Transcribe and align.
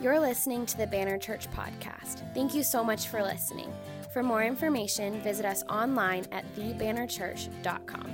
You're 0.00 0.18
listening 0.18 0.66
to 0.66 0.76
the 0.76 0.86
Banner 0.86 1.16
Church 1.16 1.48
podcast. 1.52 2.22
Thank 2.34 2.52
you 2.52 2.62
so 2.62 2.82
much 2.82 3.06
for 3.06 3.22
listening. 3.22 3.72
For 4.12 4.22
more 4.22 4.42
information, 4.42 5.20
visit 5.22 5.46
us 5.46 5.62
online 5.70 6.26
at 6.32 6.44
thebannerchurch.com. 6.56 8.12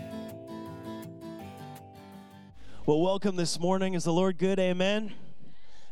Well, 2.87 3.01
welcome 3.01 3.37
this 3.37 3.58
morning. 3.58 3.95
Is 3.95 4.04
the 4.04 4.12
Lord 4.12 4.37
good? 4.38 4.58
Amen. 4.58 5.12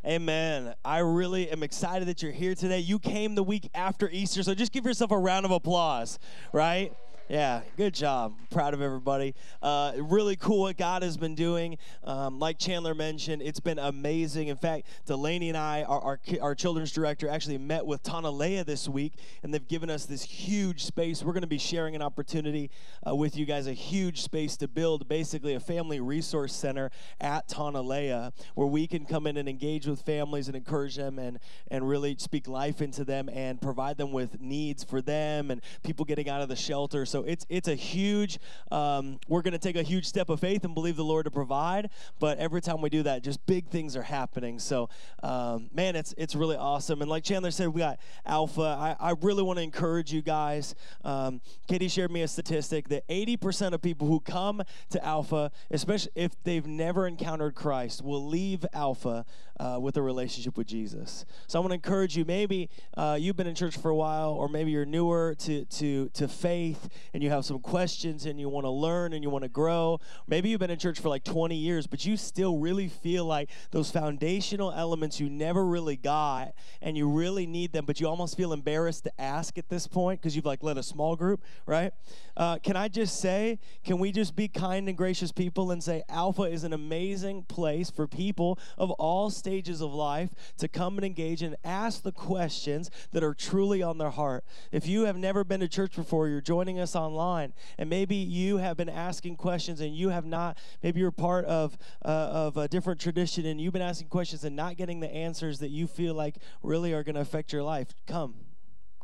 Amen. 0.05 0.75
I 0.85 0.99
really 0.99 1.49
am 1.49 1.63
excited 1.63 2.07
that 2.07 2.21
you're 2.21 2.31
here 2.31 2.55
today. 2.55 2.79
You 2.79 2.99
came 2.99 3.35
the 3.35 3.43
week 3.43 3.69
after 3.73 4.09
Easter, 4.09 4.43
so 4.43 4.53
just 4.53 4.71
give 4.71 4.85
yourself 4.85 5.11
a 5.11 5.17
round 5.17 5.45
of 5.45 5.51
applause, 5.51 6.19
right? 6.53 6.93
Yeah, 7.29 7.61
good 7.77 7.93
job. 7.93 8.33
Proud 8.49 8.73
of 8.73 8.81
everybody. 8.81 9.35
Uh, 9.61 9.93
really 9.99 10.35
cool 10.35 10.61
what 10.61 10.77
God 10.77 11.03
has 11.03 11.15
been 11.15 11.35
doing. 11.35 11.77
Um, 12.03 12.39
like 12.39 12.57
Chandler 12.57 12.95
mentioned, 12.95 13.43
it's 13.43 13.59
been 13.59 13.77
amazing. 13.77 14.47
In 14.47 14.57
fact, 14.57 14.87
Delaney 15.05 15.49
and 15.49 15.57
I, 15.57 15.83
our, 15.83 16.01
our, 16.01 16.19
our 16.41 16.55
children's 16.55 16.91
director, 16.91 17.29
actually 17.29 17.59
met 17.59 17.85
with 17.85 18.01
Tonalea 18.01 18.65
this 18.65 18.89
week, 18.89 19.13
and 19.43 19.53
they've 19.53 19.67
given 19.67 19.91
us 19.91 20.07
this 20.07 20.23
huge 20.23 20.83
space. 20.83 21.21
We're 21.21 21.33
going 21.33 21.41
to 21.41 21.47
be 21.47 21.59
sharing 21.59 21.95
an 21.95 22.01
opportunity 22.01 22.71
uh, 23.07 23.13
with 23.13 23.37
you 23.37 23.45
guys, 23.45 23.67
a 23.67 23.73
huge 23.73 24.23
space 24.23 24.57
to 24.57 24.67
build 24.67 25.07
basically 25.07 25.53
a 25.53 25.59
family 25.59 25.99
resource 25.99 26.55
center 26.55 26.89
at 27.21 27.47
Tonalea 27.47 28.33
where 28.55 28.67
we 28.67 28.87
can 28.87 29.05
come 29.05 29.27
in 29.27 29.37
and 29.37 29.47
engage 29.47 29.85
with 29.85 30.01
families 30.01 30.47
and 30.47 30.57
encourage 30.57 30.95
them 30.95 31.19
and, 31.19 31.37
and 31.69 31.87
really 31.87 32.15
speak 32.17 32.47
life 32.47 32.81
into 32.81 33.03
them 33.03 33.29
and 33.31 33.61
provide 33.61 33.97
them 33.97 34.11
with 34.11 34.41
needs 34.41 34.83
for 34.83 34.99
them 34.99 35.51
and 35.51 35.61
people 35.83 36.05
getting 36.05 36.27
out 36.27 36.41
of 36.41 36.49
the 36.49 36.55
shelter. 36.55 37.05
So 37.05 37.18
it's 37.27 37.45
it's 37.49 37.67
a 37.67 37.75
huge. 37.75 38.39
Um, 38.71 39.19
we're 39.27 39.41
going 39.41 39.53
to 39.53 39.59
take 39.59 39.75
a 39.75 39.83
huge 39.83 40.05
step 40.05 40.29
of 40.29 40.39
faith 40.39 40.63
and 40.63 40.73
believe 40.73 40.95
the 40.95 41.03
Lord 41.03 41.25
to 41.25 41.31
provide. 41.31 41.89
But 42.19 42.37
every 42.37 42.61
time 42.61 42.81
we 42.81 42.89
do 42.89 43.03
that, 43.03 43.23
just 43.23 43.45
big 43.45 43.67
things 43.69 43.95
are 43.95 44.03
happening. 44.03 44.59
So 44.59 44.89
um, 45.23 45.69
man, 45.73 45.95
it's 45.95 46.13
it's 46.17 46.35
really 46.35 46.55
awesome. 46.55 47.01
And 47.01 47.09
like 47.09 47.23
Chandler 47.23 47.51
said, 47.51 47.69
we 47.69 47.79
got 47.79 47.99
Alpha. 48.25 48.95
I, 48.99 49.09
I 49.09 49.13
really 49.21 49.43
want 49.43 49.57
to 49.57 49.63
encourage 49.63 50.11
you 50.13 50.21
guys. 50.21 50.75
Um, 51.03 51.41
Katie 51.67 51.87
shared 51.87 52.11
me 52.11 52.21
a 52.21 52.27
statistic 52.27 52.89
that 52.89 53.07
80% 53.07 53.73
of 53.73 53.81
people 53.81 54.07
who 54.07 54.19
come 54.19 54.61
to 54.89 55.05
Alpha, 55.05 55.51
especially 55.71 56.11
if 56.15 56.41
they've 56.43 56.65
never 56.65 57.07
encountered 57.07 57.55
Christ, 57.55 58.03
will 58.03 58.25
leave 58.25 58.65
Alpha 58.73 59.25
uh, 59.59 59.77
with 59.81 59.97
a 59.97 60.01
relationship 60.01 60.57
with 60.57 60.67
Jesus. 60.67 61.25
So 61.47 61.59
I 61.59 61.61
want 61.61 61.71
to 61.71 61.75
encourage 61.75 62.17
you. 62.17 62.25
Maybe 62.25 62.69
uh, 62.95 63.17
you've 63.19 63.35
been 63.35 63.47
in 63.47 63.55
church 63.55 63.77
for 63.77 63.89
a 63.89 63.95
while, 63.95 64.31
or 64.31 64.47
maybe 64.47 64.71
you're 64.71 64.85
newer 64.85 65.35
to 65.39 65.65
to 65.65 66.09
to 66.09 66.27
faith 66.27 66.89
and 67.13 67.23
you 67.23 67.29
have 67.29 67.45
some 67.45 67.59
questions 67.59 68.25
and 68.25 68.39
you 68.39 68.49
want 68.49 68.65
to 68.65 68.69
learn 68.69 69.13
and 69.13 69.23
you 69.23 69.29
want 69.29 69.43
to 69.43 69.49
grow. 69.49 69.99
Maybe 70.27 70.49
you've 70.49 70.59
been 70.59 70.69
in 70.69 70.79
church 70.79 70.99
for 70.99 71.09
like 71.09 71.23
20 71.23 71.55
years, 71.55 71.87
but 71.87 72.05
you 72.05 72.17
still 72.17 72.57
really 72.57 72.87
feel 72.87 73.25
like 73.25 73.49
those 73.71 73.91
foundational 73.91 74.71
elements 74.71 75.19
you 75.19 75.29
never 75.29 75.65
really 75.65 75.95
got 75.95 76.53
and 76.81 76.97
you 76.97 77.09
really 77.09 77.45
need 77.45 77.73
them, 77.73 77.85
but 77.85 77.99
you 77.99 78.07
almost 78.07 78.37
feel 78.37 78.53
embarrassed 78.53 79.03
to 79.05 79.21
ask 79.21 79.57
at 79.57 79.69
this 79.69 79.87
point 79.87 80.21
because 80.21 80.35
you've 80.35 80.45
like 80.45 80.63
led 80.63 80.77
a 80.77 80.83
small 80.83 81.15
group, 81.15 81.41
right? 81.65 81.93
Uh, 82.37 82.57
can 82.57 82.75
I 82.75 82.87
just 82.87 83.19
say, 83.19 83.59
can 83.83 83.99
we 83.99 84.11
just 84.11 84.35
be 84.35 84.47
kind 84.47 84.87
and 84.87 84.97
gracious 84.97 85.31
people 85.31 85.71
and 85.71 85.83
say 85.83 86.03
Alpha 86.09 86.43
is 86.43 86.63
an 86.63 86.73
amazing 86.73 87.43
place 87.43 87.89
for 87.89 88.07
people 88.07 88.57
of 88.77 88.91
all 88.91 89.29
stages 89.29 89.81
of 89.81 89.93
life 89.93 90.29
to 90.57 90.67
come 90.67 90.97
and 90.97 91.05
engage 91.05 91.41
and 91.41 91.55
ask 91.63 92.03
the 92.03 92.11
questions 92.11 92.89
that 93.11 93.23
are 93.23 93.33
truly 93.33 93.81
on 93.81 93.97
their 93.97 94.09
heart. 94.09 94.43
If 94.71 94.87
you 94.87 95.03
have 95.03 95.17
never 95.17 95.43
been 95.43 95.59
to 95.59 95.67
church 95.67 95.95
before, 95.95 96.27
you're 96.27 96.41
joining 96.41 96.79
us 96.79 96.95
online, 96.99 97.53
and 97.77 97.89
maybe 97.89 98.15
you 98.15 98.57
have 98.57 98.77
been 98.77 98.89
asking 98.89 99.37
questions 99.37 99.81
and 99.81 99.95
you 99.95 100.09
have 100.09 100.25
not, 100.25 100.57
maybe 100.83 100.99
you're 100.99 101.11
part 101.11 101.45
of, 101.45 101.77
uh, 102.05 102.07
of 102.07 102.57
a 102.57 102.67
different 102.67 102.99
tradition 102.99 103.45
and 103.45 103.59
you've 103.59 103.73
been 103.73 103.81
asking 103.81 104.09
questions 104.09 104.43
and 104.43 104.55
not 104.55 104.77
getting 104.77 104.99
the 104.99 105.13
answers 105.13 105.59
that 105.59 105.69
you 105.69 105.87
feel 105.87 106.13
like 106.13 106.37
really 106.61 106.93
are 106.93 107.03
going 107.03 107.15
to 107.15 107.21
affect 107.21 107.53
your 107.53 107.63
life, 107.63 107.87
come 108.05 108.35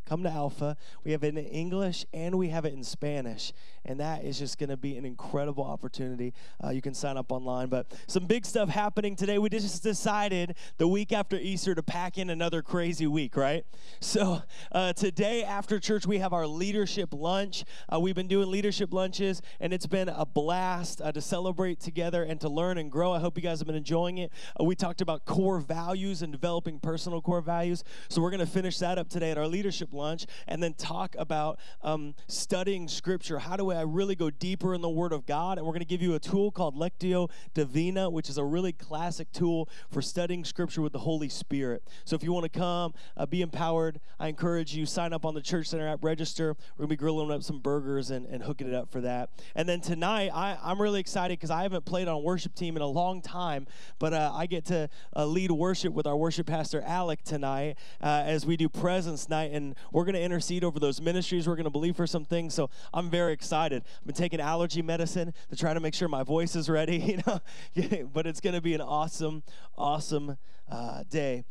come 0.05 0.23
to 0.23 0.29
Alpha. 0.29 0.77
We 1.03 1.11
have 1.11 1.23
it 1.23 1.37
in 1.37 1.45
English 1.45 2.05
and 2.13 2.37
we 2.37 2.49
have 2.49 2.65
it 2.65 2.73
in 2.73 2.83
Spanish. 2.83 3.53
And 3.83 3.99
that 3.99 4.23
is 4.23 4.39
just 4.39 4.57
going 4.57 4.69
to 4.69 4.77
be 4.77 4.97
an 4.97 5.05
incredible 5.05 5.63
opportunity. 5.63 6.33
Uh, 6.63 6.69
you 6.69 6.81
can 6.81 6.93
sign 6.93 7.17
up 7.17 7.31
online. 7.31 7.67
But 7.67 7.91
some 8.07 8.25
big 8.25 8.45
stuff 8.45 8.69
happening 8.69 9.15
today. 9.15 9.37
We 9.37 9.49
just 9.49 9.83
decided 9.83 10.55
the 10.77 10.87
week 10.87 11.11
after 11.11 11.37
Easter 11.37 11.75
to 11.75 11.83
pack 11.83 12.17
in 12.17 12.29
another 12.29 12.61
crazy 12.61 13.07
week, 13.07 13.37
right? 13.37 13.65
So 13.99 14.41
uh, 14.71 14.93
today 14.93 15.43
after 15.43 15.79
church, 15.79 16.07
we 16.07 16.17
have 16.19 16.33
our 16.33 16.47
leadership 16.47 17.09
lunch. 17.13 17.63
Uh, 17.91 17.99
we've 17.99 18.15
been 18.15 18.27
doing 18.27 18.49
leadership 18.49 18.93
lunches, 18.93 19.41
and 19.59 19.73
it's 19.73 19.87
been 19.87 20.09
a 20.09 20.25
blast 20.25 21.01
uh, 21.01 21.11
to 21.11 21.21
celebrate 21.21 21.79
together 21.79 22.23
and 22.23 22.39
to 22.41 22.49
learn 22.49 22.77
and 22.77 22.91
grow. 22.91 23.11
I 23.11 23.19
hope 23.19 23.37
you 23.37 23.43
guys 23.43 23.59
have 23.59 23.67
been 23.67 23.75
enjoying 23.75 24.17
it. 24.17 24.31
Uh, 24.59 24.63
we 24.63 24.75
talked 24.75 25.01
about 25.01 25.25
core 25.25 25.59
values 25.59 26.21
and 26.21 26.31
developing 26.31 26.79
personal 26.79 27.21
core 27.21 27.41
values. 27.41 27.83
So 28.09 28.21
we're 28.21 28.31
going 28.31 28.39
to 28.39 28.45
finish 28.45 28.79
that 28.79 28.97
up 28.97 29.09
today 29.09 29.31
at 29.31 29.37
our 29.37 29.47
leadership 29.47 29.93
lunch 29.95 30.25
and 30.47 30.61
then 30.61 30.73
talk 30.73 31.15
about 31.17 31.59
um, 31.81 32.15
studying 32.27 32.87
scripture. 32.87 33.39
How 33.39 33.55
do 33.55 33.71
I 33.71 33.81
really 33.81 34.15
go 34.15 34.29
deeper 34.29 34.73
in 34.73 34.81
the 34.81 34.89
Word 34.89 35.13
of 35.13 35.25
God? 35.25 35.57
And 35.57 35.65
we're 35.65 35.73
going 35.73 35.79
to 35.79 35.85
give 35.85 36.01
you 36.01 36.15
a 36.15 36.19
tool 36.19 36.51
called 36.51 36.75
Lectio 36.75 37.29
Divina, 37.53 38.09
which 38.09 38.29
is 38.29 38.37
a 38.37 38.43
really 38.43 38.73
classic 38.73 39.31
tool 39.31 39.69
for 39.91 40.01
studying 40.01 40.45
scripture 40.45 40.81
with 40.81 40.93
the 40.93 40.99
Holy 40.99 41.29
Spirit. 41.29 41.83
So 42.03 42.15
if 42.15 42.23
you 42.23 42.31
want 42.31 42.51
to 42.51 42.59
come, 42.59 42.93
uh, 43.17 43.25
be 43.25 43.41
empowered, 43.41 43.99
I 44.19 44.27
encourage 44.27 44.75
you, 44.75 44.85
sign 44.85 45.13
up 45.13 45.25
on 45.25 45.33
the 45.33 45.41
Church 45.41 45.67
Center 45.67 45.87
app, 45.87 46.03
register. 46.03 46.55
We're 46.77 46.83
going 46.85 46.89
to 46.89 46.93
be 46.93 46.97
grilling 46.97 47.31
up 47.31 47.43
some 47.43 47.59
burgers 47.59 48.11
and, 48.11 48.25
and 48.25 48.43
hooking 48.43 48.67
it 48.67 48.73
up 48.73 48.91
for 48.91 49.01
that. 49.01 49.29
And 49.55 49.67
then 49.67 49.81
tonight, 49.81 50.31
I, 50.33 50.57
I'm 50.61 50.81
really 50.81 50.99
excited 50.99 51.39
because 51.39 51.51
I 51.51 51.63
haven't 51.63 51.85
played 51.85 52.07
on 52.07 52.23
worship 52.23 52.55
team 52.55 52.75
in 52.75 52.81
a 52.81 52.87
long 52.87 53.21
time, 53.21 53.67
but 53.99 54.13
uh, 54.13 54.31
I 54.33 54.45
get 54.45 54.65
to 54.65 54.89
uh, 55.15 55.25
lead 55.25 55.51
worship 55.51 55.93
with 55.93 56.07
our 56.07 56.17
worship 56.17 56.47
pastor, 56.47 56.81
Alec, 56.81 57.23
tonight 57.23 57.77
uh, 58.01 58.23
as 58.25 58.45
we 58.45 58.57
do 58.57 58.69
presence 58.69 59.29
night. 59.29 59.51
And 59.51 59.75
we're 59.91 60.05
going 60.05 60.15
to 60.15 60.21
intercede 60.21 60.63
over 60.63 60.79
those 60.79 61.01
ministries. 61.01 61.47
We're 61.47 61.55
going 61.55 61.65
to 61.65 61.69
believe 61.69 61.95
for 61.95 62.07
some 62.07 62.25
things. 62.25 62.53
So 62.53 62.69
I'm 62.93 63.09
very 63.09 63.33
excited. 63.33 63.83
I've 63.99 64.07
been 64.07 64.15
taking 64.15 64.39
allergy 64.39 64.81
medicine 64.81 65.33
to 65.49 65.55
try 65.55 65.73
to 65.73 65.79
make 65.79 65.93
sure 65.93 66.07
my 66.07 66.23
voice 66.23 66.55
is 66.55 66.69
ready, 66.69 66.97
you 66.97 67.21
know. 67.25 68.07
but 68.13 68.27
it's 68.27 68.41
going 68.41 68.55
to 68.55 68.61
be 68.61 68.73
an 68.73 68.81
awesome, 68.81 69.43
awesome 69.77 70.37
uh, 70.69 71.03
day. 71.09 71.43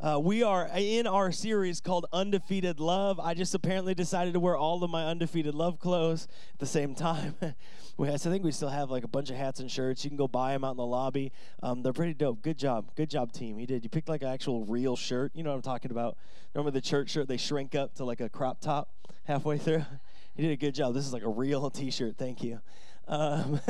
Uh, 0.00 0.18
we 0.18 0.42
are 0.42 0.68
in 0.76 1.06
our 1.06 1.32
series 1.32 1.80
called 1.80 2.04
Undefeated 2.12 2.78
Love. 2.80 3.18
I 3.20 3.32
just 3.32 3.54
apparently 3.54 3.94
decided 3.94 4.34
to 4.34 4.40
wear 4.40 4.56
all 4.56 4.82
of 4.84 4.90
my 4.90 5.06
Undefeated 5.06 5.54
Love 5.54 5.78
clothes 5.78 6.26
at 6.52 6.58
the 6.58 6.66
same 6.66 6.94
time. 6.94 7.36
we 7.96 8.08
I 8.08 8.16
think 8.16 8.44
we 8.44 8.52
still 8.52 8.68
have 8.68 8.90
like 8.90 9.04
a 9.04 9.08
bunch 9.08 9.30
of 9.30 9.36
hats 9.36 9.60
and 9.60 9.70
shirts. 9.70 10.04
You 10.04 10.10
can 10.10 10.16
go 10.16 10.26
buy 10.26 10.52
them 10.52 10.64
out 10.64 10.72
in 10.72 10.76
the 10.76 10.86
lobby. 10.86 11.32
Um, 11.62 11.82
they're 11.82 11.92
pretty 11.92 12.14
dope. 12.14 12.42
Good 12.42 12.58
job. 12.58 12.90
Good 12.96 13.10
job, 13.10 13.32
team. 13.32 13.58
You 13.58 13.66
did. 13.66 13.84
You 13.84 13.90
picked 13.90 14.08
like 14.08 14.22
an 14.22 14.28
actual 14.28 14.64
real 14.64 14.96
shirt. 14.96 15.32
You 15.34 15.42
know 15.42 15.50
what 15.50 15.56
I'm 15.56 15.62
talking 15.62 15.90
about. 15.90 16.16
Remember 16.54 16.70
the 16.70 16.80
church 16.80 17.10
shirt? 17.10 17.28
They 17.28 17.36
shrink 17.36 17.74
up 17.74 17.94
to 17.96 18.04
like 18.04 18.20
a 18.20 18.28
crop 18.28 18.60
top 18.60 18.90
halfway 19.24 19.58
through. 19.58 19.84
you 20.36 20.42
did 20.42 20.52
a 20.52 20.56
good 20.56 20.74
job. 20.74 20.94
This 20.94 21.06
is 21.06 21.12
like 21.12 21.22
a 21.22 21.28
real 21.28 21.70
t 21.70 21.90
shirt. 21.90 22.16
Thank 22.18 22.42
you. 22.42 22.60
Um, 23.06 23.60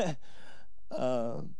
um 0.91 1.51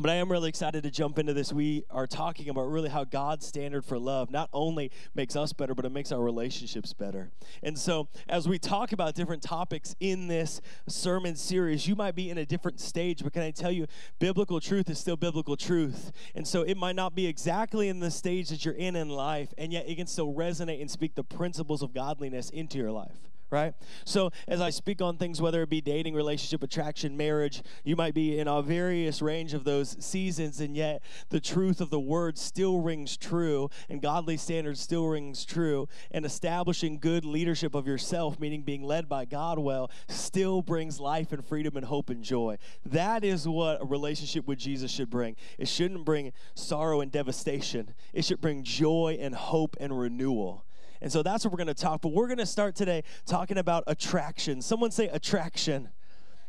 but 0.00 0.10
I 0.10 0.14
am 0.14 0.32
really 0.32 0.48
excited 0.48 0.82
to 0.84 0.90
jump 0.90 1.18
into 1.18 1.34
this. 1.34 1.52
We 1.52 1.84
are 1.90 2.06
talking 2.06 2.48
about 2.48 2.70
really 2.70 2.88
how 2.88 3.04
God's 3.04 3.46
standard 3.46 3.84
for 3.84 3.98
love 3.98 4.30
not 4.30 4.48
only 4.52 4.90
makes 5.14 5.36
us 5.36 5.52
better, 5.52 5.74
but 5.74 5.84
it 5.84 5.92
makes 5.92 6.10
our 6.10 6.20
relationships 6.20 6.94
better. 6.94 7.30
And 7.62 7.78
so, 7.78 8.08
as 8.28 8.48
we 8.48 8.58
talk 8.58 8.92
about 8.92 9.14
different 9.14 9.42
topics 9.42 9.94
in 10.00 10.26
this 10.26 10.62
sermon 10.88 11.36
series, 11.36 11.86
you 11.86 11.94
might 11.94 12.14
be 12.14 12.30
in 12.30 12.38
a 12.38 12.46
different 12.46 12.80
stage, 12.80 13.22
but 13.22 13.34
can 13.34 13.42
I 13.42 13.50
tell 13.50 13.72
you, 13.72 13.86
biblical 14.18 14.58
truth 14.58 14.88
is 14.88 14.98
still 14.98 15.16
biblical 15.16 15.56
truth. 15.56 16.12
And 16.34 16.48
so, 16.48 16.62
it 16.62 16.76
might 16.76 16.96
not 16.96 17.14
be 17.14 17.26
exactly 17.26 17.88
in 17.88 18.00
the 18.00 18.10
stage 18.10 18.48
that 18.48 18.64
you're 18.64 18.74
in 18.74 18.96
in 18.96 19.10
life, 19.10 19.52
and 19.58 19.72
yet 19.72 19.88
it 19.88 19.96
can 19.96 20.06
still 20.06 20.32
resonate 20.32 20.80
and 20.80 20.90
speak 20.90 21.14
the 21.14 21.24
principles 21.24 21.82
of 21.82 21.92
godliness 21.92 22.48
into 22.50 22.78
your 22.78 22.90
life 22.90 23.29
right? 23.50 23.74
So 24.04 24.30
as 24.46 24.60
I 24.60 24.70
speak 24.70 25.02
on 25.02 25.16
things, 25.16 25.40
whether 25.40 25.62
it 25.62 25.68
be 25.68 25.80
dating, 25.80 26.14
relationship, 26.14 26.62
attraction, 26.62 27.16
marriage, 27.16 27.62
you 27.84 27.96
might 27.96 28.14
be 28.14 28.38
in 28.38 28.48
a 28.48 28.62
various 28.62 29.20
range 29.20 29.54
of 29.54 29.64
those 29.64 29.96
seasons, 30.04 30.60
and 30.60 30.76
yet 30.76 31.02
the 31.30 31.40
truth 31.40 31.80
of 31.80 31.90
the 31.90 32.00
word 32.00 32.38
still 32.38 32.80
rings 32.80 33.16
true, 33.16 33.68
and 33.88 34.00
godly 34.00 34.36
standards 34.36 34.80
still 34.80 35.06
rings 35.08 35.44
true, 35.44 35.88
and 36.10 36.24
establishing 36.24 36.98
good 36.98 37.24
leadership 37.24 37.74
of 37.74 37.86
yourself, 37.86 38.38
meaning 38.38 38.62
being 38.62 38.82
led 38.82 39.08
by 39.08 39.24
God 39.24 39.58
well, 39.58 39.90
still 40.08 40.62
brings 40.62 41.00
life 41.00 41.32
and 41.32 41.44
freedom 41.44 41.76
and 41.76 41.86
hope 41.86 42.10
and 42.10 42.22
joy. 42.22 42.58
That 42.84 43.24
is 43.24 43.46
what 43.48 43.82
a 43.82 43.84
relationship 43.84 44.46
with 44.46 44.58
Jesus 44.58 44.90
should 44.90 45.10
bring. 45.10 45.36
It 45.58 45.68
shouldn't 45.68 46.04
bring 46.04 46.32
sorrow 46.54 47.00
and 47.00 47.10
devastation. 47.10 47.94
It 48.12 48.24
should 48.24 48.40
bring 48.40 48.62
joy 48.62 49.18
and 49.20 49.34
hope 49.34 49.76
and 49.80 49.98
renewal. 49.98 50.64
And 51.02 51.10
so 51.10 51.22
that's 51.22 51.44
what 51.44 51.52
we're 51.52 51.58
going 51.58 51.66
to 51.68 51.74
talk. 51.74 52.02
But 52.02 52.12
we're 52.12 52.26
going 52.26 52.38
to 52.38 52.46
start 52.46 52.74
today 52.74 53.04
talking 53.26 53.58
about 53.58 53.84
attraction. 53.86 54.60
Someone 54.60 54.90
say 54.90 55.08
attraction. 55.08 55.88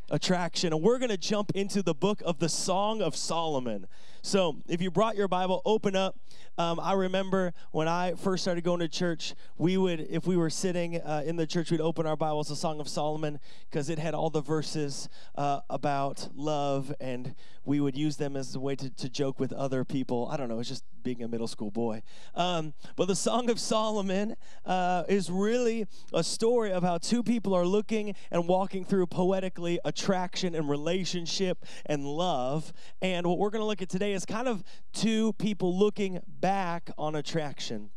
Attraction. 0.09 0.73
And 0.73 0.81
we're 0.81 0.99
going 0.99 1.09
to 1.09 1.17
jump 1.17 1.51
into 1.55 1.81
the 1.81 1.93
book 1.93 2.21
of 2.25 2.39
the 2.39 2.49
Song 2.49 3.01
of 3.01 3.15
Solomon. 3.15 3.87
So, 4.23 4.57
if 4.67 4.81
you 4.81 4.91
brought 4.91 5.15
your 5.15 5.27
Bible, 5.27 5.63
open 5.65 5.95
up. 5.95 6.15
Um, 6.55 6.79
I 6.79 6.93
remember 6.93 7.53
when 7.71 7.87
I 7.87 8.13
first 8.13 8.43
started 8.43 8.63
going 8.63 8.81
to 8.81 8.87
church, 8.87 9.33
we 9.57 9.77
would, 9.77 9.99
if 9.99 10.27
we 10.27 10.37
were 10.37 10.51
sitting 10.51 11.01
uh, 11.01 11.23
in 11.25 11.37
the 11.37 11.47
church, 11.47 11.71
we'd 11.71 11.81
open 11.81 12.05
our 12.05 12.15
Bibles 12.15 12.49
to 12.49 12.55
Song 12.55 12.79
of 12.79 12.87
Solomon 12.87 13.39
because 13.69 13.89
it 13.89 13.97
had 13.97 14.13
all 14.13 14.29
the 14.29 14.41
verses 14.41 15.09
uh, 15.33 15.61
about 15.71 16.29
love, 16.35 16.93
and 16.99 17.33
we 17.65 17.79
would 17.79 17.97
use 17.97 18.17
them 18.17 18.35
as 18.35 18.53
a 18.53 18.59
way 18.59 18.75
to, 18.75 18.91
to 18.91 19.09
joke 19.09 19.39
with 19.39 19.51
other 19.53 19.83
people. 19.83 20.29
I 20.31 20.37
don't 20.37 20.49
know, 20.49 20.59
it's 20.59 20.69
just 20.69 20.83
being 21.03 21.23
a 21.23 21.27
middle 21.27 21.47
school 21.47 21.71
boy. 21.71 22.03
Um, 22.35 22.73
but 22.95 23.07
the 23.07 23.15
Song 23.15 23.49
of 23.49 23.59
Solomon 23.59 24.35
uh, 24.65 25.03
is 25.07 25.31
really 25.31 25.87
a 26.13 26.23
story 26.23 26.71
of 26.71 26.83
how 26.83 26.97
two 26.99 27.23
people 27.23 27.53
are 27.55 27.65
looking 27.65 28.15
and 28.29 28.47
walking 28.47 28.85
through 28.85 29.07
poetically 29.07 29.79
attraction 29.83 30.53
and 30.53 30.69
relationship 30.69 31.65
and 31.85 32.05
love. 32.05 32.71
And 33.01 33.25
what 33.25 33.39
we're 33.39 33.49
going 33.49 33.61
to 33.61 33.65
look 33.65 33.81
at 33.81 33.89
today 33.89 34.10
is 34.11 34.25
kind 34.25 34.47
of 34.47 34.63
two 34.93 35.33
people 35.33 35.77
looking 35.77 36.19
back 36.27 36.91
on 36.97 37.15
attraction. 37.15 37.89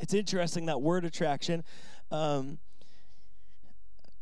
It's 0.00 0.14
interesting 0.14 0.66
that 0.66 0.82
word 0.82 1.04
attraction. 1.04 1.64
Um, 2.10 2.58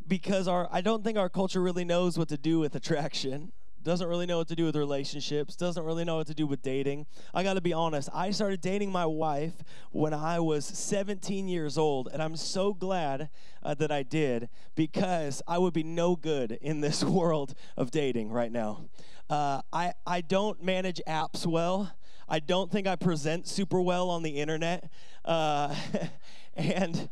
because 0.07 0.49
our 0.49 0.69
I 0.71 0.81
don't 0.81 1.05
think 1.05 1.17
our 1.17 1.29
culture 1.29 1.63
really 1.63 1.85
knows 1.85 2.19
what 2.19 2.29
to 2.29 2.37
do 2.37 2.59
with 2.59 2.75
attraction 2.75 3.53
doesn't 3.83 4.07
really 4.07 4.27
know 4.27 4.39
what 4.39 4.49
to 4.49 4.55
do 4.55 4.65
with 4.65 4.77
relationships, 4.77 5.57
doesn't 5.57 5.85
really 5.85 6.05
know 6.05 6.17
what 6.17 6.27
to 6.29 6.35
do 6.35 6.47
with 6.47 6.63
dating. 6.63 7.07
I 7.35 7.43
got 7.43 7.55
to 7.55 7.61
be 7.61 7.73
honest, 7.73 8.09
I 8.15 8.31
started 8.31 8.61
dating 8.61 8.93
my 8.93 9.07
wife 9.07 9.55
when 9.91 10.15
I 10.15 10.41
was 10.41 10.65
17 10.65 11.49
years 11.49 11.77
old, 11.77 12.09
and 12.13 12.23
I'm 12.23 12.37
so 12.37 12.75
glad 12.75 13.29
uh, 13.63 13.75
that 13.75 13.91
I 13.91 14.03
did 14.03 14.49
because 14.75 15.43
I 15.47 15.59
would 15.59 15.73
be 15.73 15.83
no 15.83 16.17
good 16.17 16.59
in 16.61 16.81
this 16.81 17.03
world 17.05 17.55
of 17.77 17.91
dating 17.91 18.31
right 18.31 18.53
now. 18.53 18.85
Uh, 19.29 19.63
I, 19.73 19.95
I 20.07 20.21
don't 20.21 20.63
manage 20.63 21.01
apps 21.07 21.47
well. 21.47 21.93
I 22.29 22.39
don't 22.39 22.71
think 22.71 22.87
I 22.87 22.97
present 22.97 23.47
super 23.47 23.81
well 23.81 24.11
on 24.11 24.23
the 24.23 24.41
internet. 24.41 24.91
Uh, 25.25 25.75
and 26.55 27.09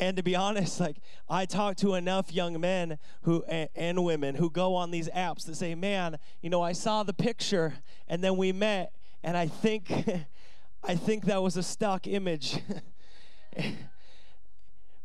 and 0.00 0.16
to 0.16 0.22
be 0.22 0.34
honest, 0.34 0.80
like 0.80 0.96
I 1.28 1.44
talk 1.44 1.76
to 1.76 1.94
enough 1.94 2.32
young 2.32 2.58
men 2.58 2.98
who 3.22 3.44
and, 3.44 3.68
and 3.76 4.02
women 4.02 4.34
who 4.34 4.50
go 4.50 4.74
on 4.74 4.90
these 4.90 5.08
apps 5.10 5.44
that 5.44 5.56
say, 5.56 5.74
"Man, 5.74 6.18
you 6.40 6.48
know, 6.48 6.62
I 6.62 6.72
saw 6.72 7.02
the 7.02 7.12
picture 7.12 7.74
and 8.08 8.24
then 8.24 8.36
we 8.36 8.50
met 8.50 8.92
and 9.22 9.36
I 9.36 9.46
think 9.46 9.92
I 10.82 10.96
think 10.96 11.26
that 11.26 11.42
was 11.42 11.56
a 11.56 11.62
stock 11.62 12.06
image." 12.06 12.58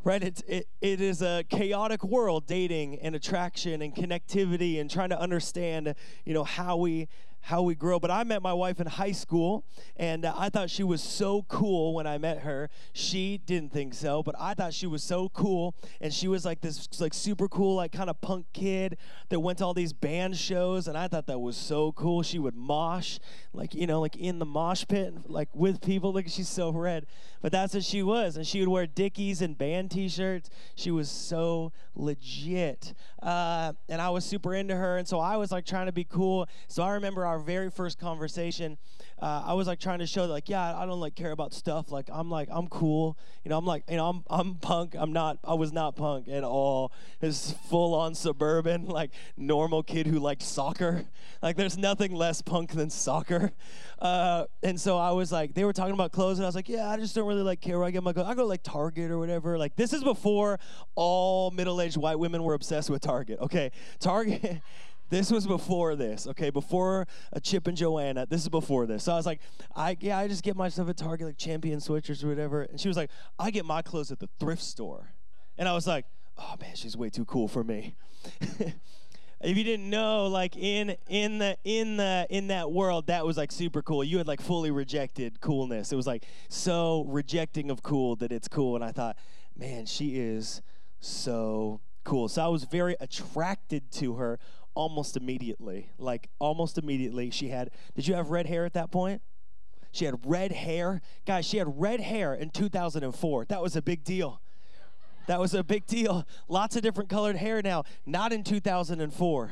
right 0.04 0.24
it's, 0.24 0.42
it, 0.48 0.68
it 0.82 1.02
is 1.02 1.24
a 1.24 1.44
chaotic 1.50 2.04
world 2.04 2.46
dating 2.46 3.00
and 3.00 3.16
attraction 3.16 3.82
and 3.82 3.96
connectivity 3.96 4.80
and 4.80 4.90
trying 4.90 5.10
to 5.10 5.20
understand 5.20 5.96
you 6.26 6.34
know 6.34 6.44
how 6.44 6.78
we 6.78 7.08
how 7.46 7.62
we 7.62 7.76
grow. 7.76 8.00
But 8.00 8.10
I 8.10 8.24
met 8.24 8.42
my 8.42 8.54
wife 8.54 8.80
in 8.82 8.88
high 8.88 9.12
school, 9.12 9.66
and 9.96 10.26
uh, 10.26 10.34
I 10.36 10.50
thought 10.50 10.72
she 10.72 10.84
was 10.84 11.02
so 11.02 11.44
cool 11.44 11.94
when 11.94 12.08
I 12.08 12.18
met 12.18 12.40
her. 12.40 12.72
She 12.92 13.38
didn't 13.46 13.72
think 13.72 13.94
so, 13.94 14.24
but 14.24 14.34
I 14.40 14.56
thought 14.56 14.74
she 14.74 14.88
was 14.88 15.04
so 15.04 15.30
cool, 15.30 15.76
and 16.02 16.12
she 16.12 16.28
was 16.28 16.44
like 16.44 16.62
this 16.62 16.90
like 17.00 17.14
super 17.14 17.48
cool, 17.48 17.76
like 17.76 17.92
kind 17.92 18.10
of 18.10 18.20
punk 18.20 18.48
kid 18.54 18.98
that 19.30 19.40
went 19.40 19.60
to 19.60 19.66
all 19.66 19.76
these 19.76 19.94
band 19.94 20.38
shows, 20.38 20.88
and 20.88 20.98
I 20.98 21.08
thought 21.08 21.28
that 21.28 21.40
was 21.40 21.56
so 21.56 21.92
cool. 21.92 22.24
She 22.24 22.40
would 22.40 22.56
mosh, 22.56 23.20
like 23.54 23.76
you 23.76 23.86
know, 23.86 24.02
like 24.02 24.16
in 24.16 24.40
the 24.40 24.46
mosh 24.46 24.84
pit, 24.88 25.14
like 25.28 25.50
with 25.54 25.82
people. 25.82 26.14
Like 26.14 26.28
she's 26.30 26.50
so 26.50 26.72
red, 26.72 27.06
but 27.42 27.52
that's 27.52 27.76
what 27.76 27.84
she 27.84 28.02
was, 28.02 28.38
and 28.38 28.48
she 28.48 28.60
would 28.60 28.70
wear 28.70 28.88
Dickies 28.88 29.44
and 29.44 29.56
band 29.56 29.92
T-shirts. 29.92 30.50
She 30.74 30.90
was 30.90 31.12
so 31.12 31.74
legit, 31.94 32.96
uh, 33.22 33.74
and 33.88 34.02
I 34.02 34.10
was 34.10 34.26
super 34.26 34.56
into 34.56 34.76
her, 34.76 34.98
and 34.98 35.08
so 35.08 35.20
I 35.20 35.38
was 35.38 35.52
like 35.52 35.66
trying 35.66 35.86
to 35.86 35.92
be 35.92 36.06
cool. 36.06 36.48
So 36.68 36.82
I 36.82 36.94
remember 36.94 37.24
our 37.26 37.35
our 37.36 37.40
very 37.40 37.70
first 37.70 38.00
conversation, 38.00 38.78
uh, 39.22 39.44
I 39.46 39.54
was 39.54 39.68
like 39.68 39.80
trying 39.80 40.00
to 40.00 40.08
show 40.08 40.26
like, 40.26 40.48
yeah, 40.48 40.78
I 40.78 40.86
don't 40.86 41.02
like 41.02 41.16
care 41.16 41.32
about 41.32 41.54
stuff. 41.54 41.92
Like, 41.92 42.10
I'm 42.12 42.30
like, 42.30 42.48
I'm 42.50 42.68
cool. 42.68 43.18
You 43.44 43.50
know, 43.50 43.58
I'm 43.58 43.66
like, 43.66 43.84
you 43.90 43.98
know, 43.98 44.08
I'm 44.08 44.24
I'm 44.30 44.56
punk. 44.56 44.96
I'm 44.98 45.12
not. 45.12 45.38
I 45.44 45.54
was 45.54 45.74
not 45.74 45.98
punk 45.98 46.30
at 46.30 46.46
all. 46.46 46.94
It's 47.22 47.52
full 47.70 47.94
on 47.94 48.16
suburban, 48.16 48.86
like 49.00 49.12
normal 49.36 49.84
kid 49.84 50.08
who 50.08 50.20
liked 50.20 50.42
soccer. 50.42 51.06
Like, 51.42 51.58
there's 51.58 51.78
nothing 51.78 52.16
less 52.16 52.42
punk 52.42 52.72
than 52.72 52.90
soccer. 52.90 53.52
Uh, 54.00 54.46
and 54.64 54.82
so 54.82 54.98
I 54.98 55.12
was 55.12 55.32
like, 55.32 55.54
they 55.54 55.64
were 55.64 55.74
talking 55.74 55.94
about 55.94 56.12
clothes, 56.12 56.40
and 56.40 56.46
I 56.46 56.48
was 56.48 56.56
like, 56.56 56.70
yeah, 56.70 56.90
I 56.90 56.98
just 56.98 57.14
don't 57.14 57.28
really 57.28 57.44
like 57.44 57.62
care 57.62 57.78
where 57.78 57.88
I 57.88 57.92
get 57.92 58.02
my 58.02 58.14
clothes. 58.14 58.28
I 58.28 58.34
go 58.34 58.42
to 58.42 58.48
like 58.48 58.64
Target 58.64 59.12
or 59.12 59.20
whatever. 59.20 59.58
Like, 59.58 59.76
this 59.76 59.94
is 59.94 60.04
before 60.04 60.60
all 60.96 61.52
middle-aged 61.52 61.98
white 61.98 62.18
women 62.18 62.42
were 62.42 62.56
obsessed 62.56 62.90
with 62.90 63.02
Target. 63.02 63.40
Okay, 63.42 63.72
Target. 64.00 64.62
This 65.10 65.32
was 65.32 65.46
before 65.46 65.96
this, 65.96 66.28
okay? 66.28 66.50
Before 66.50 67.08
a 67.32 67.40
Chip 67.40 67.68
and 67.68 67.78
Joanna. 67.78 68.26
This 68.26 68.42
is 68.42 68.50
before 68.50 68.86
this. 68.88 69.04
So 69.04 69.14
I 69.14 69.16
was 69.16 69.26
like, 69.26 69.40
I 69.76 69.98
yeah, 70.00 70.18
I 70.18 70.28
just 70.28 70.44
get 70.44 70.56
my 70.56 70.70
stuff 70.70 70.90
at 70.90 70.98
Target, 70.98 71.28
like 71.28 71.38
Champion 71.38 71.80
Switchers 71.80 72.24
or 72.24 72.28
whatever. 72.28 72.64
And 72.64 72.80
she 72.80 72.88
was 72.88 72.98
like, 72.98 73.12
I 73.38 73.52
get 73.52 73.66
my 73.66 73.82
clothes 73.82 74.12
at 74.12 74.20
the 74.20 74.30
thrift 74.40 74.64
store. 74.64 75.14
And 75.58 75.70
I 75.70 75.74
was 75.74 75.86
like, 75.88 76.06
oh 76.38 76.56
man, 76.60 76.76
she's 76.76 76.98
way 76.98 77.10
too 77.10 77.26
cool 77.26 77.48
for 77.48 77.64
me. 77.64 77.96
if 79.42 79.58
you 79.58 79.64
didn't 79.64 79.90
know, 79.90 80.26
like 80.28 80.58
in 80.58 80.96
in 81.08 81.38
the 81.38 81.58
in 81.64 81.98
the 81.98 82.26
in 82.30 82.48
that 82.48 82.72
world, 82.72 83.08
that 83.08 83.26
was 83.26 83.38
like 83.38 83.52
super 83.52 83.82
cool. 83.82 84.04
You 84.04 84.18
had 84.18 84.28
like 84.28 84.42
fully 84.42 84.72
rejected 84.72 85.40
coolness. 85.40 85.92
It 85.92 85.96
was 85.96 86.08
like 86.08 86.26
so 86.50 87.06
rejecting 87.08 87.70
of 87.70 87.84
cool 87.84 88.16
that 88.18 88.32
it's 88.32 88.48
cool. 88.48 88.76
And 88.76 88.84
I 88.84 88.92
thought, 88.92 89.18
man, 89.56 89.86
she 89.86 90.18
is 90.20 90.62
so 91.00 91.82
cool. 92.04 92.28
So 92.28 92.44
I 92.44 92.48
was 92.48 92.64
very 92.64 92.96
attracted 93.00 93.92
to 93.94 94.16
her 94.16 94.40
almost 94.76 95.18
immediately. 95.18 95.90
Like 95.98 96.30
almost 96.40 96.78
immediately, 96.78 97.32
she 97.32 97.50
had. 97.50 97.72
Did 97.96 98.08
you 98.08 98.14
have 98.16 98.30
red 98.30 98.46
hair 98.46 98.66
at 98.66 98.74
that 98.74 98.92
point? 98.92 99.22
She 99.92 100.06
had 100.06 100.16
red 100.26 100.52
hair. 100.52 101.02
Guys, 101.26 101.46
she 101.46 101.58
had 101.58 101.80
red 101.80 102.02
hair 102.02 102.34
in 102.34 102.50
2004. 102.50 103.46
That 103.46 103.62
was 103.62 103.78
a 103.78 103.82
big 103.82 104.04
deal. 104.04 104.42
That 105.28 105.40
was 105.40 105.54
a 105.54 105.64
big 105.64 105.86
deal. 105.86 106.28
Lots 106.48 106.76
of 106.76 106.82
different 106.82 107.10
colored 107.10 107.38
hair 107.38 107.62
now. 107.62 107.86
Not 108.06 108.34
in 108.34 108.44
2004. 108.44 109.52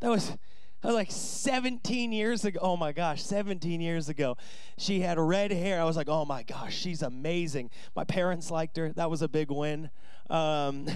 That 0.00 0.08
was, 0.08 0.30
that 0.30 0.38
was 0.84 0.94
like 0.94 1.10
17 1.10 2.12
years 2.12 2.44
ago. 2.44 2.58
Oh 2.62 2.76
my 2.76 2.92
gosh, 2.92 3.22
17 3.22 3.80
years 3.80 4.08
ago. 4.08 4.36
She 4.78 5.00
had 5.00 5.18
red 5.18 5.52
hair. 5.52 5.80
I 5.80 5.84
was 5.84 5.96
like, 5.96 6.08
oh 6.08 6.24
my 6.24 6.42
gosh, 6.42 6.74
she's 6.74 7.02
amazing. 7.02 7.70
My 7.94 8.04
parents 8.04 8.50
liked 8.50 8.76
her. 8.78 8.90
That 8.92 9.10
was 9.10 9.22
a 9.22 9.28
big 9.28 9.50
win. 9.50 9.90
Um, 10.30 10.86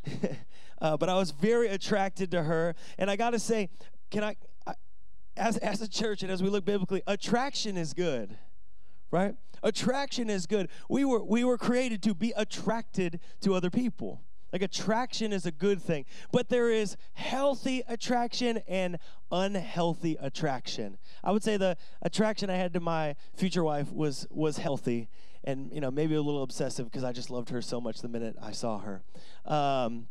uh, 0.82 0.96
but 0.96 1.08
I 1.08 1.14
was 1.14 1.30
very 1.30 1.68
attracted 1.68 2.32
to 2.32 2.42
her. 2.42 2.74
And 2.98 3.10
I 3.10 3.16
got 3.16 3.30
to 3.30 3.38
say, 3.38 3.70
can 4.10 4.24
I, 4.24 4.36
I, 4.66 4.74
as, 5.36 5.56
as 5.58 5.80
a 5.80 5.88
church 5.88 6.22
and 6.22 6.30
as 6.30 6.42
we 6.42 6.50
look 6.50 6.64
biblically, 6.64 7.02
attraction 7.06 7.78
is 7.78 7.94
good, 7.94 8.36
right? 9.10 9.36
Attraction 9.62 10.28
is 10.28 10.46
good. 10.46 10.68
We 10.90 11.04
were, 11.04 11.22
we 11.22 11.44
were 11.44 11.56
created 11.56 12.02
to 12.02 12.14
be 12.14 12.34
attracted 12.36 13.20
to 13.42 13.54
other 13.54 13.70
people. 13.70 14.22
Like 14.52 14.60
attraction 14.60 15.32
is 15.32 15.46
a 15.46 15.52
good 15.52 15.80
thing, 15.80 16.04
but 16.30 16.50
there 16.50 16.70
is 16.70 16.96
healthy 17.14 17.82
attraction 17.88 18.60
and 18.68 18.98
unhealthy 19.30 20.18
attraction. 20.20 20.98
I 21.24 21.30
would 21.30 21.42
say 21.42 21.56
the 21.56 21.78
attraction 22.02 22.50
I 22.50 22.56
had 22.56 22.74
to 22.74 22.80
my 22.80 23.16
future 23.34 23.64
wife 23.64 23.90
was 23.90 24.26
was 24.28 24.58
healthy, 24.58 25.08
and 25.42 25.72
you 25.72 25.80
know 25.80 25.90
maybe 25.90 26.16
a 26.16 26.20
little 26.20 26.42
obsessive 26.42 26.84
because 26.84 27.02
I 27.02 27.12
just 27.12 27.30
loved 27.30 27.48
her 27.48 27.62
so 27.62 27.80
much 27.80 28.02
the 28.02 28.08
minute 28.08 28.36
I 28.42 28.52
saw 28.52 28.78
her. 28.80 29.02
Um, 29.46 30.08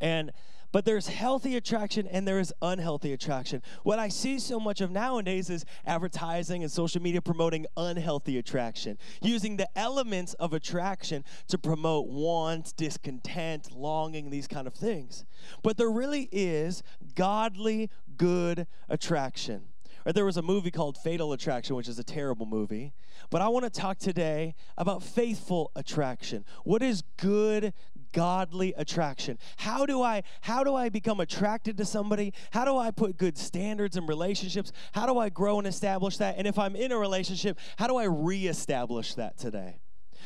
and 0.00 0.32
but 0.72 0.84
there's 0.84 1.08
healthy 1.08 1.56
attraction 1.56 2.06
and 2.06 2.28
there 2.28 2.38
is 2.38 2.52
unhealthy 2.60 3.14
attraction. 3.14 3.62
What 3.82 3.98
I 3.98 4.08
see 4.08 4.38
so 4.38 4.60
much 4.60 4.82
of 4.82 4.90
nowadays 4.90 5.48
is 5.48 5.64
advertising 5.86 6.62
and 6.62 6.70
social 6.70 7.00
media 7.00 7.22
promoting 7.22 7.64
unhealthy 7.78 8.36
attraction, 8.36 8.98
using 9.22 9.56
the 9.56 9.68
elements 9.78 10.34
of 10.34 10.52
attraction 10.52 11.24
to 11.48 11.56
promote 11.56 12.08
want, 12.08 12.76
discontent, 12.76 13.72
longing, 13.72 14.28
these 14.28 14.46
kind 14.46 14.66
of 14.66 14.74
things. 14.74 15.24
But 15.62 15.78
there 15.78 15.88
really 15.88 16.28
is 16.30 16.82
godly, 17.14 17.88
good 18.18 18.66
attraction. 18.88 19.68
Or 20.04 20.12
there 20.12 20.24
was 20.24 20.36
a 20.36 20.42
movie 20.42 20.70
called 20.70 20.96
Fatal 20.98 21.32
Attraction, 21.32 21.74
which 21.74 21.88
is 21.88 21.98
a 21.98 22.04
terrible 22.04 22.46
movie. 22.46 22.92
But 23.28 23.42
I 23.42 23.48
want 23.48 23.64
to 23.64 23.70
talk 23.70 23.98
today 23.98 24.54
about 24.78 25.02
faithful 25.02 25.72
attraction. 25.74 26.44
What 26.62 26.80
is 26.80 27.02
good, 27.16 27.72
godly 28.16 28.72
attraction. 28.78 29.38
How 29.58 29.84
do 29.84 30.02
i 30.02 30.22
how 30.40 30.64
do 30.64 30.74
i 30.74 30.88
become 30.88 31.20
attracted 31.20 31.76
to 31.76 31.84
somebody? 31.84 32.32
How 32.50 32.64
do 32.64 32.78
i 32.78 32.90
put 32.90 33.18
good 33.18 33.36
standards 33.36 33.98
in 33.98 34.06
relationships? 34.06 34.72
How 34.92 35.04
do 35.04 35.18
i 35.18 35.28
grow 35.28 35.58
and 35.58 35.66
establish 35.66 36.16
that? 36.16 36.36
And 36.38 36.46
if 36.46 36.58
i'm 36.58 36.74
in 36.74 36.92
a 36.92 36.98
relationship 36.98 37.58
how 37.76 37.86
do 37.86 37.96
i 37.96 38.04
reestablish 38.04 39.14
that 39.14 39.36
today? 39.36 39.80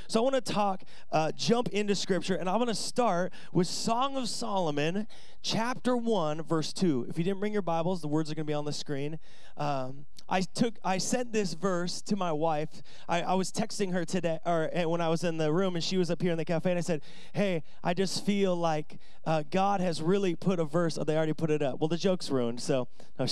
So 0.06 0.20
I 0.20 0.22
want 0.22 0.44
to 0.44 0.52
talk, 0.52 0.82
uh, 1.12 1.32
jump 1.32 1.68
into 1.68 1.94
scripture, 1.94 2.34
and 2.34 2.48
I'm 2.48 2.56
going 2.56 2.68
to 2.68 2.74
start 2.74 3.32
with 3.52 3.66
Song 3.66 4.16
of 4.16 4.28
Solomon, 4.28 5.06
chapter 5.42 5.96
1, 5.96 6.42
verse 6.42 6.72
2. 6.72 7.06
If 7.08 7.18
you 7.18 7.24
didn't 7.24 7.40
bring 7.40 7.52
your 7.52 7.62
Bibles, 7.62 8.00
the 8.00 8.08
words 8.08 8.30
are 8.30 8.34
going 8.34 8.46
to 8.46 8.50
be 8.50 8.54
on 8.54 8.64
the 8.64 8.72
screen. 8.72 9.18
Um, 9.56 10.06
I 10.30 10.42
took, 10.42 10.74
I 10.84 10.98
sent 10.98 11.32
this 11.32 11.54
verse 11.54 12.00
to 12.02 12.16
my 12.16 12.30
wife. 12.30 12.82
I, 13.08 13.22
I 13.22 13.34
was 13.34 13.50
texting 13.50 13.92
her 13.92 14.04
today, 14.04 14.38
or 14.46 14.70
eh, 14.72 14.84
when 14.84 15.00
I 15.00 15.08
was 15.08 15.24
in 15.24 15.36
the 15.36 15.52
room, 15.52 15.74
and 15.74 15.82
she 15.82 15.96
was 15.96 16.10
up 16.10 16.22
here 16.22 16.30
in 16.30 16.38
the 16.38 16.44
cafe, 16.44 16.70
and 16.70 16.78
I 16.78 16.82
said, 16.82 17.02
"Hey, 17.32 17.64
I 17.82 17.94
just 17.94 18.24
feel 18.24 18.54
like 18.54 18.98
uh, 19.26 19.42
God 19.50 19.80
has 19.80 20.00
really 20.00 20.36
put 20.36 20.60
a 20.60 20.64
verse." 20.64 20.96
Oh, 20.96 21.04
they 21.04 21.16
already 21.16 21.32
put 21.32 21.50
it 21.50 21.62
up. 21.62 21.80
Well, 21.80 21.88
the 21.88 21.96
joke's 21.96 22.30
ruined. 22.30 22.60
So, 22.60 22.86
no, 23.18 23.26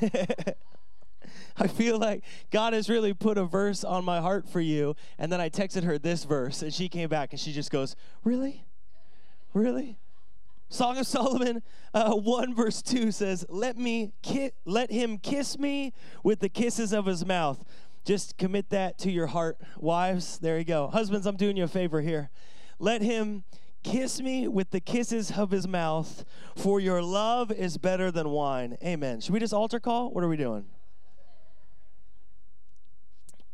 I 1.56 1.66
feel 1.66 1.98
like 1.98 2.24
God 2.50 2.72
has 2.72 2.88
really 2.88 3.12
put 3.12 3.36
a 3.38 3.44
verse 3.44 3.84
on 3.84 4.04
my 4.04 4.20
heart 4.20 4.48
for 4.48 4.60
you. 4.60 4.96
And 5.18 5.30
then 5.30 5.40
I 5.40 5.50
texted 5.50 5.84
her 5.84 5.98
this 5.98 6.24
verse, 6.24 6.62
and 6.62 6.72
she 6.72 6.88
came 6.88 7.08
back 7.08 7.32
and 7.32 7.40
she 7.40 7.52
just 7.52 7.70
goes, 7.70 7.94
Really? 8.24 8.64
Really? 9.54 9.98
Song 10.72 10.96
of 10.96 11.06
Solomon 11.06 11.62
uh, 11.92 12.14
1 12.14 12.54
verse 12.54 12.80
2 12.80 13.12
says, 13.12 13.44
let, 13.50 13.76
me 13.76 14.12
ki- 14.22 14.52
let 14.64 14.90
him 14.90 15.18
kiss 15.18 15.58
me 15.58 15.92
with 16.24 16.40
the 16.40 16.48
kisses 16.48 16.94
of 16.94 17.04
his 17.04 17.26
mouth. 17.26 17.62
Just 18.06 18.38
commit 18.38 18.70
that 18.70 18.96
to 19.00 19.10
your 19.10 19.26
heart, 19.26 19.58
wives. 19.76 20.38
There 20.38 20.56
you 20.56 20.64
go. 20.64 20.88
Husbands, 20.88 21.26
I'm 21.26 21.36
doing 21.36 21.58
you 21.58 21.64
a 21.64 21.68
favor 21.68 22.00
here. 22.00 22.30
Let 22.78 23.02
him 23.02 23.44
kiss 23.82 24.22
me 24.22 24.48
with 24.48 24.70
the 24.70 24.80
kisses 24.80 25.32
of 25.32 25.50
his 25.50 25.68
mouth, 25.68 26.24
for 26.56 26.80
your 26.80 27.02
love 27.02 27.52
is 27.52 27.76
better 27.76 28.10
than 28.10 28.30
wine. 28.30 28.78
Amen. 28.82 29.20
Should 29.20 29.34
we 29.34 29.40
just 29.40 29.52
altar 29.52 29.78
call? 29.78 30.10
What 30.10 30.24
are 30.24 30.28
we 30.28 30.38
doing? 30.38 30.64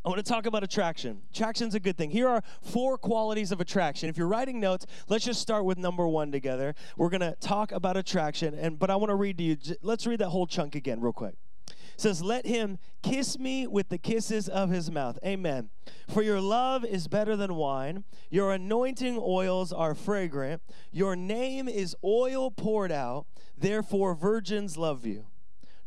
I 0.08 0.10
want 0.10 0.24
to 0.24 0.32
talk 0.32 0.46
about 0.46 0.64
attraction. 0.64 1.20
Attraction's 1.34 1.74
a 1.74 1.80
good 1.80 1.98
thing. 1.98 2.10
Here 2.10 2.26
are 2.26 2.42
four 2.62 2.96
qualities 2.96 3.52
of 3.52 3.60
attraction. 3.60 4.08
If 4.08 4.16
you're 4.16 4.26
writing 4.26 4.58
notes, 4.58 4.86
let's 5.06 5.22
just 5.22 5.38
start 5.38 5.66
with 5.66 5.76
number 5.76 6.08
one 6.08 6.32
together. 6.32 6.74
We're 6.96 7.10
going 7.10 7.20
to 7.20 7.36
talk 7.40 7.72
about 7.72 7.98
attraction, 7.98 8.54
and 8.54 8.78
but 8.78 8.88
I 8.88 8.96
want 8.96 9.10
to 9.10 9.16
read 9.16 9.36
to 9.36 9.44
you. 9.44 9.58
Let's 9.82 10.06
read 10.06 10.20
that 10.20 10.30
whole 10.30 10.46
chunk 10.46 10.74
again, 10.74 11.02
real 11.02 11.12
quick. 11.12 11.34
It 11.68 11.74
says, 12.00 12.22
Let 12.22 12.46
him 12.46 12.78
kiss 13.02 13.38
me 13.38 13.66
with 13.66 13.90
the 13.90 13.98
kisses 13.98 14.48
of 14.48 14.70
his 14.70 14.90
mouth. 14.90 15.18
Amen. 15.22 15.68
For 16.08 16.22
your 16.22 16.40
love 16.40 16.86
is 16.86 17.06
better 17.06 17.36
than 17.36 17.56
wine. 17.56 18.04
Your 18.30 18.50
anointing 18.50 19.18
oils 19.20 19.74
are 19.74 19.94
fragrant. 19.94 20.62
Your 20.90 21.16
name 21.16 21.68
is 21.68 21.94
oil 22.02 22.50
poured 22.50 22.92
out. 22.92 23.26
Therefore, 23.58 24.14
virgins 24.14 24.78
love 24.78 25.04
you. 25.04 25.26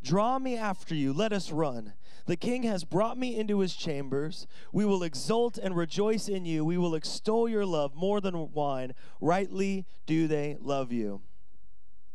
Draw 0.03 0.37
me 0.37 0.57
after 0.57 0.93
you. 0.93 1.11
Let 1.11 1.33
us 1.33 1.51
run. 1.51 1.93
The 2.31 2.38
king 2.38 2.63
has 2.63 2.85
brought 2.85 3.17
me 3.17 3.38
into 3.38 3.59
his 3.59 3.75
chambers. 3.75 4.47
We 4.71 4.85
will 4.85 5.03
exult 5.03 5.57
and 5.57 5.75
rejoice 5.75 6.29
in 6.29 6.45
you. 6.45 6.63
We 6.63 6.77
will 6.77 6.95
extol 6.95 7.50
your 7.50 7.65
love 7.65 7.93
more 7.93 8.21
than 8.21 8.53
wine. 8.53 8.93
Rightly 9.19 9.85
do 10.05 10.29
they 10.29 10.55
love 10.61 10.93
you. 10.93 11.23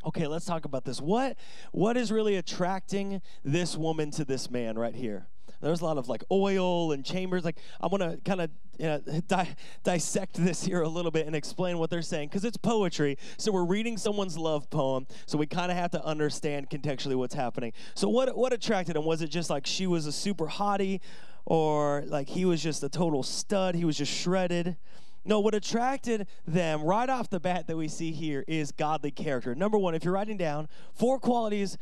Okay, 0.03 0.25
let's 0.25 0.45
talk 0.45 0.65
about 0.65 0.85
this. 0.85 0.99
What 0.99 1.37
what 1.71 1.97
is 1.97 2.11
really 2.11 2.35
attracting 2.35 3.21
this 3.43 3.77
woman 3.77 4.09
to 4.09 4.25
this 4.25 4.49
man 4.49 4.75
right 4.75 4.95
here? 4.95 5.27
There's 5.61 5.81
a 5.81 5.85
lot 5.85 5.97
of 5.97 6.07
like 6.07 6.23
oil 6.31 6.91
and 6.91 7.03
chambers. 7.03 7.43
Like 7.43 7.57
I 7.81 7.87
want 7.87 8.03
to 8.03 8.17
kind 8.23 8.41
of 8.41 8.49
you 8.77 8.85
know, 8.85 8.99
di- 9.27 9.55
dissect 9.83 10.35
this 10.35 10.63
here 10.63 10.81
a 10.81 10.87
little 10.87 11.11
bit 11.11 11.27
and 11.27 11.35
explain 11.35 11.77
what 11.77 11.89
they're 11.89 12.01
saying 12.01 12.29
because 12.29 12.45
it's 12.45 12.57
poetry. 12.57 13.17
So 13.37 13.51
we're 13.51 13.65
reading 13.65 13.97
someone's 13.97 14.37
love 14.37 14.69
poem. 14.69 15.07
So 15.25 15.37
we 15.37 15.47
kind 15.47 15.71
of 15.71 15.77
have 15.77 15.91
to 15.91 16.03
understand 16.05 16.69
contextually 16.69 17.15
what's 17.15 17.35
happening. 17.35 17.73
So 17.95 18.07
what 18.09 18.37
what 18.37 18.53
attracted 18.53 18.95
him? 18.95 19.05
Was 19.05 19.21
it 19.21 19.29
just 19.29 19.49
like 19.49 19.65
she 19.65 19.87
was 19.87 20.05
a 20.05 20.11
super 20.11 20.47
hottie, 20.47 20.99
or 21.45 22.03
like 22.07 22.29
he 22.29 22.45
was 22.45 22.61
just 22.61 22.83
a 22.83 22.89
total 22.89 23.23
stud? 23.23 23.75
He 23.75 23.85
was 23.85 23.97
just 23.97 24.11
shredded. 24.11 24.77
No, 25.25 25.41
what 25.41 25.53
attracted 25.53 26.25
them 26.47 26.81
right 26.83 27.09
off 27.09 27.29
the 27.29 27.41
bat 27.41 27.67
that 27.67 27.75
we 27.75 27.89
see 27.89 28.13
here 28.13 28.45
is 28.47 28.71
godly 28.71 29.11
character. 29.11 29.53
Number 29.53 29.77
one, 29.77 29.93
if 29.93 30.05
you're 30.05 30.13
writing 30.13 30.37
down 30.37 30.69
four 30.93 31.19
qualities 31.19 31.77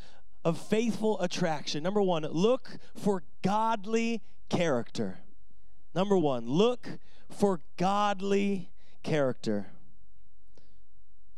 of 0.45 0.59
faithful 0.59 1.19
attraction. 1.19 1.83
Number 1.83 2.01
one, 2.01 2.23
look 2.31 2.77
for 2.95 3.23
godly 3.41 4.21
character. 4.47 5.17
Number 5.95 6.17
one, 6.17 6.47
look 6.47 6.87
for 7.29 7.61
godly 7.77 8.69
character. 9.01 9.67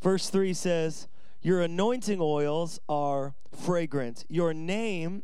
Verse 0.02 0.28
3 0.28 0.52
says, 0.52 1.08
Your 1.40 1.62
anointing 1.62 2.18
oils 2.20 2.78
are 2.86 3.34
fragrant. 3.50 4.26
Your 4.28 4.52
name 4.52 5.22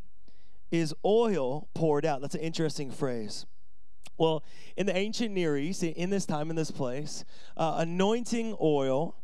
is 0.71 0.95
oil 1.05 1.69
poured 1.75 2.07
out. 2.07 2.23
That's 2.23 2.35
an 2.35 2.41
interesting 2.41 2.91
phrase. 2.91 3.45
Well, 4.17 4.45
in 4.77 4.87
the 4.87 4.97
ancient 4.97 5.33
Near 5.33 5.59
East, 5.59 5.83
in 5.83 6.09
this 6.09 6.25
time, 6.25 6.49
in 6.49 6.57
this 6.57 6.71
place, 6.71 7.25
uh, 7.57 7.75
anointing 7.79 8.57
oil 8.61 9.17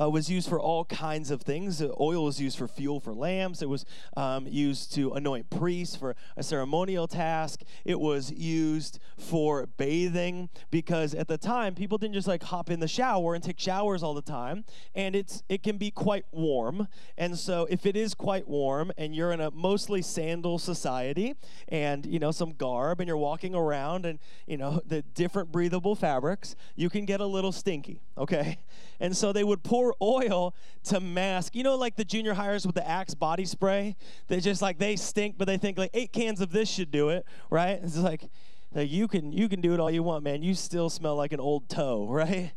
uh, 0.00 0.08
was 0.10 0.30
used 0.30 0.48
for 0.48 0.60
all 0.60 0.84
kinds 0.84 1.30
of 1.30 1.42
things. 1.42 1.80
Uh, 1.80 1.88
oil 2.00 2.24
was 2.24 2.40
used 2.40 2.58
for 2.58 2.68
fuel 2.68 3.00
for 3.00 3.14
lamps. 3.14 3.62
It 3.62 3.68
was 3.68 3.84
um, 4.16 4.46
used 4.46 4.92
to 4.94 5.12
anoint 5.12 5.50
priests 5.50 5.96
for 5.96 6.14
a 6.36 6.42
ceremonial 6.42 7.06
task. 7.06 7.62
It 7.84 8.00
was 8.00 8.30
used 8.32 8.98
for 9.18 9.66
bathing 9.76 10.48
because 10.70 11.14
at 11.14 11.28
the 11.28 11.38
time 11.38 11.74
people 11.74 11.98
didn't 11.98 12.14
just 12.14 12.28
like 12.28 12.42
hop 12.42 12.70
in 12.70 12.80
the 12.80 12.88
shower 12.88 13.34
and 13.34 13.42
take 13.42 13.58
showers 13.58 14.02
all 14.02 14.14
the 14.14 14.22
time, 14.22 14.64
and 14.94 15.16
it's 15.16 15.42
it 15.48 15.62
can 15.62 15.78
be 15.78 15.90
quite 15.90 16.24
warm. 16.32 16.88
And 17.16 17.38
so 17.38 17.66
if 17.70 17.86
it 17.86 17.96
is 17.96 18.14
quite 18.14 18.48
warm 18.48 18.92
and 18.96 19.14
you're 19.14 19.32
in 19.32 19.40
a 19.40 19.50
mostly 19.50 20.02
sandal 20.02 20.58
society 20.58 21.34
and 21.68 22.06
you 22.06 22.18
know 22.18 22.30
some 22.30 22.52
garb 22.52 23.00
and 23.00 23.08
you're 23.08 23.16
walking 23.16 23.54
around 23.54 24.06
and 24.06 24.18
you 24.46 24.56
know 24.56 24.80
the 24.86 25.02
different 25.02 25.52
breathable 25.52 25.94
fabrics, 25.94 26.56
you 26.74 26.90
can 26.90 27.04
get 27.04 27.20
a 27.20 27.26
little 27.26 27.52
stinky. 27.52 28.02
Okay, 28.18 28.58
and 29.00 29.16
so 29.16 29.32
they 29.32 29.44
would 29.44 29.62
pour 29.62 29.85
oil 30.00 30.54
to 30.84 31.00
mask. 31.00 31.54
You 31.54 31.62
know, 31.62 31.76
like 31.76 31.96
the 31.96 32.04
junior 32.04 32.34
hires 32.34 32.66
with 32.66 32.74
the 32.74 32.86
Axe 32.86 33.14
body 33.14 33.44
spray? 33.44 33.96
They 34.28 34.40
just 34.40 34.62
like, 34.62 34.78
they 34.78 34.96
stink, 34.96 35.36
but 35.38 35.46
they 35.46 35.58
think 35.58 35.78
like 35.78 35.90
eight 35.94 36.12
cans 36.12 36.40
of 36.40 36.52
this 36.52 36.68
should 36.68 36.90
do 36.90 37.10
it, 37.10 37.24
right? 37.50 37.80
It's 37.82 37.96
like, 37.96 38.28
like 38.74 38.90
you 38.90 39.08
can 39.08 39.32
you 39.32 39.48
can 39.48 39.60
do 39.60 39.72
it 39.72 39.80
all 39.80 39.90
you 39.90 40.02
want, 40.02 40.24
man. 40.24 40.42
You 40.42 40.54
still 40.54 40.90
smell 40.90 41.16
like 41.16 41.32
an 41.32 41.40
old 41.40 41.68
toe, 41.68 42.06
right? 42.10 42.52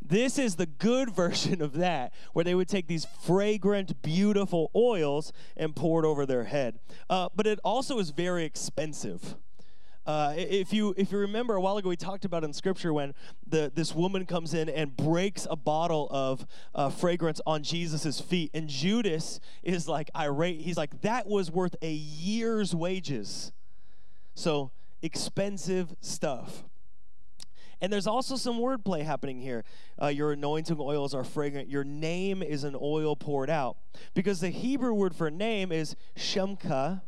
This 0.00 0.38
is 0.38 0.56
the 0.56 0.66
good 0.66 1.10
version 1.14 1.60
of 1.60 1.74
that, 1.74 2.12
where 2.32 2.44
they 2.44 2.54
would 2.54 2.68
take 2.68 2.86
these 2.86 3.04
fragrant, 3.04 4.00
beautiful 4.02 4.70
oils 4.74 5.32
and 5.56 5.74
pour 5.74 6.04
it 6.04 6.06
over 6.06 6.24
their 6.24 6.44
head. 6.44 6.78
Uh, 7.10 7.28
but 7.34 7.46
it 7.46 7.58
also 7.64 7.98
is 7.98 8.10
very 8.10 8.44
expensive. 8.44 9.36
Uh, 10.08 10.32
if 10.38 10.72
you 10.72 10.94
if 10.96 11.12
you 11.12 11.18
remember 11.18 11.54
a 11.54 11.60
while 11.60 11.76
ago, 11.76 11.90
we 11.90 11.94
talked 11.96 12.24
about 12.24 12.42
in 12.42 12.50
Scripture 12.54 12.94
when 12.94 13.12
the 13.46 13.70
this 13.74 13.94
woman 13.94 14.24
comes 14.24 14.54
in 14.54 14.70
and 14.70 14.96
breaks 14.96 15.46
a 15.50 15.54
bottle 15.54 16.08
of 16.10 16.46
uh, 16.74 16.88
fragrance 16.88 17.42
on 17.46 17.62
Jesus's 17.62 18.18
feet, 18.18 18.50
and 18.54 18.70
Judas 18.70 19.38
is 19.62 19.86
like 19.86 20.10
irate. 20.16 20.62
He's 20.62 20.78
like, 20.78 21.02
"That 21.02 21.26
was 21.26 21.50
worth 21.50 21.76
a 21.82 21.92
year's 21.92 22.74
wages." 22.74 23.52
So 24.34 24.70
expensive 25.02 25.94
stuff. 26.00 26.64
And 27.82 27.92
there's 27.92 28.06
also 28.06 28.36
some 28.36 28.58
wordplay 28.58 29.04
happening 29.04 29.40
here. 29.40 29.62
Uh, 30.00 30.06
your 30.06 30.32
anointing 30.32 30.78
oils 30.80 31.14
are 31.14 31.22
fragrant. 31.22 31.68
Your 31.68 31.84
name 31.84 32.42
is 32.42 32.64
an 32.64 32.76
oil 32.80 33.14
poured 33.14 33.50
out. 33.50 33.76
Because 34.14 34.40
the 34.40 34.48
Hebrew 34.48 34.94
word 34.94 35.14
for 35.14 35.30
name 35.30 35.70
is 35.70 35.94
shemka, 36.16 37.02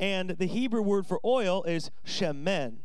and 0.00 0.30
the 0.30 0.46
Hebrew 0.46 0.82
word 0.82 1.06
for 1.06 1.20
oil 1.24 1.62
is 1.64 1.90
shemen. 2.04 2.78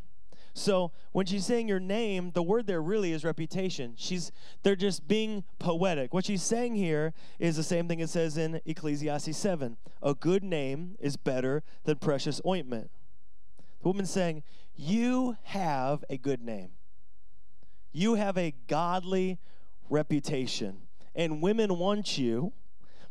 So 0.54 0.92
when 1.12 1.26
she's 1.26 1.46
saying 1.46 1.68
your 1.68 1.80
name, 1.80 2.32
the 2.34 2.44
word 2.44 2.68
there 2.68 2.82
really 2.82 3.12
is 3.12 3.24
reputation. 3.24 3.94
She's 3.98 4.32
they're 4.64 4.76
just 4.76 5.08
being 5.08 5.44
poetic. 5.60 6.14
What 6.14 6.26
she's 6.26 6.44
saying 6.44 6.76
here 6.76 7.14
is 7.40 7.56
the 7.56 7.64
same 7.64 7.88
thing 7.88 8.00
it 8.00 8.10
says 8.10 8.38
in 8.38 8.62
Ecclesiastes 8.66 9.36
7. 9.36 9.78
A 10.02 10.14
good 10.14 10.44
name 10.44 10.96
is 11.00 11.18
better 11.18 11.64
than 11.84 11.98
precious 11.98 12.40
ointment. 12.46 12.90
The 13.82 13.90
woman's 13.90 14.12
saying, 14.12 14.44
You 14.76 15.38
have 15.44 16.04
a 16.10 16.18
good 16.18 16.42
name. 16.42 16.70
You 17.92 18.16
have 18.16 18.38
a 18.38 18.54
godly 18.68 19.40
reputation. 19.90 20.84
And 21.16 21.42
women 21.42 21.78
want 21.78 22.18
you 22.18 22.54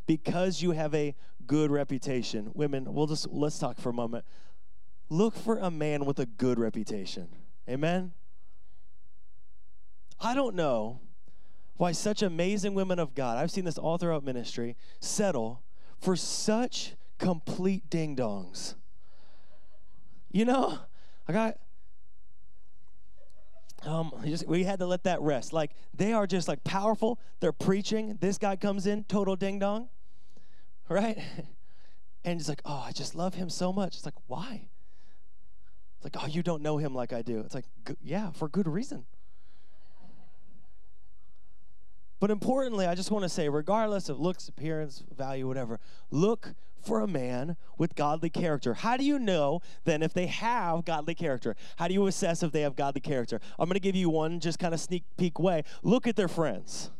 because 0.06 0.62
you 0.62 0.72
have 0.72 0.94
a 0.94 1.14
good 1.46 1.70
reputation. 1.70 2.50
Women, 2.54 2.92
we'll 2.92 3.06
just 3.06 3.28
let's 3.30 3.58
talk 3.58 3.78
for 3.78 3.90
a 3.90 3.92
moment. 3.92 4.24
Look 5.08 5.36
for 5.36 5.58
a 5.58 5.70
man 5.70 6.04
with 6.04 6.18
a 6.18 6.26
good 6.26 6.58
reputation. 6.58 7.28
Amen. 7.68 8.12
I 10.20 10.34
don't 10.34 10.54
know 10.54 11.00
why 11.76 11.92
such 11.92 12.22
amazing 12.22 12.74
women 12.74 12.98
of 12.98 13.14
God, 13.14 13.36
I've 13.36 13.50
seen 13.50 13.64
this 13.64 13.78
all 13.78 13.98
throughout 13.98 14.24
ministry, 14.24 14.76
settle 15.00 15.62
for 15.98 16.16
such 16.16 16.94
complete 17.18 17.90
ding 17.90 18.16
dongs. 18.16 18.74
You 20.30 20.44
know, 20.44 20.78
I 21.28 21.32
got 21.32 21.58
um, 23.84 24.12
just, 24.24 24.46
we 24.46 24.64
had 24.64 24.78
to 24.78 24.86
let 24.86 25.04
that 25.04 25.20
rest. 25.20 25.52
Like 25.52 25.72
they 25.92 26.12
are 26.12 26.26
just 26.26 26.48
like 26.48 26.64
powerful. 26.64 27.18
They're 27.40 27.52
preaching. 27.52 28.16
This 28.20 28.38
guy 28.38 28.56
comes 28.56 28.86
in, 28.86 29.04
total 29.04 29.36
ding 29.36 29.58
dong 29.58 29.88
right? 30.88 31.18
And 32.26 32.40
he's 32.40 32.48
like, 32.48 32.62
oh, 32.64 32.82
I 32.86 32.92
just 32.92 33.14
love 33.14 33.34
him 33.34 33.50
so 33.50 33.70
much. 33.70 33.96
It's 33.96 34.06
like, 34.06 34.14
why? 34.28 34.68
It's 35.96 36.04
like, 36.04 36.24
oh, 36.24 36.26
you 36.26 36.42
don't 36.42 36.62
know 36.62 36.78
him 36.78 36.94
like 36.94 37.12
I 37.12 37.20
do. 37.20 37.40
It's 37.40 37.54
like, 37.54 37.66
yeah, 38.02 38.30
for 38.30 38.48
good 38.48 38.66
reason. 38.66 39.04
But 42.20 42.30
importantly, 42.30 42.86
I 42.86 42.94
just 42.94 43.10
want 43.10 43.24
to 43.24 43.28
say, 43.28 43.50
regardless 43.50 44.08
of 44.08 44.18
looks, 44.18 44.48
appearance, 44.48 45.04
value, 45.14 45.46
whatever, 45.46 45.80
look 46.10 46.54
for 46.82 47.00
a 47.00 47.06
man 47.06 47.56
with 47.76 47.94
godly 47.94 48.30
character. 48.30 48.72
How 48.72 48.96
do 48.96 49.04
you 49.04 49.18
know 49.18 49.60
then 49.84 50.02
if 50.02 50.14
they 50.14 50.26
have 50.26 50.86
godly 50.86 51.14
character? 51.14 51.56
How 51.76 51.88
do 51.88 51.92
you 51.94 52.06
assess 52.06 52.42
if 52.42 52.52
they 52.52 52.62
have 52.62 52.76
godly 52.76 53.02
character? 53.02 53.40
I'm 53.58 53.68
going 53.68 53.74
to 53.74 53.80
give 53.80 53.96
you 53.96 54.08
one 54.08 54.40
just 54.40 54.58
kind 54.58 54.72
of 54.72 54.80
sneak 54.80 55.04
peek 55.18 55.38
way. 55.38 55.64
Look 55.82 56.06
at 56.06 56.16
their 56.16 56.28
friends. 56.28 56.90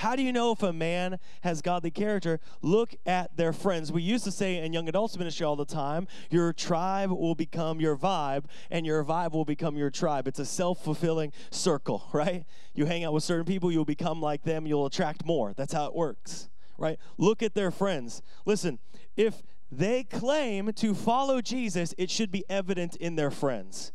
How 0.00 0.16
do 0.16 0.22
you 0.22 0.32
know 0.32 0.52
if 0.52 0.62
a 0.62 0.72
man 0.72 1.18
has 1.42 1.60
godly 1.60 1.90
character? 1.90 2.40
Look 2.62 2.94
at 3.04 3.36
their 3.36 3.52
friends. 3.52 3.92
We 3.92 4.00
used 4.00 4.24
to 4.24 4.30
say 4.30 4.56
in 4.56 4.72
young 4.72 4.88
adults 4.88 5.18
ministry 5.18 5.44
all 5.44 5.56
the 5.56 5.66
time, 5.66 6.08
your 6.30 6.54
tribe 6.54 7.10
will 7.10 7.34
become 7.34 7.82
your 7.82 7.98
vibe, 7.98 8.46
and 8.70 8.86
your 8.86 9.04
vibe 9.04 9.32
will 9.32 9.44
become 9.44 9.76
your 9.76 9.90
tribe. 9.90 10.26
It's 10.26 10.38
a 10.38 10.46
self 10.46 10.82
fulfilling 10.82 11.34
circle, 11.50 12.08
right? 12.14 12.46
You 12.74 12.86
hang 12.86 13.04
out 13.04 13.12
with 13.12 13.24
certain 13.24 13.44
people, 13.44 13.70
you'll 13.70 13.84
become 13.84 14.22
like 14.22 14.42
them, 14.42 14.66
you'll 14.66 14.86
attract 14.86 15.26
more. 15.26 15.52
That's 15.52 15.74
how 15.74 15.84
it 15.84 15.94
works, 15.94 16.48
right? 16.78 16.98
Look 17.18 17.42
at 17.42 17.52
their 17.52 17.70
friends. 17.70 18.22
Listen, 18.46 18.78
if 19.18 19.42
they 19.70 20.04
claim 20.04 20.72
to 20.72 20.94
follow 20.94 21.42
Jesus, 21.42 21.94
it 21.98 22.08
should 22.08 22.32
be 22.32 22.42
evident 22.48 22.96
in 22.96 23.16
their 23.16 23.30
friends. 23.30 23.92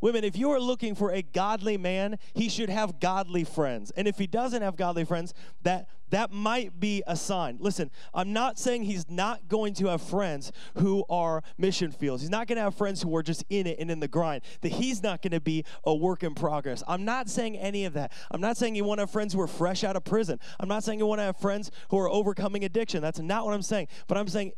Women, 0.00 0.24
if 0.24 0.36
you 0.36 0.50
are 0.50 0.60
looking 0.60 0.94
for 0.94 1.10
a 1.10 1.22
godly 1.22 1.76
man, 1.76 2.18
he 2.34 2.48
should 2.48 2.68
have 2.68 3.00
godly 3.00 3.44
friends. 3.44 3.90
And 3.96 4.06
if 4.06 4.18
he 4.18 4.26
doesn't 4.26 4.62
have 4.62 4.76
godly 4.76 5.04
friends, 5.04 5.32
that 5.62 5.88
that 6.10 6.30
might 6.30 6.78
be 6.78 7.02
a 7.06 7.16
sign. 7.16 7.56
Listen, 7.60 7.90
I'm 8.14 8.32
not 8.32 8.58
saying 8.58 8.84
he's 8.84 9.10
not 9.10 9.48
going 9.48 9.74
to 9.74 9.86
have 9.88 10.02
friends 10.02 10.52
who 10.76 11.04
are 11.08 11.42
mission 11.58 11.90
fields. 11.90 12.22
He's 12.22 12.30
not 12.30 12.46
going 12.46 12.56
to 12.56 12.62
have 12.62 12.76
friends 12.76 13.02
who 13.02 13.16
are 13.16 13.22
just 13.22 13.44
in 13.50 13.66
it 13.66 13.78
and 13.80 13.90
in 13.90 13.98
the 13.98 14.08
grind. 14.08 14.42
That 14.60 14.72
he's 14.72 15.02
not 15.02 15.22
going 15.22 15.32
to 15.32 15.40
be 15.40 15.64
a 15.84 15.94
work 15.94 16.22
in 16.22 16.34
progress. 16.34 16.82
I'm 16.86 17.04
not 17.04 17.28
saying 17.28 17.56
any 17.56 17.84
of 17.86 17.94
that. 17.94 18.12
I'm 18.30 18.40
not 18.40 18.56
saying 18.56 18.76
you 18.76 18.84
want 18.84 18.98
to 18.98 19.02
have 19.02 19.10
friends 19.10 19.34
who 19.34 19.40
are 19.40 19.48
fresh 19.48 19.82
out 19.82 19.96
of 19.96 20.04
prison. 20.04 20.38
I'm 20.60 20.68
not 20.68 20.84
saying 20.84 20.98
you 20.98 21.06
want 21.06 21.20
to 21.20 21.24
have 21.24 21.38
friends 21.38 21.70
who 21.90 21.98
are 21.98 22.08
overcoming 22.08 22.64
addiction. 22.64 23.02
That's 23.02 23.18
not 23.18 23.44
what 23.44 23.54
I'm 23.54 23.62
saying. 23.62 23.88
But 24.06 24.18
I'm 24.18 24.28
saying 24.28 24.52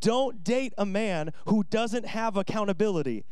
don't 0.00 0.42
date 0.44 0.72
a 0.76 0.86
man 0.86 1.32
who 1.46 1.64
doesn't 1.64 2.06
have 2.06 2.36
accountability. 2.36 3.24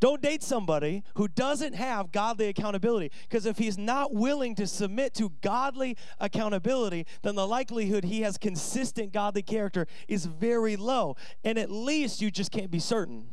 Don't 0.00 0.22
date 0.22 0.42
somebody 0.42 1.02
who 1.14 1.26
doesn't 1.26 1.74
have 1.74 2.12
godly 2.12 2.48
accountability. 2.48 3.10
Because 3.22 3.46
if 3.46 3.58
he's 3.58 3.76
not 3.76 4.14
willing 4.14 4.54
to 4.54 4.66
submit 4.66 5.14
to 5.14 5.32
godly 5.42 5.96
accountability, 6.20 7.06
then 7.22 7.34
the 7.34 7.46
likelihood 7.46 8.04
he 8.04 8.20
has 8.20 8.38
consistent 8.38 9.12
godly 9.12 9.42
character 9.42 9.86
is 10.06 10.26
very 10.26 10.76
low. 10.76 11.16
And 11.42 11.58
at 11.58 11.70
least 11.70 12.22
you 12.22 12.30
just 12.30 12.52
can't 12.52 12.70
be 12.70 12.78
certain. 12.78 13.26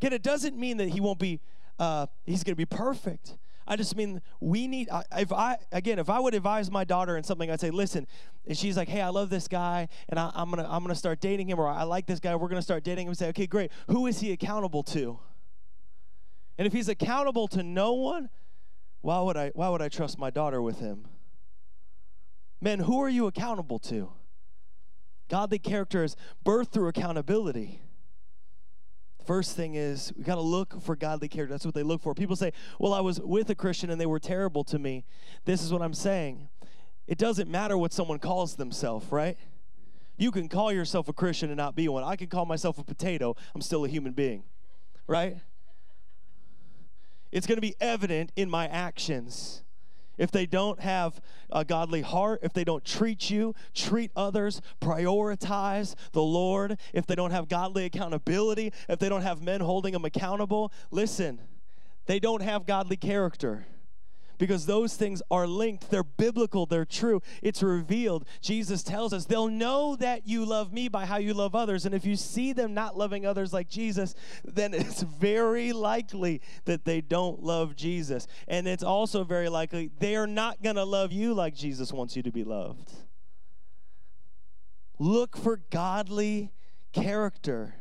Again, 0.00 0.12
it 0.12 0.22
doesn't 0.22 0.56
mean 0.56 0.78
that 0.78 0.88
he 0.88 1.00
won't 1.00 1.18
be, 1.18 1.40
uh, 1.78 2.06
he's 2.24 2.42
going 2.42 2.52
to 2.52 2.56
be 2.56 2.64
perfect. 2.64 3.36
I 3.70 3.76
just 3.76 3.94
mean 3.94 4.20
we 4.40 4.66
need. 4.66 4.88
If 5.16 5.32
I 5.32 5.56
again, 5.70 6.00
if 6.00 6.10
I 6.10 6.18
would 6.18 6.34
advise 6.34 6.72
my 6.72 6.82
daughter 6.82 7.16
in 7.16 7.22
something, 7.22 7.48
I'd 7.48 7.60
say, 7.60 7.70
listen. 7.70 8.04
And 8.48 8.58
she's 8.58 8.76
like, 8.76 8.88
hey, 8.88 9.00
I 9.00 9.10
love 9.10 9.30
this 9.30 9.46
guy, 9.46 9.86
and 10.08 10.18
I, 10.18 10.32
am 10.34 10.50
gonna 10.50 10.66
I'm 10.68 10.82
gonna 10.82 10.96
start 10.96 11.20
dating 11.20 11.48
him, 11.48 11.60
or 11.60 11.68
I 11.68 11.84
like 11.84 12.06
this 12.06 12.18
guy. 12.18 12.34
We're 12.34 12.48
gonna 12.48 12.62
start 12.62 12.82
dating 12.82 13.06
him. 13.06 13.14
Say, 13.14 13.28
okay, 13.28 13.46
great. 13.46 13.70
Who 13.86 14.08
is 14.08 14.18
he 14.18 14.32
accountable 14.32 14.82
to? 14.84 15.20
And 16.58 16.66
if 16.66 16.72
he's 16.72 16.88
accountable 16.88 17.46
to 17.48 17.62
no 17.62 17.92
one, 17.92 18.28
why 19.02 19.20
would 19.20 19.36
I 19.36 19.52
why 19.54 19.68
would 19.68 19.80
I 19.80 19.88
trust 19.88 20.18
my 20.18 20.30
daughter 20.30 20.60
with 20.60 20.80
him? 20.80 21.06
Men, 22.60 22.80
who 22.80 23.00
are 23.00 23.08
you 23.08 23.28
accountable 23.28 23.78
to? 23.78 24.10
Godly 25.28 25.60
character 25.60 26.02
is 26.02 26.16
birthed 26.44 26.72
through 26.72 26.88
accountability. 26.88 27.82
First 29.30 29.54
thing 29.54 29.76
is, 29.76 30.12
we 30.16 30.24
got 30.24 30.34
to 30.34 30.40
look 30.40 30.82
for 30.82 30.96
godly 30.96 31.28
character. 31.28 31.54
That's 31.54 31.64
what 31.64 31.72
they 31.72 31.84
look 31.84 32.02
for. 32.02 32.16
People 32.16 32.34
say, 32.34 32.52
Well, 32.80 32.92
I 32.92 32.98
was 32.98 33.20
with 33.20 33.48
a 33.48 33.54
Christian 33.54 33.88
and 33.88 34.00
they 34.00 34.06
were 34.06 34.18
terrible 34.18 34.64
to 34.64 34.76
me. 34.76 35.04
This 35.44 35.62
is 35.62 35.72
what 35.72 35.82
I'm 35.82 35.94
saying. 35.94 36.48
It 37.06 37.16
doesn't 37.16 37.48
matter 37.48 37.78
what 37.78 37.92
someone 37.92 38.18
calls 38.18 38.56
themselves, 38.56 39.06
right? 39.12 39.38
You 40.16 40.32
can 40.32 40.48
call 40.48 40.72
yourself 40.72 41.08
a 41.08 41.12
Christian 41.12 41.48
and 41.48 41.56
not 41.56 41.76
be 41.76 41.86
one. 41.86 42.02
I 42.02 42.16
can 42.16 42.26
call 42.26 42.44
myself 42.44 42.76
a 42.80 42.82
potato. 42.82 43.36
I'm 43.54 43.60
still 43.60 43.84
a 43.84 43.88
human 43.88 44.14
being, 44.14 44.42
right? 45.06 45.36
It's 47.30 47.46
going 47.46 47.56
to 47.56 47.62
be 47.62 47.76
evident 47.80 48.32
in 48.34 48.50
my 48.50 48.66
actions 48.66 49.62
if 50.20 50.30
they 50.30 50.44
don't 50.44 50.78
have 50.80 51.20
a 51.50 51.64
godly 51.64 52.02
heart, 52.02 52.40
if 52.42 52.52
they 52.52 52.62
don't 52.62 52.84
treat 52.84 53.30
you, 53.30 53.54
treat 53.74 54.12
others, 54.14 54.60
prioritize 54.80 55.94
the 56.12 56.22
Lord, 56.22 56.78
if 56.92 57.06
they 57.06 57.14
don't 57.14 57.30
have 57.30 57.48
godly 57.48 57.86
accountability, 57.86 58.72
if 58.88 58.98
they 58.98 59.08
don't 59.08 59.22
have 59.22 59.40
men 59.42 59.62
holding 59.62 59.94
them 59.94 60.04
accountable, 60.04 60.72
listen, 60.90 61.40
they 62.04 62.20
don't 62.20 62.42
have 62.42 62.66
godly 62.66 62.98
character 62.98 63.66
because 64.40 64.64
those 64.64 64.96
things 64.96 65.22
are 65.30 65.46
linked. 65.46 65.90
They're 65.90 66.02
biblical, 66.02 66.64
they're 66.64 66.86
true. 66.86 67.20
It's 67.42 67.62
revealed. 67.62 68.24
Jesus 68.40 68.82
tells 68.82 69.12
us 69.12 69.26
they'll 69.26 69.48
know 69.48 69.94
that 69.96 70.26
you 70.26 70.46
love 70.46 70.72
me 70.72 70.88
by 70.88 71.04
how 71.04 71.18
you 71.18 71.34
love 71.34 71.54
others. 71.54 71.84
And 71.84 71.94
if 71.94 72.06
you 72.06 72.16
see 72.16 72.54
them 72.54 72.72
not 72.72 72.96
loving 72.96 73.26
others 73.26 73.52
like 73.52 73.68
Jesus, 73.68 74.14
then 74.42 74.72
it's 74.74 75.02
very 75.02 75.72
likely 75.74 76.40
that 76.64 76.86
they 76.86 77.02
don't 77.02 77.42
love 77.42 77.76
Jesus. 77.76 78.26
And 78.48 78.66
it's 78.66 78.82
also 78.82 79.22
very 79.24 79.50
likely 79.50 79.90
they 79.98 80.16
are 80.16 80.26
not 80.26 80.62
going 80.62 80.76
to 80.76 80.84
love 80.84 81.12
you 81.12 81.34
like 81.34 81.54
Jesus 81.54 81.92
wants 81.92 82.16
you 82.16 82.22
to 82.22 82.32
be 82.32 82.42
loved. 82.42 82.90
Look 84.98 85.36
for 85.36 85.60
godly 85.70 86.52
character. 86.92 87.74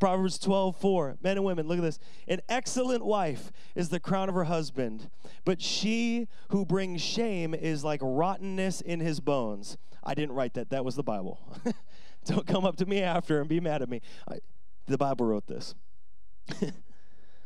Proverbs 0.00 0.38
12, 0.38 0.76
4. 0.76 1.18
Men 1.22 1.36
and 1.36 1.44
women, 1.44 1.68
look 1.68 1.78
at 1.78 1.82
this. 1.82 1.98
An 2.26 2.40
excellent 2.48 3.04
wife 3.04 3.52
is 3.74 3.90
the 3.90 4.00
crown 4.00 4.28
of 4.28 4.34
her 4.34 4.44
husband, 4.44 5.10
but 5.44 5.60
she 5.60 6.26
who 6.48 6.64
brings 6.64 7.00
shame 7.00 7.54
is 7.54 7.84
like 7.84 8.00
rottenness 8.02 8.80
in 8.80 8.98
his 9.00 9.20
bones. 9.20 9.76
I 10.02 10.14
didn't 10.14 10.34
write 10.34 10.54
that, 10.54 10.70
that 10.70 10.84
was 10.84 10.96
the 10.96 11.02
Bible. 11.02 11.38
Don't 12.24 12.46
come 12.46 12.64
up 12.64 12.76
to 12.76 12.86
me 12.86 13.00
after 13.02 13.40
and 13.40 13.48
be 13.48 13.60
mad 13.60 13.82
at 13.82 13.88
me. 13.88 14.00
I, 14.28 14.38
the 14.86 14.98
Bible 14.98 15.26
wrote 15.26 15.46
this. 15.46 15.74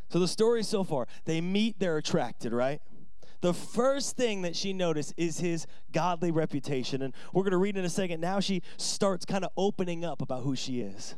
so 0.08 0.18
the 0.18 0.28
story 0.28 0.62
so 0.62 0.84
far, 0.84 1.06
they 1.24 1.40
meet, 1.40 1.78
they're 1.78 1.98
attracted, 1.98 2.52
right? 2.52 2.80
the 3.44 3.52
first 3.52 4.16
thing 4.16 4.40
that 4.40 4.56
she 4.56 4.72
noticed 4.72 5.12
is 5.18 5.38
his 5.38 5.66
godly 5.92 6.30
reputation. 6.30 7.02
And 7.02 7.12
we're 7.34 7.42
going 7.42 7.50
to 7.50 7.58
read 7.58 7.76
in 7.76 7.84
a 7.84 7.90
second. 7.90 8.22
Now 8.22 8.40
she 8.40 8.62
starts 8.78 9.26
kind 9.26 9.44
of 9.44 9.50
opening 9.54 10.02
up 10.02 10.22
about 10.22 10.44
who 10.44 10.56
she 10.56 10.80
is. 10.80 11.14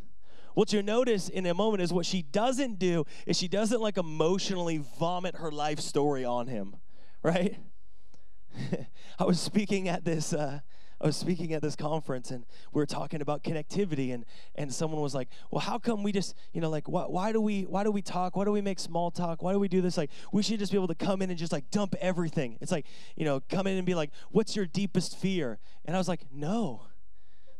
What 0.57 0.73
you'll 0.73 0.85
notice 0.85 1.29
in 1.29 1.45
a 1.45 1.53
moment 1.53 1.83
is 1.83 1.93
what 1.93 2.07
she 2.07 2.23
doesn't 2.23 2.79
do 2.79 3.05
is 3.27 3.37
she 3.37 3.47
doesn't 3.47 3.79
like 3.79 3.99
emotionally 3.99 4.79
vomit 4.99 5.37
her 5.37 5.53
life 5.53 5.81
story 5.81 6.25
on 6.25 6.47
him, 6.47 6.77
right? 7.23 7.59
I 9.19 9.25
was 9.25 9.39
speaking 9.39 9.87
at 9.87 10.07
this. 10.07 10.33
Uh, 10.33 10.61
I 10.99 11.07
was 11.09 11.17
speaking 11.19 11.53
at 11.53 11.61
this 11.61 11.77
conference 11.77 12.31
and 12.31 12.47
we 12.73 12.81
were 12.81 12.87
talking 12.87 13.21
about 13.21 13.43
connectivity 13.45 14.15
and 14.15 14.25
and 14.55 14.73
someone 14.73 15.03
was 15.03 15.15
like, 15.15 15.29
"Well, 15.51 15.61
how 15.61 15.79
come 15.79 16.03
we 16.03 16.11
just, 16.11 16.35
you 16.55 16.63
know, 16.63 16.71
like 16.71 16.89
why, 16.89 17.03
why 17.03 17.33
do 17.33 17.41
we 17.43 17.65
why 17.65 17.85
do 17.85 17.91
we 17.91 18.01
talk? 18.01 18.35
Why 18.35 18.47
do 18.47 18.51
we 18.51 18.63
make 18.63 18.79
small 18.79 19.11
talk? 19.11 19.43
Why 19.43 19.53
do 19.53 19.59
we 19.59 19.69
do 19.69 19.83
this? 19.83 19.99
Like 19.99 20.09
we 20.33 20.43
should 20.43 20.59
just 20.59 20.73
be 20.73 20.79
able 20.79 20.89
to 20.89 20.95
come 20.95 21.21
in 21.21 21.29
and 21.29 21.39
just 21.39 21.53
like 21.53 21.71
dump 21.71 21.95
everything." 22.01 22.57
It's 22.63 22.73
like, 22.73 22.87
you 23.15 23.27
know, 23.27 23.43
come 23.51 23.67
in 23.67 23.77
and 23.77 23.85
be 23.85 23.95
like, 23.95 24.11
"What's 24.31 24.57
your 24.57 24.65
deepest 24.65 25.19
fear?" 25.19 25.59
And 25.85 25.95
I 25.95 25.99
was 25.99 26.09
like, 26.09 26.23
"No." 26.33 26.87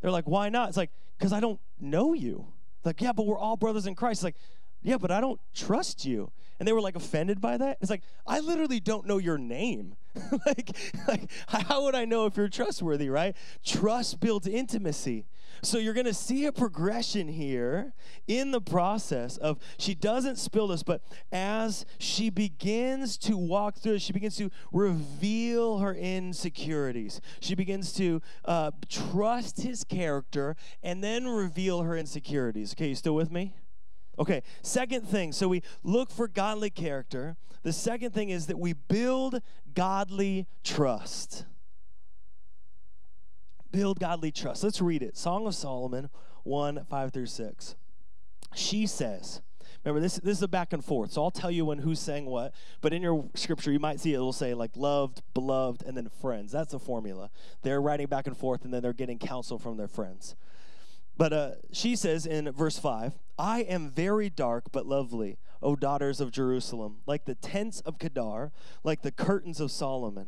They're 0.01 0.09
like, 0.09 0.25
"Why 0.25 0.49
not?" 0.49 0.69
It's 0.69 0.77
like, 0.77 0.89
"Cuz 1.19 1.31
I 1.31 1.39
don't 1.39 1.59
know 1.79 2.15
you." 2.15 2.53
Like, 2.83 3.01
yeah, 3.01 3.11
but 3.11 3.25
we're 3.25 3.37
all 3.37 3.57
brothers 3.57 3.85
in 3.85 3.95
Christ. 3.95 4.23
Like, 4.23 4.35
yeah, 4.81 4.97
but 4.97 5.11
I 5.11 5.21
don't 5.21 5.39
trust 5.53 6.05
you. 6.05 6.31
And 6.59 6.67
they 6.67 6.73
were 6.73 6.81
like 6.81 6.95
offended 6.95 7.41
by 7.41 7.57
that. 7.57 7.77
It's 7.81 7.89
like, 7.89 8.03
I 8.25 8.39
literally 8.39 8.79
don't 8.79 9.05
know 9.05 9.17
your 9.17 9.37
name. 9.37 9.95
like, 10.45 10.75
like, 11.07 11.31
how 11.47 11.83
would 11.83 11.95
I 11.95 12.05
know 12.05 12.25
if 12.25 12.37
you're 12.37 12.47
trustworthy, 12.49 13.09
right? 13.09 13.35
Trust 13.63 14.19
builds 14.19 14.47
intimacy. 14.47 15.25
So 15.61 15.77
you're 15.77 15.93
going 15.93 16.05
to 16.05 16.13
see 16.13 16.45
a 16.45 16.51
progression 16.51 17.27
here 17.27 17.93
in 18.27 18.51
the 18.51 18.61
process 18.61 19.37
of 19.37 19.57
she 19.77 19.95
doesn't 19.95 20.37
spill 20.37 20.67
this, 20.67 20.83
but 20.83 21.01
as 21.31 21.85
she 21.97 22.29
begins 22.29 23.17
to 23.19 23.37
walk 23.37 23.77
through, 23.77 23.99
she 23.99 24.13
begins 24.13 24.37
to 24.37 24.51
reveal 24.71 25.79
her 25.79 25.93
insecurities. 25.93 27.21
She 27.39 27.55
begins 27.55 27.93
to 27.93 28.21
uh, 28.45 28.71
trust 28.89 29.61
his 29.61 29.83
character 29.83 30.55
and 30.83 31.03
then 31.03 31.27
reveal 31.27 31.81
her 31.81 31.97
insecurities. 31.97 32.73
Okay, 32.73 32.89
you 32.89 32.95
still 32.95 33.15
with 33.15 33.31
me? 33.31 33.55
Okay, 34.19 34.43
second 34.61 35.07
thing. 35.07 35.31
So 35.31 35.47
we 35.47 35.61
look 35.83 36.09
for 36.09 36.27
godly 36.27 36.69
character. 36.69 37.37
The 37.63 37.73
second 37.73 38.11
thing 38.11 38.29
is 38.29 38.47
that 38.47 38.57
we 38.57 38.73
build 38.73 39.41
godly 39.73 40.47
trust. 40.63 41.45
Build 43.71 43.99
godly 43.99 44.31
trust. 44.31 44.63
Let's 44.63 44.81
read 44.81 45.03
it. 45.03 45.17
Song 45.17 45.45
of 45.45 45.55
Solomon 45.55 46.09
1 46.43 46.85
5 46.89 47.11
through 47.13 47.25
6. 47.25 47.75
She 48.55 48.87
says, 48.87 49.41
Remember, 49.83 50.01
this, 50.01 50.15
this 50.15 50.37
is 50.37 50.43
a 50.43 50.47
back 50.49 50.73
and 50.73 50.83
forth, 50.83 51.13
so 51.13 51.23
I'll 51.23 51.31
tell 51.31 51.51
you 51.51 51.63
when 51.63 51.77
who's 51.77 51.99
saying 51.99 52.25
what. 52.25 52.53
But 52.81 52.91
in 52.91 53.01
your 53.01 53.29
scripture, 53.35 53.71
you 53.71 53.79
might 53.79 54.01
see 54.01 54.13
it 54.13 54.19
will 54.19 54.33
say 54.33 54.53
like 54.53 54.71
loved, 54.75 55.21
beloved, 55.33 55.83
and 55.83 55.95
then 55.95 56.09
friends. 56.21 56.51
That's 56.51 56.73
the 56.73 56.79
formula. 56.79 57.29
They're 57.61 57.81
writing 57.81 58.07
back 58.07 58.27
and 58.27 58.35
forth, 58.35 58.65
and 58.65 58.73
then 58.73 58.81
they're 58.81 58.91
getting 58.91 59.17
counsel 59.17 59.57
from 59.57 59.77
their 59.77 59.87
friends. 59.87 60.35
But 61.17 61.33
uh, 61.33 61.51
she 61.71 61.95
says 61.95 62.25
in 62.25 62.51
verse 62.51 62.77
5 62.77 63.15
I 63.39 63.61
am 63.61 63.89
very 63.89 64.29
dark 64.29 64.71
but 64.71 64.85
lovely, 64.85 65.37
O 65.61 65.75
daughters 65.75 66.21
of 66.21 66.31
Jerusalem, 66.31 66.97
like 67.05 67.25
the 67.25 67.35
tents 67.35 67.81
of 67.81 67.99
Kedar, 67.99 68.51
like 68.83 69.01
the 69.01 69.11
curtains 69.11 69.59
of 69.59 69.71
Solomon. 69.71 70.27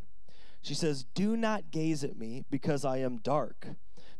She 0.62 0.73
says, 0.73 1.06
Do 1.15 1.38
not 1.38 1.71
gaze 1.71 2.04
at 2.04 2.17
me 2.17 2.43
because 2.49 2.84
I 2.84 2.97
am 2.97 3.17
dark, 3.17 3.67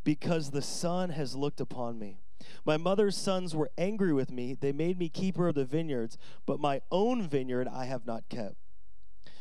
because 0.04 0.50
the 0.50 0.62
sun 0.62 1.10
has 1.10 1.36
looked 1.36 1.60
upon 1.60 1.98
me. 1.98 2.20
My 2.64 2.76
mother's 2.76 3.16
sons 3.16 3.54
were 3.54 3.70
angry 3.76 4.12
with 4.12 4.30
me. 4.30 4.54
They 4.54 4.72
made 4.72 4.98
me 4.98 5.08
keeper 5.08 5.48
of 5.48 5.54
the 5.56 5.64
vineyards, 5.64 6.16
but 6.46 6.58
my 6.58 6.80
own 6.90 7.28
vineyard 7.28 7.68
I 7.68 7.84
have 7.84 8.06
not 8.06 8.28
kept. 8.28 8.56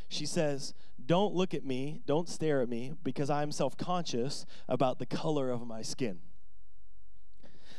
She 0.10 0.26
says, 0.26 0.74
Don't 1.04 1.34
look 1.34 1.54
at 1.54 1.64
me, 1.64 2.02
don't 2.06 2.28
stare 2.28 2.62
at 2.62 2.70
me, 2.70 2.94
because 3.04 3.30
I'm 3.30 3.52
self 3.52 3.78
conscious 3.78 4.46
about 4.68 5.00
the 5.00 5.06
color 5.06 5.50
of 5.50 5.66
my 5.66 5.82
skin. 5.82 6.20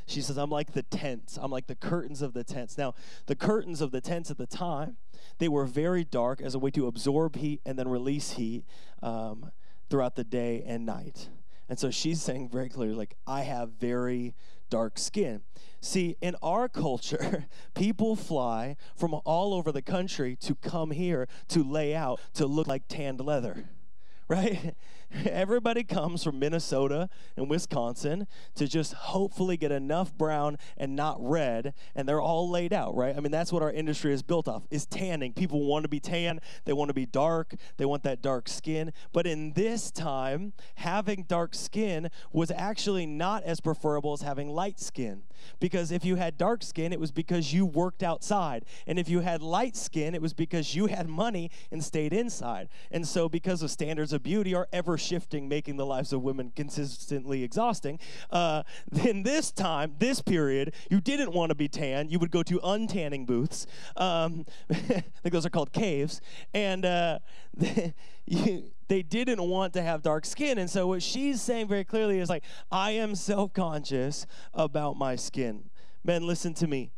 She 0.07 0.21
says, 0.21 0.37
I'm 0.37 0.51
like 0.51 0.73
the 0.73 0.83
tents. 0.83 1.39
I'm 1.41 1.51
like 1.51 1.67
the 1.67 1.75
curtains 1.75 2.23
of 2.23 2.33
the 2.33 2.45
tents. 2.45 2.77
Now, 2.77 2.95
the 3.27 3.37
curtains 3.37 3.81
of 3.81 3.91
the 3.91 4.01
tents 4.01 4.31
at 4.31 4.39
the 4.39 4.47
time, 4.47 4.97
they 5.39 5.49
were 5.49 5.67
very 5.67 6.05
dark 6.05 6.41
as 6.41 6.55
a 6.55 6.59
way 6.59 6.71
to 6.73 6.87
absorb 6.87 7.37
heat 7.37 7.61
and 7.65 7.79
then 7.79 7.89
release 7.89 8.33
heat 8.33 8.65
um, 9.03 9.51
throughout 9.89 10.17
the 10.17 10.25
day 10.25 10.63
and 10.67 10.85
night. 10.85 11.29
And 11.69 11.79
so 11.79 11.91
she's 11.91 12.21
saying 12.21 12.49
very 12.49 12.69
clearly, 12.69 12.95
like, 12.95 13.15
I 13.27 13.43
have 13.43 13.71
very 13.79 14.35
dark 14.71 14.99
skin. 14.99 15.43
See, 15.81 16.17
in 16.21 16.37
our 16.43 16.69
culture, 16.87 17.47
people 17.75 18.17
fly 18.17 18.77
from 18.97 19.15
all 19.25 19.55
over 19.55 19.71
the 19.71 19.83
country 19.83 20.37
to 20.37 20.55
come 20.55 20.91
here 20.91 21.29
to 21.49 21.63
lay 21.63 21.95
out 21.95 22.21
to 22.35 22.47
look 22.47 22.67
like 22.67 22.89
tanned 22.89 23.21
leather, 23.21 23.71
right? 24.29 24.75
Everybody 25.25 25.83
comes 25.83 26.23
from 26.23 26.39
Minnesota 26.39 27.09
and 27.37 27.51
Wisconsin 27.51 28.27
to 28.55 28.69
just 28.69 28.93
hopefully 28.93 29.57
get 29.57 29.73
enough 29.73 30.17
brown 30.17 30.57
and 30.77 30.95
not 30.95 31.17
red, 31.21 31.75
and 31.97 32.09
they're 32.09 32.21
all 32.21 32.49
laid 32.49 32.73
out, 32.73 32.95
right? 32.95 33.17
I 33.17 33.21
mean, 33.21 33.33
that's 33.33 33.53
what 33.53 33.63
our 33.63 33.73
industry 33.73 34.13
is 34.13 34.23
built 34.23 34.47
off 34.47 34.63
is 34.71 34.87
tanning. 34.87 35.33
People 35.33 35.65
want 35.65 35.83
to 35.83 35.89
be 35.89 36.01
tan, 36.01 36.41
they 36.65 36.73
want 36.73 36.91
to 36.91 36.95
be 36.95 37.07
dark, 37.07 37.55
they 37.77 37.85
want 37.85 38.05
that 38.05 38.23
dark 38.23 38.49
skin. 38.49 38.93
But 39.13 39.27
in 39.27 39.53
this 39.55 39.91
time, 39.91 40.53
having 40.77 41.25
dark 41.25 41.55
skin 41.55 42.11
was 42.33 42.53
actually 42.53 43.07
not 43.07 43.43
as 43.43 43.61
preferable 43.61 44.13
as 44.13 44.23
having 44.23 44.49
light 44.49 44.79
skin. 44.79 45.23
Because 45.59 45.91
if 45.91 46.05
you 46.05 46.17
had 46.17 46.37
dark 46.37 46.63
skin, 46.63 46.93
it 46.93 47.01
was 47.01 47.11
because 47.11 47.53
you 47.53 47.67
worked 47.67 48.03
outside. 48.03 48.65
And 48.87 48.99
if 48.99 49.09
you 49.09 49.21
had 49.21 49.43
light 49.43 49.77
skin, 49.77 50.15
it 50.15 50.23
was 50.23 50.35
because 50.35 50.75
you 50.75 50.87
had 50.87 51.09
money 51.09 51.51
and 51.73 51.83
stayed 51.83 52.13
inside. 52.13 52.69
And 52.91 53.09
so 53.09 53.29
because 53.29 53.63
of 53.63 53.71
standards 53.71 54.13
of 54.13 54.23
beauty 54.23 54.55
are 54.55 54.69
ever 54.73 54.99
shifting, 55.01 55.49
making 55.49 55.77
the 55.77 55.87
lives 55.87 56.13
of 56.13 56.23
women 56.23 56.53
consistently 56.55 57.43
exhausting. 57.43 57.99
Uh, 58.31 58.63
in 59.05 59.23
this 59.23 59.51
time, 59.51 59.95
this 59.99 60.21
period, 60.21 60.75
you 60.91 61.01
didn't 61.01 61.33
want 61.33 61.51
to 61.51 61.55
be 61.55 61.69
tan. 61.69 62.09
You 62.09 62.19
would 62.19 62.31
go 62.31 62.43
to 62.43 62.61
untanning 62.63 63.27
booths. 63.27 63.67
Um, 63.97 64.47
I 64.71 64.75
think 64.75 65.33
those 65.33 65.47
are 65.47 65.51
called 65.51 65.73
caves. 65.73 66.21
And 66.55 66.85
uh, 66.85 67.19
you, 68.27 68.71
they 68.89 69.03
didn't 69.03 69.43
want 69.43 69.73
to 69.75 69.83
have 69.83 70.03
dark 70.03 70.27
skin. 70.27 70.59
And 70.59 70.69
so 70.69 70.87
what 70.89 71.03
she's 71.03 71.41
saying 71.41 71.69
very 71.69 71.85
clearly 71.85 72.19
is 72.19 72.29
like, 72.29 72.45
I 72.71 72.93
am 72.93 73.15
self 73.15 73.53
conscious 73.53 74.27
about 74.53 74.97
my 74.97 75.17
skin. 75.17 75.71
Men, 76.05 76.27
listen 76.27 76.55
to 76.55 76.67
me. 76.67 76.93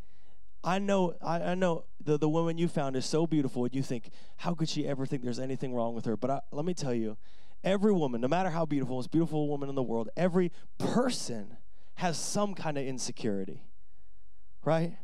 I 0.64 0.78
know, 0.78 1.14
I, 1.20 1.40
I, 1.40 1.54
know 1.54 1.84
the, 2.02 2.16
the 2.16 2.28
woman 2.28 2.56
you 2.56 2.68
found 2.68 2.94
is 2.94 3.04
so 3.04 3.26
beautiful, 3.26 3.64
and 3.64 3.74
you 3.74 3.82
think, 3.82 4.10
how 4.36 4.54
could 4.54 4.68
she 4.68 4.86
ever 4.86 5.06
think 5.06 5.22
there's 5.22 5.40
anything 5.40 5.74
wrong 5.74 5.94
with 5.94 6.04
her? 6.04 6.16
But 6.16 6.30
I, 6.30 6.40
let 6.52 6.64
me 6.64 6.72
tell 6.72 6.94
you, 6.94 7.16
Every 7.64 7.92
woman, 7.92 8.20
no 8.20 8.28
matter 8.28 8.50
how 8.50 8.66
beautiful, 8.66 8.96
most 8.96 9.10
beautiful 9.10 9.48
woman 9.48 9.68
in 9.68 9.74
the 9.74 9.82
world, 9.82 10.08
every 10.16 10.50
person 10.78 11.56
has 11.94 12.18
some 12.18 12.54
kind 12.54 12.76
of 12.76 12.84
insecurity, 12.84 13.62
right? 14.64 14.96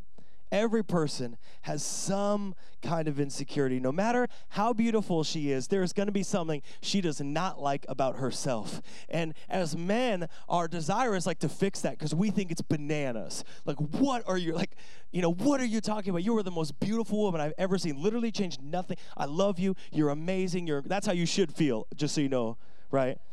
Every 0.51 0.83
person 0.83 1.37
has 1.63 1.85
some 1.85 2.55
kind 2.83 3.09
of 3.09 3.21
insecurity. 3.21 3.81
No 3.81 3.93
matter 3.93 4.29
how 4.51 4.73
beautiful 4.73 5.25
she 5.25 5.51
is, 5.51 5.69
there 5.69 5.83
is 5.83 5.93
going 5.93 6.07
to 6.07 6.13
be 6.13 6.23
something 6.23 6.63
she 6.81 7.01
does 7.01 7.21
not 7.21 7.61
like 7.61 7.85
about 7.89 8.17
herself. 8.17 8.81
And 9.09 9.35
as 9.49 9.77
men, 9.77 10.29
our 10.49 10.69
desire 10.69 11.15
is 11.15 11.27
like 11.27 11.41
to 11.41 11.49
fix 11.49 11.81
that 11.83 11.99
because 11.99 12.15
we 12.15 12.31
think 12.31 12.51
it's 12.51 12.63
bananas. 12.63 13.45
Like, 13.65 13.77
what 13.77 14.23
are 14.27 14.39
you, 14.39 14.55
like, 14.55 14.77
you 15.11 15.23
know, 15.23 15.33
what 15.33 15.61
are 15.61 15.67
you 15.67 15.81
talking 15.81 16.11
about? 16.11 16.25
You 16.25 16.37
are 16.39 16.43
the 16.43 16.51
most 16.51 16.79
beautiful 16.81 17.19
woman 17.19 17.41
I've 17.41 17.55
ever 17.59 17.79
seen. 17.79 18.03
Literally 18.03 18.31
changed 18.31 18.63
nothing. 18.63 18.97
I 19.17 19.27
love 19.27 19.59
you. 19.59 19.75
You're 19.93 20.11
amazing. 20.11 20.67
You're, 20.67 20.83
that's 20.83 21.07
how 21.07 21.13
you 21.13 21.27
should 21.27 21.53
feel, 21.53 21.87
just 21.97 22.15
so 22.15 22.21
you 22.21 22.29
know, 22.29 22.57
right? 22.91 23.19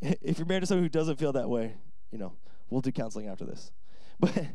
If 0.00 0.38
you're 0.38 0.46
married 0.46 0.60
to 0.60 0.66
someone 0.66 0.84
who 0.84 0.88
doesn't 0.88 1.16
feel 1.16 1.32
that 1.32 1.48
way, 1.48 1.74
you 2.10 2.18
know, 2.18 2.32
we'll 2.70 2.80
do 2.80 2.90
counseling 2.92 3.28
after 3.28 3.44
this. 3.44 3.70
But 4.20 4.46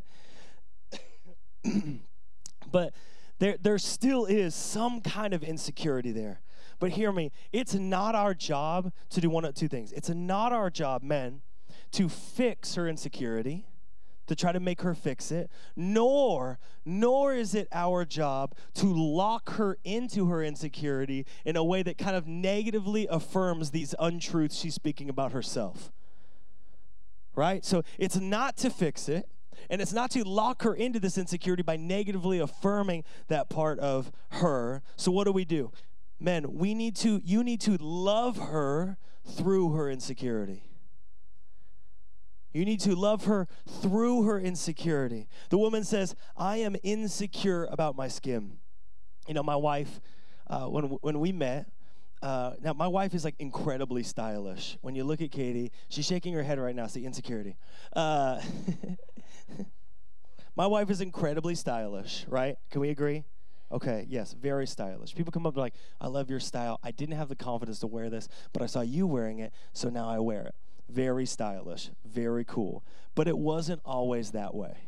but 2.72 2.92
there, 3.38 3.56
there 3.60 3.78
still 3.78 4.24
is 4.26 4.54
some 4.54 5.00
kind 5.00 5.32
of 5.34 5.42
insecurity 5.42 6.12
there. 6.12 6.40
But 6.78 6.90
hear 6.90 7.10
me, 7.10 7.32
it's 7.52 7.74
not 7.74 8.14
our 8.14 8.34
job 8.34 8.92
to 9.10 9.20
do 9.20 9.30
one 9.30 9.44
of 9.44 9.54
two 9.54 9.68
things. 9.68 9.92
It's 9.92 10.08
not 10.08 10.52
our 10.52 10.70
job, 10.70 11.02
men, 11.02 11.40
to 11.92 12.08
fix 12.08 12.74
her 12.76 12.88
insecurity, 12.88 13.66
to 14.26 14.36
try 14.36 14.52
to 14.52 14.60
make 14.60 14.82
her 14.82 14.94
fix 14.94 15.32
it, 15.32 15.50
nor, 15.74 16.58
nor 16.84 17.34
is 17.34 17.54
it 17.54 17.66
our 17.72 18.04
job 18.04 18.54
to 18.74 18.86
lock 18.86 19.54
her 19.54 19.78
into 19.84 20.26
her 20.26 20.42
insecurity 20.42 21.26
in 21.44 21.56
a 21.56 21.64
way 21.64 21.82
that 21.82 21.98
kind 21.98 22.14
of 22.14 22.28
negatively 22.28 23.06
affirms 23.10 23.70
these 23.70 23.94
untruths 23.98 24.56
she's 24.56 24.74
speaking 24.74 25.08
about 25.08 25.32
herself. 25.32 25.90
Right? 27.34 27.64
So 27.64 27.82
it's 27.98 28.16
not 28.16 28.56
to 28.58 28.70
fix 28.70 29.08
it. 29.08 29.28
And 29.70 29.80
it's 29.80 29.92
not 29.92 30.10
to 30.12 30.24
lock 30.24 30.62
her 30.62 30.74
into 30.74 31.00
this 31.00 31.18
insecurity 31.18 31.62
by 31.62 31.76
negatively 31.76 32.38
affirming 32.38 33.04
that 33.28 33.48
part 33.48 33.78
of 33.78 34.10
her. 34.30 34.82
So 34.96 35.10
what 35.10 35.24
do 35.24 35.32
we 35.32 35.44
do? 35.44 35.72
Men, 36.20 36.54
we 36.54 36.74
need 36.74 36.96
to 36.96 37.20
you 37.24 37.44
need 37.44 37.60
to 37.62 37.76
love 37.78 38.36
her 38.36 38.98
through 39.24 39.72
her 39.72 39.90
insecurity. 39.90 40.64
You 42.52 42.64
need 42.64 42.80
to 42.80 42.94
love 42.94 43.26
her 43.26 43.46
through 43.68 44.24
her 44.24 44.40
insecurity. 44.40 45.28
The 45.50 45.58
woman 45.58 45.84
says, 45.84 46.16
I 46.36 46.56
am 46.56 46.76
insecure 46.82 47.68
about 47.70 47.94
my 47.94 48.08
skin. 48.08 48.58
You 49.26 49.34
know, 49.34 49.42
my 49.42 49.56
wife, 49.56 50.00
uh, 50.48 50.64
when, 50.64 50.84
when 50.84 51.20
we 51.20 51.30
met, 51.30 51.70
uh, 52.22 52.54
now 52.62 52.72
my 52.72 52.88
wife 52.88 53.14
is 53.14 53.24
like 53.24 53.36
incredibly 53.38 54.02
stylish. 54.02 54.76
When 54.80 54.94
you 54.94 55.04
look 55.04 55.20
at 55.20 55.30
Katie, 55.30 55.70
she's 55.88 56.06
shaking 56.06 56.34
her 56.34 56.42
head 56.42 56.58
right 56.58 56.74
now. 56.74 56.86
See 56.86 57.04
insecurity. 57.04 57.56
Uh, 57.92 58.40
My 60.56 60.66
wife 60.66 60.90
is 60.90 61.00
incredibly 61.00 61.54
stylish, 61.54 62.24
right? 62.28 62.56
Can 62.70 62.80
we 62.80 62.90
agree? 62.90 63.24
Okay, 63.70 64.06
yes, 64.08 64.32
very 64.32 64.66
stylish. 64.66 65.14
People 65.14 65.30
come 65.30 65.46
up 65.46 65.56
like, 65.56 65.74
I 66.00 66.06
love 66.06 66.30
your 66.30 66.40
style. 66.40 66.80
I 66.82 66.90
didn't 66.90 67.16
have 67.16 67.28
the 67.28 67.36
confidence 67.36 67.80
to 67.80 67.86
wear 67.86 68.08
this, 68.08 68.28
but 68.52 68.62
I 68.62 68.66
saw 68.66 68.80
you 68.80 69.06
wearing 69.06 69.40
it, 69.40 69.52
so 69.72 69.90
now 69.90 70.08
I 70.08 70.18
wear 70.18 70.42
it. 70.42 70.54
Very 70.88 71.26
stylish, 71.26 71.90
very 72.04 72.44
cool. 72.44 72.82
But 73.14 73.28
it 73.28 73.36
wasn't 73.36 73.82
always 73.84 74.30
that 74.30 74.54
way. 74.54 74.78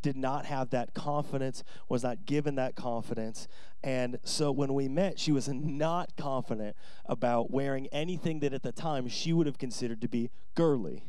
Did 0.00 0.16
not 0.16 0.46
have 0.46 0.70
that 0.70 0.94
confidence, 0.94 1.64
was 1.88 2.04
not 2.04 2.24
given 2.24 2.54
that 2.54 2.76
confidence. 2.76 3.48
And 3.82 4.18
so 4.22 4.52
when 4.52 4.74
we 4.74 4.88
met, 4.88 5.18
she 5.18 5.32
was 5.32 5.48
not 5.52 6.16
confident 6.16 6.76
about 7.06 7.50
wearing 7.50 7.88
anything 7.88 8.40
that 8.40 8.52
at 8.52 8.62
the 8.62 8.72
time 8.72 9.08
she 9.08 9.32
would 9.32 9.46
have 9.46 9.58
considered 9.58 10.00
to 10.02 10.08
be 10.08 10.30
girly. 10.54 11.04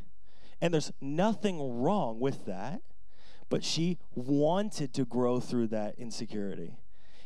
And 0.61 0.73
there's 0.73 0.91
nothing 1.01 1.81
wrong 1.81 2.19
with 2.19 2.45
that 2.45 2.81
but 3.53 3.63
she 3.63 3.99
wanted 4.15 4.93
to 4.95 5.05
grow 5.05 5.39
through 5.39 5.67
that 5.67 5.93
insecurity. 5.99 6.75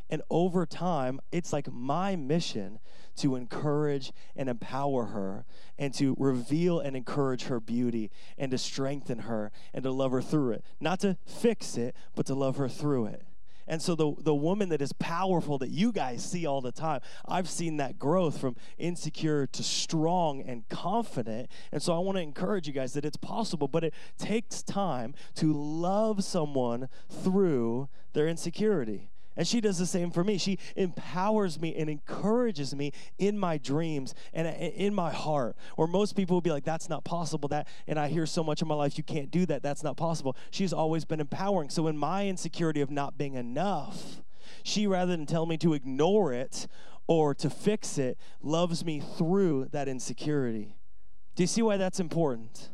And 0.09 0.21
over 0.29 0.65
time, 0.65 1.19
it's 1.31 1.53
like 1.53 1.71
my 1.71 2.15
mission 2.15 2.79
to 3.17 3.35
encourage 3.35 4.13
and 4.35 4.49
empower 4.49 5.05
her 5.05 5.45
and 5.77 5.93
to 5.95 6.15
reveal 6.17 6.79
and 6.79 6.95
encourage 6.95 7.43
her 7.43 7.59
beauty 7.59 8.09
and 8.37 8.51
to 8.51 8.57
strengthen 8.57 9.19
her 9.19 9.51
and 9.73 9.83
to 9.83 9.91
love 9.91 10.11
her 10.11 10.21
through 10.21 10.51
it. 10.51 10.63
Not 10.79 11.01
to 11.01 11.17
fix 11.25 11.77
it, 11.77 11.95
but 12.15 12.25
to 12.27 12.35
love 12.35 12.57
her 12.57 12.69
through 12.69 13.07
it. 13.07 13.23
And 13.67 13.81
so 13.81 13.95
the, 13.95 14.13
the 14.19 14.35
woman 14.35 14.69
that 14.69 14.81
is 14.81 14.93
powerful 14.93 15.57
that 15.57 15.69
you 15.69 15.91
guys 15.91 16.23
see 16.23 16.45
all 16.45 16.61
the 16.61 16.71
time, 16.71 17.01
I've 17.25 17.49
seen 17.49 17.77
that 17.77 17.99
growth 17.99 18.39
from 18.39 18.55
insecure 18.77 19.45
to 19.47 19.63
strong 19.63 20.41
and 20.41 20.67
confident. 20.69 21.49
And 21.71 21.81
so 21.81 21.93
I 21.95 21.99
want 21.99 22.17
to 22.17 22.21
encourage 22.21 22.67
you 22.67 22.73
guys 22.73 22.93
that 22.93 23.05
it's 23.05 23.17
possible, 23.17 23.67
but 23.67 23.83
it 23.83 23.93
takes 24.17 24.61
time 24.63 25.13
to 25.35 25.51
love 25.53 26.23
someone 26.23 26.89
through 27.09 27.89
their 28.13 28.27
insecurity. 28.27 29.11
And 29.37 29.47
she 29.47 29.61
does 29.61 29.77
the 29.77 29.85
same 29.85 30.09
for 30.09 30.23
me. 30.23 30.39
She 30.39 30.57
empowers 30.75 31.61
me 31.61 31.75
and 31.75 31.89
encourages 31.89 32.75
me 32.75 32.91
in 33.19 33.37
my 33.37 33.59
dreams 33.59 34.15
and 34.33 34.47
uh, 34.47 34.51
in 34.51 34.95
my 34.95 35.11
heart. 35.11 35.55
Where 35.75 35.87
most 35.87 36.15
people 36.15 36.35
would 36.37 36.43
be 36.43 36.51
like, 36.51 36.65
that's 36.65 36.89
not 36.89 37.05
possible. 37.05 37.47
That 37.49 37.67
and 37.87 37.99
I 37.99 38.07
hear 38.07 38.25
so 38.25 38.43
much 38.43 38.63
in 38.63 38.67
my 38.67 38.75
life, 38.75 38.97
you 38.97 39.03
can't 39.03 39.29
do 39.29 39.45
that. 39.45 39.61
That's 39.61 39.83
not 39.83 39.95
possible. 39.95 40.35
She's 40.49 40.73
always 40.73 41.05
been 41.05 41.19
empowering. 41.19 41.69
So 41.69 41.87
in 41.87 41.97
my 41.97 42.27
insecurity 42.27 42.81
of 42.81 42.89
not 42.89 43.17
being 43.17 43.35
enough, 43.35 44.23
she 44.63 44.87
rather 44.87 45.15
than 45.15 45.27
tell 45.27 45.45
me 45.45 45.57
to 45.59 45.73
ignore 45.73 46.33
it 46.33 46.67
or 47.05 47.35
to 47.35 47.49
fix 47.49 47.97
it, 47.97 48.17
loves 48.41 48.83
me 48.83 48.99
through 48.99 49.69
that 49.71 49.87
insecurity. 49.87 50.75
Do 51.35 51.43
you 51.43 51.47
see 51.47 51.61
why 51.61 51.77
that's 51.77 51.99
important? 51.99 52.69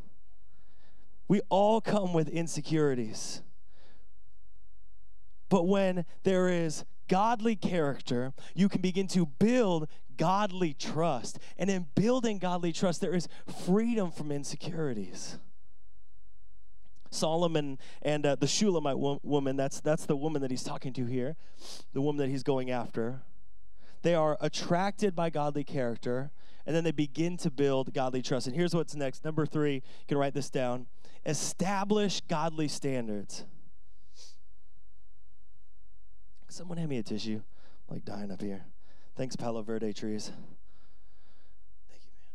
We 1.27 1.41
all 1.49 1.81
come 1.81 2.13
with 2.13 2.29
insecurities. 2.29 3.41
But 5.53 5.67
when 5.67 6.05
there 6.23 6.49
is 6.49 6.83
godly 7.07 7.55
character, 7.55 8.33
you 8.55 8.67
can 8.67 8.81
begin 8.81 9.05
to 9.09 9.27
build 9.27 9.87
godly 10.17 10.73
trust. 10.73 11.37
And 11.59 11.69
in 11.69 11.85
building 11.93 12.39
godly 12.39 12.73
trust, 12.73 13.01
there 13.01 13.13
is 13.13 13.27
freedom 13.63 14.09
from 14.09 14.31
insecurities. 14.31 15.37
Solomon 17.11 17.77
and 18.01 18.25
uh, 18.25 18.33
the 18.33 18.47
Shulamite 18.47 18.97
wo- 18.97 19.19
woman, 19.21 19.55
that's, 19.55 19.79
that's 19.79 20.07
the 20.07 20.15
woman 20.15 20.41
that 20.41 20.49
he's 20.49 20.63
talking 20.63 20.91
to 20.93 21.05
here, 21.05 21.35
the 21.93 22.01
woman 22.01 22.17
that 22.17 22.29
he's 22.29 22.41
going 22.41 22.71
after. 22.71 23.21
they 24.01 24.15
are 24.15 24.39
attracted 24.41 25.15
by 25.15 25.29
godly 25.29 25.63
character, 25.63 26.31
and 26.65 26.75
then 26.75 26.83
they 26.83 26.91
begin 26.91 27.37
to 27.37 27.51
build 27.51 27.93
godly 27.93 28.23
trust. 28.23 28.47
And 28.47 28.55
here's 28.55 28.73
what's 28.73 28.95
next. 28.95 29.23
Number 29.23 29.45
three, 29.45 29.75
you 29.75 30.07
can 30.07 30.17
write 30.17 30.33
this 30.33 30.49
down 30.49 30.87
establish 31.27 32.21
godly 32.21 32.67
standards. 32.67 33.45
Someone 36.53 36.77
hand 36.77 36.91
me 36.91 36.99
a 36.99 37.03
tissue. 37.03 37.41
I'm 37.89 37.95
like 37.95 38.05
dying 38.05 38.29
up 38.29 38.39
here. 38.39 38.63
Thanks, 39.15 39.35
Palo 39.35 39.63
Verde 39.63 39.91
trees. 39.91 40.31
Thank 41.89 42.03
you, 42.03 42.11
man. 42.15 42.27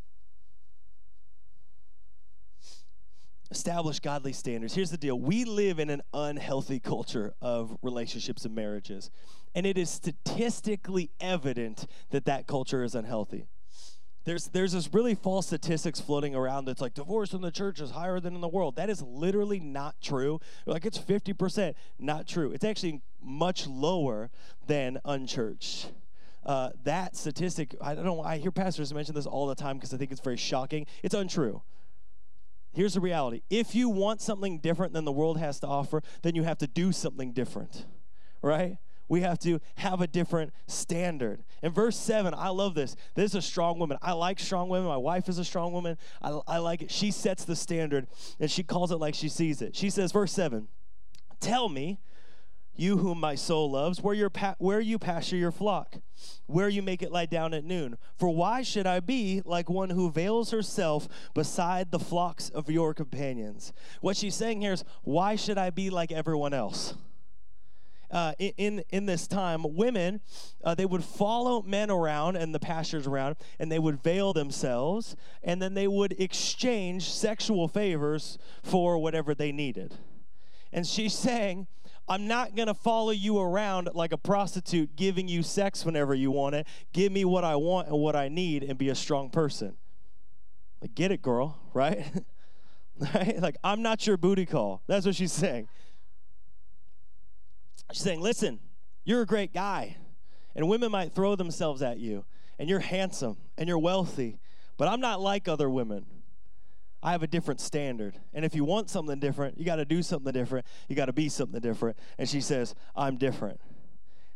Establish 3.52 4.00
godly 4.00 4.33
standards. 4.33 4.74
Here's 4.74 4.90
the 4.90 4.98
deal 4.98 5.16
we 5.16 5.44
live 5.44 5.78
in 5.78 5.88
an 5.88 6.02
unhealthy 6.12 6.81
culture 6.81 7.33
of 7.40 7.78
relationships 7.81 8.44
and 8.44 8.57
marriages, 8.57 9.12
and 9.54 9.64
it 9.64 9.78
is 9.78 9.88
statistically 9.88 11.12
evident 11.20 11.87
that 12.11 12.24
that 12.24 12.48
culture 12.48 12.83
is 12.83 12.96
unhealthy 12.96 13.46
there's 14.28 14.48
there's 14.48 14.72
this 14.72 14.92
really 14.92 15.14
false 15.14 15.46
statistics 15.46 16.00
floating 16.00 16.35
around 16.35 16.66
that's 16.66 16.83
like 16.83 16.92
divorce 16.92 17.33
in 17.33 17.40
the 17.40 17.50
church 17.50 17.81
is 17.81 17.92
higher 17.92 18.20
than 18.20 18.35
in 18.35 18.42
the 18.42 18.48
world. 18.48 18.76
That 18.76 18.90
is 18.90 19.00
literally 19.00 19.59
not 19.59 19.96
true. 20.02 20.38
Like 20.66 20.85
it's 20.85 20.98
50%, 20.98 21.74
not 21.98 22.26
true. 22.28 22.52
It's 22.52 22.64
actually 22.64 23.00
much 23.22 23.66
lower 23.66 24.31
than 24.66 24.98
unchurched. 25.04 25.92
Uh, 26.44 26.70
that 26.85 27.16
statistic, 27.16 27.74
I 27.81 27.94
don't 27.94 28.04
know, 28.04 28.22
I 28.22 28.38
hear 28.38 28.50
pastors 28.50 28.92
mention 28.94 29.14
this 29.14 29.26
all 29.26 29.46
the 29.46 29.54
time 29.54 29.76
because 29.76 29.92
I 29.92 29.96
think 29.96 30.12
it's 30.12 30.20
very 30.20 30.37
shocking. 30.37 30.87
It's 31.02 31.14
untrue. 31.14 31.62
Here's 32.72 32.94
the 32.94 33.00
reality 33.00 33.42
if 33.50 33.74
you 33.74 33.88
want 33.88 34.20
something 34.20 34.59
different 34.59 34.92
than 34.92 35.04
the 35.04 35.12
world 35.12 35.38
has 35.38 35.61
to 35.61 35.66
offer, 35.66 36.02
then 36.22 36.35
you 36.35 36.44
have 36.44 36.59
to 36.59 36.66
do 36.66 36.92
something 36.92 37.33
different, 37.33 37.87
right? 38.40 38.78
we 39.09 39.22
have 39.22 39.38
to 39.40 39.61
have 39.76 40.00
a 40.00 40.07
different 40.07 40.52
standard. 40.66 41.42
In 41.62 41.72
verse 41.72 41.96
7, 41.96 42.35
I 42.35 42.50
love 42.50 42.74
this. 42.74 42.94
This 43.14 43.33
is 43.33 43.35
a 43.37 43.42
strong 43.42 43.78
woman. 43.78 43.98
I 44.02 44.12
like 44.12 44.38
strong 44.38 44.68
women. 44.68 44.87
My 44.87 44.96
wife 44.96 45.28
is 45.28 45.38
a 45.38 45.44
strong 45.44 45.72
woman. 45.72 45.96
I, 46.22 46.38
I 46.46 46.59
like 46.59 46.83
it. 46.83 46.90
She 46.90 47.11
sets 47.11 47.44
the 47.44 47.57
standard 47.57 48.07
and 48.38 48.50
she 48.50 48.62
calls 48.62 48.92
it 48.92 48.96
like 48.96 49.14
she 49.14 49.28
sees 49.28 49.62
it. 49.62 49.74
She 49.74 49.90
says, 49.90 50.12
verse 50.12 50.33
7, 50.33 50.68
Tell 51.40 51.68
me, 51.68 52.00
you 52.78 52.98
whom 52.98 53.20
my 53.20 53.34
soul 53.34 53.70
loves, 53.70 54.00
where, 54.00 54.14
your 54.14 54.30
pa- 54.30 54.54
where 54.58 54.80
you 54.80 54.98
pasture 54.98 55.36
your 55.36 55.52
flock, 55.52 55.96
where 56.46 56.68
you 56.68 56.82
make 56.82 57.02
it 57.02 57.12
lie 57.12 57.26
down 57.26 57.52
at 57.52 57.64
noon. 57.64 57.98
For 58.16 58.28
why 58.30 58.62
should 58.62 58.86
I 58.86 59.00
be 59.00 59.42
like 59.44 59.68
one 59.68 59.90
who 59.90 60.10
veils 60.10 60.50
herself 60.50 61.08
beside 61.34 61.90
the 61.90 61.98
flocks 61.98 62.48
of 62.48 62.70
your 62.70 62.94
companions? 62.94 63.72
What 64.00 64.16
she's 64.16 64.34
saying 64.34 64.60
here 64.60 64.72
is, 64.72 64.84
why 65.02 65.36
should 65.36 65.58
I 65.58 65.70
be 65.70 65.90
like 65.90 66.12
everyone 66.12 66.54
else? 66.54 66.94
uh, 68.10 68.32
in 68.38 68.82
in 68.90 69.06
this 69.06 69.26
time, 69.26 69.64
women 69.76 70.20
uh, 70.64 70.74
they 70.74 70.86
would 70.86 71.04
follow 71.04 71.62
men 71.62 71.90
around 71.90 72.36
and 72.36 72.54
the 72.54 72.58
pastors 72.58 73.06
around, 73.06 73.36
and 73.58 73.70
they 73.70 73.78
would 73.78 74.02
veil 74.02 74.32
themselves, 74.32 75.16
and 75.42 75.60
then 75.60 75.74
they 75.74 75.86
would 75.88 76.12
exchange 76.18 77.10
sexual 77.10 77.68
favors 77.68 78.38
for 78.62 78.98
whatever 78.98 79.34
they 79.34 79.52
needed. 79.52 79.94
And 80.72 80.86
she's 80.86 81.14
saying, 81.14 81.66
I'm 82.09 82.27
not 82.27 82.55
going 82.55 82.68
to 82.68 82.75
follow 82.75 83.11
you 83.11 83.38
around 83.38 83.90
like 83.94 84.12
a 84.12 84.16
prostitute 84.16 84.97
giving 84.97 85.29
you 85.29 85.42
sex 85.42 85.85
whenever 85.85 86.14
you 86.14 86.31
want 86.31 86.55
it. 86.55 86.66
Give 86.92 87.12
me 87.12 87.25
what 87.25 87.44
I 87.44 87.57
want 87.57 87.88
and 87.88 87.99
what 87.99 88.16
I 88.16 88.29
need 88.29 88.62
and 88.62 88.79
be 88.79 88.88
a 88.88 88.94
strong 88.94 89.29
person. 89.31 89.77
Like, 90.81 90.94
get 90.94 91.12
it, 91.12 91.21
girl, 91.21 91.59
right? 91.75 92.05
right? 93.14 93.38
Like, 93.40 93.57
I'm 93.62 93.83
not 93.83 94.07
your 94.07 94.16
booty 94.16 94.47
call. 94.47 94.83
That's 94.87 95.05
what 95.07 95.14
she's 95.14 95.33
saying. 95.33 95.68
She's 97.92 98.03
saying, 98.03 98.21
listen, 98.21 98.61
you're 99.05 99.23
a 99.23 99.27
great 99.27 99.55
guy, 99.55 99.97
and 100.55 100.68
women 100.68 100.90
might 100.90 101.14
throw 101.14 101.37
themselves 101.37 101.81
at 101.81 101.99
you, 101.99 102.27
and 102.59 102.68
you're 102.68 102.81
handsome, 102.81 103.38
and 103.57 103.66
you're 103.66 103.79
wealthy, 103.79 104.38
but 104.77 104.88
I'm 104.88 105.01
not 105.01 105.21
like 105.21 105.49
other 105.49 105.71
women. 105.71 106.05
I 107.02 107.12
have 107.12 107.22
a 107.22 107.26
different 107.26 107.61
standard. 107.61 108.18
And 108.34 108.44
if 108.44 108.54
you 108.54 108.64
want 108.64 108.90
something 108.90 109.18
different, 109.20 109.58
you 109.58 109.64
got 109.64 109.76
to 109.76 109.84
do 109.84 110.02
something 110.02 110.32
different. 110.32 110.66
You 110.88 110.96
got 110.96 111.06
to 111.06 111.12
be 111.12 111.28
something 111.28 111.61
different. 111.61 111.96
And 112.18 112.28
she 112.28 112.40
says, 112.40 112.74
I'm 112.96 113.16
different. 113.16 113.61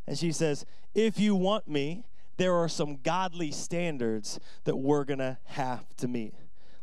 And 0.07 0.16
she 0.16 0.33
says, 0.33 0.64
If 0.94 1.18
you 1.18 1.35
want 1.35 1.66
me, 1.66 2.05
there 2.37 2.55
are 2.55 2.68
some 2.68 2.98
godly 3.03 3.51
standards 3.51 4.38
that 4.64 4.77
we're 4.77 5.05
going 5.05 5.18
to 5.18 5.38
have 5.44 5.85
to 5.96 6.09
meet. 6.09 6.35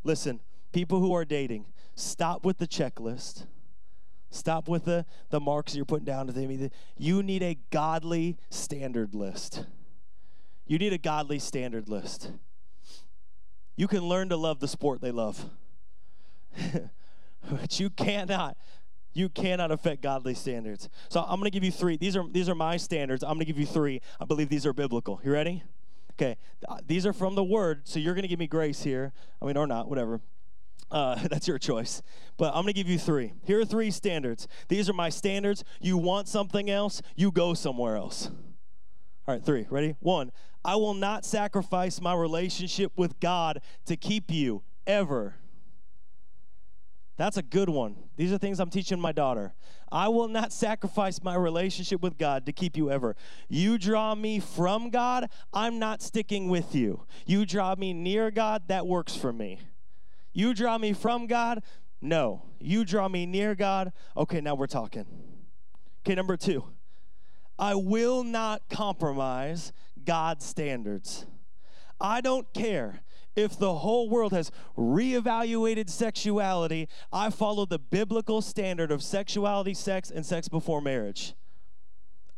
Listen, 0.03 0.41
people 0.71 0.99
who 0.99 1.13
are 1.13 1.25
dating, 1.25 1.65
stop 1.95 2.45
with 2.45 2.57
the 2.57 2.67
checklist. 2.67 3.45
Stop 4.31 4.67
with 4.67 4.85
the, 4.85 5.05
the 5.29 5.39
marks 5.39 5.75
you're 5.75 5.85
putting 5.85 6.05
down 6.05 6.27
to 6.27 6.33
them. 6.33 6.69
You 6.97 7.23
need 7.23 7.41
a 7.41 7.57
godly 7.71 8.37
standard 8.49 9.15
list. 9.15 9.65
You 10.67 10.77
need 10.77 10.93
a 10.93 10.99
godly 10.99 11.39
standard 11.39 11.89
list. 11.89 12.31
You 13.75 13.87
can 13.87 14.01
learn 14.01 14.29
to 14.29 14.37
love 14.37 14.59
the 14.59 14.67
sport 14.67 15.01
they 15.01 15.11
love. 15.11 15.49
but 17.51 17.79
you 17.79 17.89
cannot 17.89 18.57
you 19.13 19.27
cannot 19.27 19.71
affect 19.71 20.01
godly 20.01 20.33
standards. 20.33 20.87
So 21.09 21.21
I'm 21.21 21.39
going 21.39 21.45
to 21.45 21.49
give 21.49 21.63
you 21.63 21.71
3. 21.71 21.97
These 21.97 22.15
are 22.15 22.23
these 22.29 22.47
are 22.47 22.55
my 22.55 22.77
standards. 22.77 23.23
I'm 23.23 23.29
going 23.29 23.39
to 23.39 23.45
give 23.45 23.57
you 23.57 23.65
3. 23.65 24.01
I 24.19 24.25
believe 24.25 24.49
these 24.49 24.65
are 24.65 24.73
biblical. 24.73 25.19
You 25.23 25.31
ready? 25.31 25.63
Okay. 26.13 26.37
These 26.85 27.05
are 27.05 27.13
from 27.13 27.35
the 27.35 27.43
word, 27.43 27.81
so 27.85 27.99
you're 27.99 28.13
going 28.13 28.23
to 28.23 28.27
give 28.27 28.39
me 28.39 28.47
grace 28.47 28.83
here. 28.83 29.13
I 29.41 29.45
mean 29.45 29.57
or 29.57 29.67
not, 29.67 29.89
whatever. 29.89 30.21
Uh, 30.91 31.15
that's 31.29 31.47
your 31.47 31.57
choice. 31.57 32.01
But 32.37 32.47
I'm 32.47 32.63
going 32.63 32.67
to 32.67 32.73
give 32.73 32.89
you 32.89 32.99
three. 32.99 33.33
Here 33.43 33.59
are 33.59 33.65
three 33.65 33.91
standards. 33.91 34.47
These 34.67 34.89
are 34.89 34.93
my 34.93 35.09
standards. 35.09 35.63
You 35.79 35.97
want 35.97 36.27
something 36.27 36.69
else, 36.69 37.01
you 37.15 37.31
go 37.31 37.53
somewhere 37.53 37.95
else. 37.95 38.29
All 39.27 39.35
right, 39.35 39.43
three. 39.43 39.67
Ready? 39.69 39.95
One, 39.99 40.31
I 40.65 40.75
will 40.75 40.93
not 40.93 41.23
sacrifice 41.25 42.01
my 42.01 42.13
relationship 42.13 42.91
with 42.95 43.19
God 43.19 43.61
to 43.85 43.95
keep 43.95 44.31
you 44.31 44.63
ever. 44.87 45.35
That's 47.19 47.35
a 47.35 47.43
good 47.43 47.67
one. 47.67 47.97
These 48.15 48.31
are 48.31 48.37
things 48.37 48.61
I'm 48.61 48.69
teaching 48.69 48.97
my 48.97 49.11
daughter. 49.11 49.53
I 49.91 50.07
will 50.07 50.29
not 50.29 50.53
sacrifice 50.53 51.21
my 51.21 51.35
relationship 51.35 52.01
with 52.01 52.17
God 52.17 52.45
to 52.45 52.53
keep 52.53 52.77
you 52.77 52.89
ever. 52.89 53.17
You 53.49 53.77
draw 53.77 54.15
me 54.15 54.39
from 54.39 54.89
God, 54.89 55.29
I'm 55.51 55.79
not 55.79 56.01
sticking 56.01 56.47
with 56.47 56.73
you. 56.73 57.05
You 57.25 57.45
draw 57.45 57.75
me 57.75 57.91
near 57.91 58.31
God, 58.31 58.69
that 58.69 58.87
works 58.87 59.17
for 59.17 59.33
me. 59.33 59.59
You 60.31 60.53
draw 60.53 60.77
me 60.77 60.93
from 60.93 61.27
God? 61.27 61.61
No. 62.01 62.45
You 62.57 62.85
draw 62.85 63.09
me 63.09 63.25
near 63.25 63.53
God? 63.53 63.91
Okay, 64.15 64.39
now 64.39 64.55
we're 64.55 64.67
talking. 64.67 65.05
Okay, 66.05 66.15
number 66.15 66.37
two. 66.37 66.63
I 67.59 67.75
will 67.75 68.23
not 68.23 68.61
compromise 68.69 69.73
God's 70.05 70.45
standards. 70.45 71.25
I 71.99 72.21
don't 72.21 72.53
care 72.53 73.01
if 73.35 73.57
the 73.57 73.75
whole 73.75 74.09
world 74.09 74.33
has 74.33 74.51
reevaluated 74.77 75.89
sexuality. 75.89 76.87
I 77.11 77.29
follow 77.29 77.65
the 77.65 77.79
biblical 77.79 78.41
standard 78.41 78.91
of 78.91 79.03
sexuality, 79.03 79.73
sex, 79.73 80.11
and 80.11 80.25
sex 80.25 80.47
before 80.47 80.81
marriage. 80.81 81.33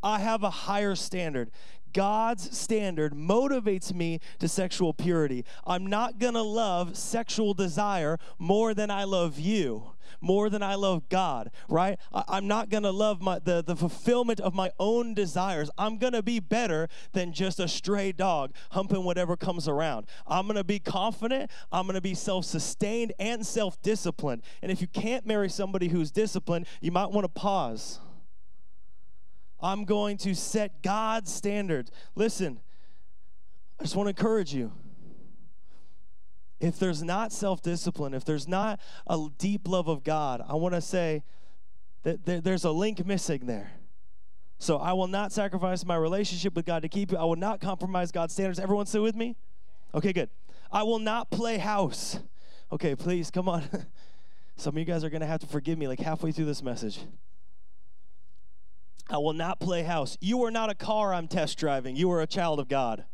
I 0.02 0.18
have 0.18 0.42
a 0.42 0.50
higher 0.50 0.94
standard. 0.94 1.50
God's 1.92 2.56
standard 2.56 3.12
motivates 3.12 3.92
me 3.92 4.20
to 4.38 4.48
sexual 4.48 4.94
purity. 4.94 5.44
I'm 5.66 5.86
not 5.86 6.18
going 6.18 6.34
to 6.34 6.42
love 6.42 6.96
sexual 6.96 7.54
desire 7.54 8.18
more 8.38 8.74
than 8.74 8.90
I 8.90 9.04
love 9.04 9.38
you, 9.38 9.91
more 10.20 10.50
than 10.50 10.62
I 10.62 10.74
love 10.74 11.08
God, 11.08 11.50
right? 11.68 11.98
I, 12.12 12.38
am 12.38 12.46
not 12.46 12.68
going 12.68 12.82
to 12.82 12.90
love 12.90 13.20
my, 13.20 13.38
the, 13.38 13.62
the 13.62 13.76
fulfillment 13.76 14.40
of 14.40 14.54
my 14.54 14.70
own 14.78 15.14
desires. 15.14 15.70
I'm 15.78 15.98
going 15.98 16.12
to 16.12 16.22
be 16.22 16.40
better 16.40 16.88
than 17.12 17.32
just 17.32 17.60
a 17.60 17.68
stray 17.68 18.12
dog 18.12 18.54
humping 18.70 19.04
whatever 19.04 19.36
comes 19.36 19.68
around. 19.68 20.06
I'm 20.26 20.46
going 20.46 20.56
to 20.56 20.64
be 20.64 20.78
confident. 20.78 21.50
I'm 21.70 21.86
going 21.86 21.94
to 21.94 22.00
be 22.00 22.14
self 22.14 22.44
sustained 22.44 23.12
and 23.18 23.46
self 23.46 23.80
disciplined. 23.82 24.42
And 24.62 24.70
if 24.70 24.80
you 24.80 24.86
can't 24.86 25.26
marry 25.26 25.48
somebody 25.48 25.88
who's 25.88 26.10
disciplined, 26.10 26.66
you 26.80 26.92
might 26.92 27.10
want 27.10 27.24
to 27.24 27.28
pause 27.28 28.00
I'm 29.62 29.84
going 29.84 30.16
to 30.18 30.34
set 30.34 30.82
God's 30.82 31.32
standards. 31.32 31.90
Listen, 32.16 32.60
I 33.78 33.84
just 33.84 33.94
want 33.94 34.06
to 34.06 34.10
encourage 34.10 34.52
you. 34.52 34.72
If 36.62 36.78
there's 36.78 37.02
not 37.02 37.32
self 37.32 37.60
discipline, 37.60 38.14
if 38.14 38.24
there's 38.24 38.46
not 38.46 38.78
a 39.08 39.26
deep 39.36 39.66
love 39.68 39.88
of 39.88 40.04
God, 40.04 40.40
I 40.48 40.54
want 40.54 40.74
to 40.74 40.80
say 40.80 41.24
that 42.04 42.24
there's 42.24 42.64
a 42.64 42.70
link 42.70 43.04
missing 43.04 43.46
there. 43.46 43.72
So 44.58 44.78
I 44.78 44.92
will 44.92 45.08
not 45.08 45.32
sacrifice 45.32 45.84
my 45.84 45.96
relationship 45.96 46.54
with 46.54 46.64
God 46.64 46.82
to 46.82 46.88
keep 46.88 47.10
you. 47.10 47.18
I 47.18 47.24
will 47.24 47.34
not 47.34 47.60
compromise 47.60 48.12
God's 48.12 48.32
standards. 48.32 48.60
Everyone 48.60 48.86
still 48.86 49.02
with 49.02 49.16
me? 49.16 49.34
Okay, 49.92 50.12
good. 50.12 50.30
I 50.70 50.84
will 50.84 51.00
not 51.00 51.32
play 51.32 51.58
house. 51.58 52.20
Okay, 52.70 52.94
please, 52.94 53.28
come 53.32 53.48
on. 53.48 53.64
Some 54.56 54.74
of 54.74 54.78
you 54.78 54.84
guys 54.84 55.02
are 55.02 55.10
going 55.10 55.20
to 55.20 55.26
have 55.26 55.40
to 55.40 55.48
forgive 55.48 55.78
me 55.78 55.88
like 55.88 55.98
halfway 55.98 56.30
through 56.30 56.44
this 56.44 56.62
message. 56.62 57.00
I 59.10 59.18
will 59.18 59.32
not 59.32 59.58
play 59.58 59.82
house. 59.82 60.16
You 60.20 60.44
are 60.44 60.50
not 60.52 60.70
a 60.70 60.76
car 60.76 61.12
I'm 61.12 61.26
test 61.26 61.58
driving. 61.58 61.96
You 61.96 62.10
are 62.12 62.22
a 62.22 62.26
child 62.28 62.60
of 62.60 62.68
God. 62.68 63.04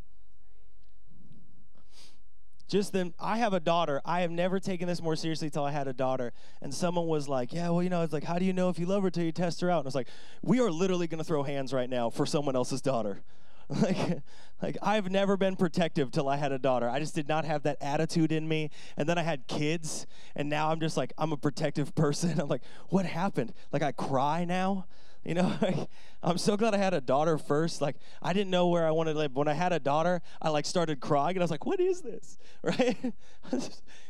Just 2.68 2.92
then, 2.92 3.14
I 3.18 3.38
have 3.38 3.54
a 3.54 3.60
daughter. 3.60 4.00
I 4.04 4.20
have 4.20 4.30
never 4.30 4.60
taken 4.60 4.86
this 4.86 5.02
more 5.02 5.16
seriously 5.16 5.46
until 5.46 5.64
I 5.64 5.70
had 5.70 5.88
a 5.88 5.92
daughter. 5.92 6.32
And 6.60 6.72
someone 6.72 7.06
was 7.06 7.28
like, 7.28 7.52
Yeah, 7.52 7.70
well, 7.70 7.82
you 7.82 7.90
know, 7.90 8.02
it's 8.02 8.12
like, 8.12 8.24
how 8.24 8.38
do 8.38 8.44
you 8.44 8.52
know 8.52 8.68
if 8.68 8.78
you 8.78 8.86
love 8.86 9.02
her 9.02 9.10
till 9.10 9.24
you 9.24 9.32
test 9.32 9.60
her 9.62 9.70
out? 9.70 9.78
And 9.78 9.86
I 9.86 9.88
was 9.88 9.94
like, 9.94 10.08
We 10.42 10.60
are 10.60 10.70
literally 10.70 11.06
going 11.06 11.18
to 11.18 11.24
throw 11.24 11.42
hands 11.42 11.72
right 11.72 11.88
now 11.88 12.10
for 12.10 12.26
someone 12.26 12.54
else's 12.54 12.82
daughter. 12.82 13.22
like 13.82 14.22
like 14.62 14.76
I've 14.82 15.10
never 15.10 15.36
been 15.36 15.54
protective 15.54 16.10
till 16.10 16.28
I 16.28 16.36
had 16.36 16.52
a 16.52 16.58
daughter. 16.58 16.88
I 16.88 16.98
just 16.98 17.14
did 17.14 17.28
not 17.28 17.44
have 17.44 17.64
that 17.64 17.76
attitude 17.80 18.32
in 18.32 18.48
me. 18.48 18.70
And 18.96 19.08
then 19.08 19.18
I 19.18 19.22
had 19.22 19.46
kids, 19.46 20.06
and 20.34 20.48
now 20.48 20.70
I'm 20.70 20.80
just 20.80 20.96
like 20.96 21.12
I'm 21.18 21.32
a 21.32 21.36
protective 21.36 21.94
person. 21.94 22.40
I'm 22.40 22.48
like, 22.48 22.62
what 22.88 23.04
happened? 23.04 23.52
Like 23.72 23.82
I 23.82 23.92
cry 23.92 24.44
now. 24.44 24.86
You 25.24 25.34
know, 25.34 25.88
I'm 26.22 26.38
so 26.38 26.56
glad 26.56 26.74
I 26.74 26.78
had 26.78 26.94
a 26.94 27.00
daughter 27.00 27.38
first. 27.38 27.80
Like, 27.80 27.96
I 28.22 28.32
didn't 28.32 28.50
know 28.50 28.68
where 28.68 28.86
I 28.86 28.90
wanted 28.90 29.12
to 29.12 29.18
live. 29.18 29.34
When 29.34 29.48
I 29.48 29.52
had 29.52 29.72
a 29.72 29.78
daughter, 29.78 30.22
I 30.40 30.48
like 30.48 30.66
started 30.66 31.00
crying 31.00 31.36
and 31.36 31.42
I 31.42 31.44
was 31.44 31.50
like, 31.50 31.66
what 31.66 31.80
is 31.80 32.00
this? 32.00 32.38
Right? 32.62 32.96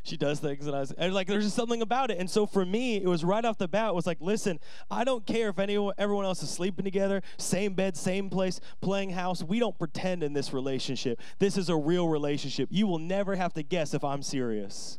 she 0.03 0.16
does 0.16 0.40
things 0.40 0.66
and 0.66 0.75
I 0.75 0.81
was 0.81 0.90
and 0.92 1.12
like, 1.12 1.27
there's 1.27 1.44
just 1.44 1.55
something 1.55 1.83
about 1.83 2.11
it. 2.11 2.18
And 2.18 2.31
so 2.31 2.47
for 2.47 2.64
me, 2.64 2.97
it 2.97 3.07
was 3.07 3.25
right 3.25 3.44
off 3.44 3.59
the 3.59 3.68
bat, 3.68 3.90
it 3.90 3.94
was 3.94 4.07
like, 4.07 4.18
listen, 4.21 4.59
I 4.90 5.05
don't 5.05 5.27
care 5.27 5.51
if 5.51 5.59
anyone, 5.59 5.92
everyone 5.99 6.25
else 6.25 6.42
is 6.42 6.51
sleeping 6.51 6.85
together, 6.85 7.23
same 7.37 7.75
bed, 7.75 7.97
same 7.97 8.31
place, 8.31 8.59
playing 8.81 9.11
house. 9.11 9.42
We 9.42 9.59
don't 9.59 9.79
pretend 9.79 10.23
in 10.23 10.33
this 10.33 10.53
relationship. 10.53 11.21
This 11.38 11.59
is 11.59 11.68
a 11.68 11.77
real 11.77 12.09
relationship. 12.09 12.68
You 12.73 12.87
will 12.87 12.99
never 12.99 13.37
have 13.37 13.53
to 13.55 13.62
guess 13.62 13.92
if 13.92 14.03
I'm 14.03 14.23
serious. 14.23 14.99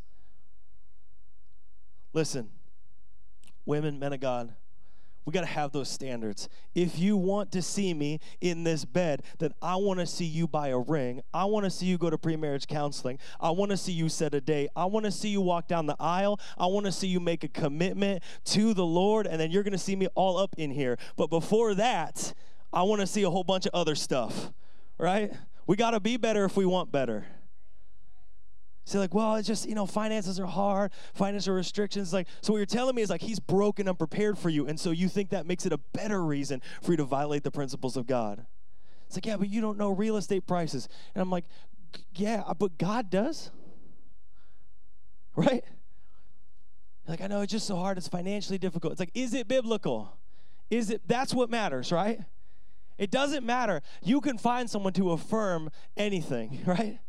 Listen, 2.14 2.52
women, 3.66 4.00
men 4.00 4.14
of 4.14 4.20
God, 4.20 4.54
we 5.30 5.34
got 5.34 5.42
to 5.42 5.46
have 5.46 5.72
those 5.72 5.90
standards. 5.90 6.50
If 6.74 6.98
you 6.98 7.16
want 7.16 7.52
to 7.52 7.62
see 7.62 7.94
me 7.94 8.20
in 8.42 8.64
this 8.64 8.84
bed, 8.84 9.22
then 9.38 9.54
I 9.62 9.76
want 9.76 10.00
to 10.00 10.08
see 10.08 10.26
you 10.26 10.48
buy 10.48 10.70
a 10.70 10.80
ring. 10.80 11.22
I 11.32 11.46
want 11.46 11.66
to 11.66 11.70
see 11.70 11.86
you 11.86 12.00
go 12.00 12.10
to 12.10 12.18
pre-marriage 12.18 12.66
counseling. 12.66 13.20
I 13.40 13.52
want 13.52 13.70
to 13.70 13.78
see 13.78 13.92
you 13.92 14.10
set 14.10 14.34
a 14.34 14.42
date. 14.42 14.72
I 14.76 14.86
want 14.86 15.06
to 15.06 15.12
see 15.12 15.30
you 15.30 15.42
walk 15.42 15.68
down 15.68 15.86
the 15.86 15.96
aisle. 16.00 16.40
I 16.58 16.66
want 16.66 16.88
to 16.88 16.92
see 16.92 17.06
you 17.06 17.20
make 17.20 17.44
a 17.44 17.48
commitment 17.48 18.24
to 18.46 18.74
the 18.74 18.84
Lord, 18.84 19.28
and 19.28 19.40
then 19.40 19.52
you're 19.52 19.62
going 19.62 19.72
to 19.72 19.78
see 19.78 19.96
me 19.96 20.08
all 20.16 20.40
up 20.40 20.56
in 20.58 20.72
here. 20.72 20.98
But 21.16 21.30
before 21.30 21.76
that, 21.76 22.34
I 22.74 22.82
want 22.82 23.02
to 23.02 23.08
see 23.08 23.22
a 23.22 23.30
whole 23.30 23.44
bunch 23.44 23.68
of 23.68 23.72
other 23.76 23.94
stuff, 23.94 24.52
right? 24.98 25.32
We 25.68 25.76
got 25.76 25.92
to 25.92 26.00
be 26.00 26.18
better 26.18 26.44
if 26.44 26.58
we 26.58 26.66
want 26.66 26.92
better. 26.92 27.28
Say 28.90 28.98
like, 28.98 29.14
well, 29.14 29.36
it's 29.36 29.48
just 29.48 29.70
you 29.70 29.76
know, 29.76 29.86
finances 29.86 30.40
are 30.40 30.48
hard, 30.48 30.92
financial 31.14 31.54
restrictions. 31.54 32.12
Like, 32.12 32.28
so 32.42 32.54
what 32.54 32.58
you're 32.58 32.66
telling 32.66 32.96
me 32.96 33.04
is 33.04 33.10
like 33.12 33.22
he's 33.22 33.40
broken, 33.40 33.88
unprepared 33.88 34.38
for 34.38 34.50
you, 34.50 34.66
and 34.66 34.80
so 34.80 34.90
you 34.90 35.08
think 35.08 35.30
that 35.30 35.46
makes 35.46 35.68
it 35.68 35.72
a 35.72 35.78
better 35.94 36.24
reason 36.24 36.60
for 36.82 36.92
you 36.92 36.98
to 36.98 37.04
violate 37.04 37.44
the 37.44 37.52
principles 37.52 37.96
of 37.96 38.08
God. 38.08 38.48
It's 39.06 39.16
like, 39.16 39.28
yeah, 39.28 39.38
but 39.38 39.48
you 39.48 39.62
don't 39.62 39.78
know 39.78 39.92
real 39.92 40.18
estate 40.18 40.48
prices, 40.48 40.90
and 41.14 41.22
I'm 41.22 41.30
like, 41.30 41.46
yeah, 42.16 42.44
uh, 42.48 42.56
but 42.56 42.80
God 42.80 43.12
does, 43.12 43.52
right? 45.36 45.64
Like, 47.08 47.22
I 47.22 47.28
know 47.28 47.42
it's 47.42 47.52
just 47.52 47.68
so 47.68 47.76
hard. 47.76 48.00
It's 48.00 48.08
financially 48.08 48.58
difficult. 48.58 48.94
It's 48.94 49.00
like, 49.00 49.12
is 49.14 49.36
it 49.36 49.48
biblical? 49.48 50.18
Is 50.72 50.90
it? 50.90 51.04
That's 51.08 51.32
what 51.32 51.52
matters, 51.52 51.92
right? 51.92 52.22
It 52.98 53.12
doesn't 53.12 53.46
matter. 53.46 53.84
You 54.02 54.20
can 54.20 54.40
find 54.40 54.68
someone 54.68 54.94
to 54.94 55.12
affirm 55.12 55.70
anything, 55.96 56.62
right? 56.66 57.00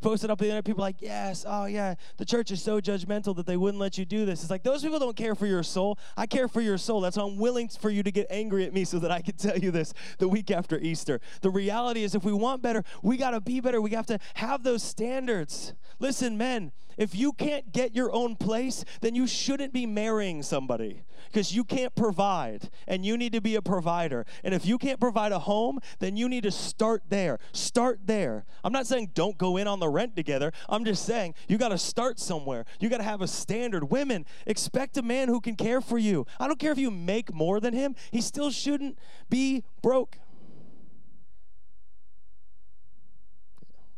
Posted 0.00 0.30
up 0.30 0.38
the 0.38 0.44
internet, 0.46 0.64
people 0.64 0.82
like, 0.82 1.00
yes, 1.00 1.44
oh 1.46 1.66
yeah, 1.66 1.94
the 2.16 2.24
church 2.24 2.50
is 2.50 2.62
so 2.62 2.80
judgmental 2.80 3.34
that 3.36 3.46
they 3.46 3.56
wouldn't 3.56 3.80
let 3.80 3.98
you 3.98 4.04
do 4.04 4.24
this. 4.24 4.42
It's 4.42 4.50
like 4.50 4.62
those 4.62 4.82
people 4.82 4.98
don't 4.98 5.16
care 5.16 5.34
for 5.34 5.46
your 5.46 5.62
soul. 5.62 5.98
I 6.16 6.26
care 6.26 6.48
for 6.48 6.60
your 6.60 6.78
soul. 6.78 7.00
That's 7.00 7.16
why 7.16 7.24
I'm 7.24 7.38
willing 7.38 7.68
for 7.68 7.90
you 7.90 8.02
to 8.02 8.10
get 8.10 8.26
angry 8.30 8.64
at 8.64 8.72
me 8.72 8.84
so 8.84 8.98
that 8.98 9.10
I 9.10 9.20
can 9.20 9.36
tell 9.36 9.58
you 9.58 9.70
this 9.70 9.92
the 10.18 10.28
week 10.28 10.50
after 10.50 10.78
Easter. 10.78 11.20
The 11.42 11.50
reality 11.50 12.02
is 12.02 12.14
if 12.14 12.24
we 12.24 12.32
want 12.32 12.62
better, 12.62 12.84
we 13.02 13.16
gotta 13.16 13.40
be 13.40 13.60
better. 13.60 13.80
We 13.80 13.90
have 13.90 14.06
to 14.06 14.18
have 14.34 14.62
those 14.62 14.82
standards. 14.82 15.74
Listen, 15.98 16.38
men, 16.38 16.72
if 16.98 17.14
you 17.14 17.32
can't 17.32 17.72
get 17.72 17.94
your 17.94 18.12
own 18.12 18.34
place, 18.34 18.84
then 19.00 19.14
you 19.14 19.26
shouldn't 19.26 19.72
be 19.72 19.86
marrying 19.86 20.42
somebody 20.42 21.04
because 21.26 21.54
you 21.54 21.62
can't 21.62 21.94
provide 21.94 22.70
and 22.88 23.06
you 23.06 23.16
need 23.16 23.32
to 23.32 23.40
be 23.40 23.54
a 23.54 23.62
provider. 23.62 24.26
And 24.42 24.52
if 24.52 24.66
you 24.66 24.78
can't 24.78 24.98
provide 24.98 25.30
a 25.30 25.38
home, 25.38 25.78
then 26.00 26.16
you 26.16 26.28
need 26.28 26.42
to 26.42 26.50
start 26.50 27.04
there. 27.08 27.38
Start 27.52 28.00
there. 28.06 28.44
I'm 28.64 28.72
not 28.72 28.88
saying 28.88 29.12
don't 29.14 29.38
go 29.38 29.56
in 29.56 29.68
on 29.68 29.78
the 29.78 29.88
rent 29.88 30.16
together. 30.16 30.52
I'm 30.68 30.84
just 30.84 31.06
saying 31.06 31.34
you 31.46 31.56
got 31.56 31.68
to 31.68 31.78
start 31.78 32.18
somewhere. 32.18 32.64
You 32.80 32.88
got 32.88 32.98
to 32.98 33.04
have 33.04 33.22
a 33.22 33.28
standard. 33.28 33.90
Women, 33.90 34.26
expect 34.44 34.96
a 34.96 35.02
man 35.02 35.28
who 35.28 35.40
can 35.40 35.54
care 35.54 35.80
for 35.80 35.98
you. 35.98 36.26
I 36.40 36.48
don't 36.48 36.58
care 36.58 36.72
if 36.72 36.78
you 36.78 36.90
make 36.90 37.32
more 37.32 37.60
than 37.60 37.74
him, 37.74 37.94
he 38.10 38.20
still 38.20 38.50
shouldn't 38.50 38.98
be 39.30 39.62
broke. 39.82 40.18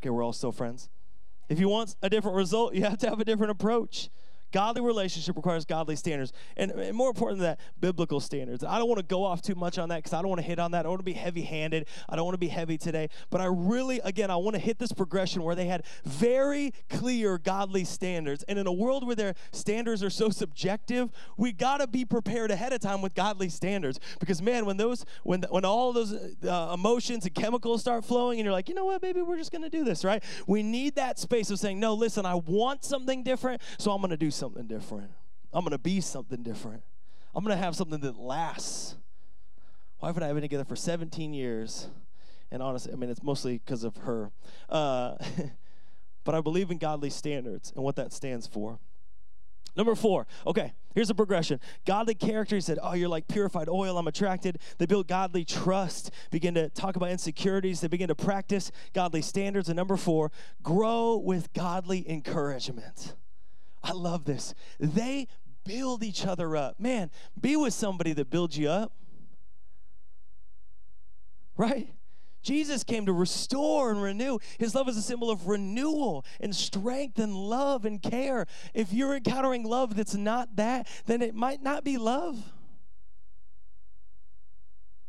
Okay, 0.01 0.11
we're 0.11 0.23
all 0.23 0.35
still 0.35 0.53
friends. 0.53 0.91
If 1.51 1.59
you 1.59 1.69
want 1.69 1.97
a 2.01 2.09
different 2.09 2.37
result, 2.37 2.75
you 2.75 2.85
have 2.85 2.99
to 2.99 3.11
have 3.11 3.19
a 3.19 3.25
different 3.25 3.51
approach. 3.51 4.09
Godly 4.53 4.83
relationship 4.83 5.37
requires 5.37 5.65
godly 5.65 5.97
standards. 5.97 6.33
And, 6.57 6.71
and 6.73 6.97
more 6.97 7.09
important 7.09 7.39
than 7.39 7.51
that, 7.51 7.61
biblical 7.81 8.21
standards. 8.21 8.65
I 8.65 8.79
don't 8.79 8.89
want 8.89 8.99
to 8.99 9.07
go 9.07 9.25
off 9.25 9.43
too 9.43 9.55
much 9.55 9.79
on 9.79 9.89
that 9.91 9.97
because 9.97 10.13
I 10.13 10.21
don't 10.23 10.29
want 10.29 10.41
to 10.41 10.47
hit 10.47 10.59
on 10.59 10.73
that. 10.73 10.81
I 10.81 10.83
don't 10.85 10.93
want 10.93 11.01
to 11.01 11.05
be 11.05 11.13
heavy 11.13 11.43
handed. 11.43 11.87
I 12.09 12.17
don't 12.17 12.25
want 12.25 12.35
to 12.35 12.39
be 12.39 12.49
heavy 12.49 12.79
today. 12.79 13.09
But 13.31 13.41
I 13.41 13.47
really, 13.47 14.01
again, 14.05 14.31
I 14.31 14.37
want 14.37 14.55
to 14.55 14.61
hit 14.61 14.79
this 14.79 14.93
progression 14.93 15.43
where 15.43 15.55
they 15.55 15.67
had 15.67 15.85
very 16.05 16.73
clear 16.89 17.39
godly 17.39 17.85
standards. 17.85 18.45
And 18.45 18.59
in 18.59 18.67
a 18.67 18.73
world 18.73 19.07
where 19.07 19.17
their 19.17 19.35
standards 19.53 20.03
are 20.03 20.11
so 20.11 20.31
subjective, 20.31 21.11
we 21.37 21.53
got 21.53 21.79
to 21.79 21.87
be 21.87 22.05
prepared 22.05 22.51
ahead 22.51 22.73
of 22.73 22.81
time 22.81 23.03
with 23.03 23.15
godly 23.15 23.49
standards. 23.49 24.01
Because, 24.19 24.43
man, 24.43 24.67
when 24.67 24.77
those, 24.77 25.05
when, 25.23 25.43
when 25.51 25.65
all 25.65 25.93
those 25.93 26.13
uh, 26.13 26.71
emotions 26.75 27.25
and 27.25 27.35
chemicals 27.35 27.81
start 27.81 28.05
flowing 28.05 28.39
and 28.39 28.45
you're 28.45 28.53
like, 28.53 28.69
you 28.69 28.75
know 28.75 28.85
what, 28.85 29.03
maybe 29.03 29.23
we're 29.23 29.39
just 29.39 29.53
going 29.53 29.63
to 29.63 29.71
do 29.71 29.85
this, 29.85 30.05
right? 30.05 30.23
We 30.47 30.63
need 30.63 30.97
that 30.97 31.19
space 31.19 31.51
of 31.51 31.59
saying, 31.59 31.79
no, 31.81 31.95
listen, 31.95 32.27
I 32.27 32.35
want 32.35 32.85
something 32.85 33.23
different, 33.23 33.63
so 33.79 33.93
I'm 33.93 34.01
going 34.01 34.11
to 34.11 34.17
do 34.17 34.31
something 34.41 34.67
different. 34.67 35.11
I'm 35.53 35.63
going 35.65 35.73
to 35.73 35.79
be 35.79 36.01
something 36.01 36.43
different. 36.43 36.83
I'm 37.35 37.45
going 37.45 37.57
to 37.57 37.63
have 37.63 37.77
something 37.77 38.01
that 38.01 38.17
lasts. 38.17 38.97
Wife 40.01 40.17
and 40.17 40.25
I 40.25 40.29
have 40.29 40.37
been 40.37 40.43
together 40.43 40.65
for 40.65 40.77
17 40.77 41.33
years. 41.33 41.89
And 42.51 42.63
honestly, 42.63 42.93
I 42.93 42.97
mean, 42.97 43.11
it's 43.11 43.23
mostly 43.23 43.59
because 43.59 43.85
of 43.85 43.97
her. 43.99 44.33
Uh, 44.69 45.17
but 46.25 46.35
I 46.35 46.41
believe 46.41 46.71
in 46.71 46.79
godly 46.79 47.11
standards 47.11 47.73
and 47.77 47.85
what 47.85 47.97
that 47.97 48.13
stands 48.13 48.47
for. 48.47 48.79
Number 49.77 49.95
four, 49.95 50.27
okay, 50.47 50.73
here's 50.95 51.11
a 51.11 51.15
progression. 51.15 51.61
Godly 51.87 52.15
character, 52.15 52.57
he 52.57 52.61
said, 52.61 52.81
Oh, 52.83 52.95
you're 52.95 53.09
like 53.09 53.29
purified 53.29 53.69
oil, 53.69 53.99
I'm 53.99 54.09
attracted. 54.09 54.59
They 54.79 54.87
build 54.87 55.07
godly 55.07 55.45
trust, 55.45 56.11
begin 56.33 56.55
to 56.55 56.69
talk 56.71 56.97
about 56.97 57.11
insecurities, 57.11 57.81
they 57.81 57.87
begin 57.87 58.09
to 58.09 58.17
practice 58.17 58.73
godly 58.95 59.23
standards. 59.23 59.69
And 59.69 59.77
number 59.77 59.97
four, 59.97 60.33
grow 60.63 61.17
with 61.17 61.53
godly 61.53 62.09
encouragement. 62.11 63.15
I 63.83 63.93
love 63.93 64.25
this. 64.25 64.55
They 64.79 65.29
build 65.65 66.03
each 66.03 66.27
other 66.27 66.57
up. 66.57 66.81
Man, 66.81 67.11
be 67.41 67.57
with 67.57 67.75
somebody 67.75 68.13
that 68.15 68.31
builds 68.31 68.59
you 68.59 68.69
up. 68.69 68.93
Right? 71.57 71.93
Jesus 72.43 72.85
came 72.85 73.07
to 73.07 73.13
restore 73.13 73.91
and 73.91 74.03
renew. 74.03 74.39
His 74.59 74.75
love 74.75 74.89
is 74.89 74.97
a 74.97 75.03
symbol 75.03 75.31
of 75.31 75.47
renewal 75.47 76.25
and 76.41 76.57
strength 76.57 77.19
and 77.19 77.35
love 77.35 77.85
and 77.85 78.01
care. 78.01 78.47
If 78.73 78.93
you're 78.93 79.17
encountering 79.17 79.65
love 79.65 79.95
that's 79.95 80.15
not 80.15 80.57
that, 80.57 80.87
then 81.07 81.21
it 81.21 81.35
might 81.35 81.63
not 81.63 81.85
be 81.85 81.99
love. 81.99 82.53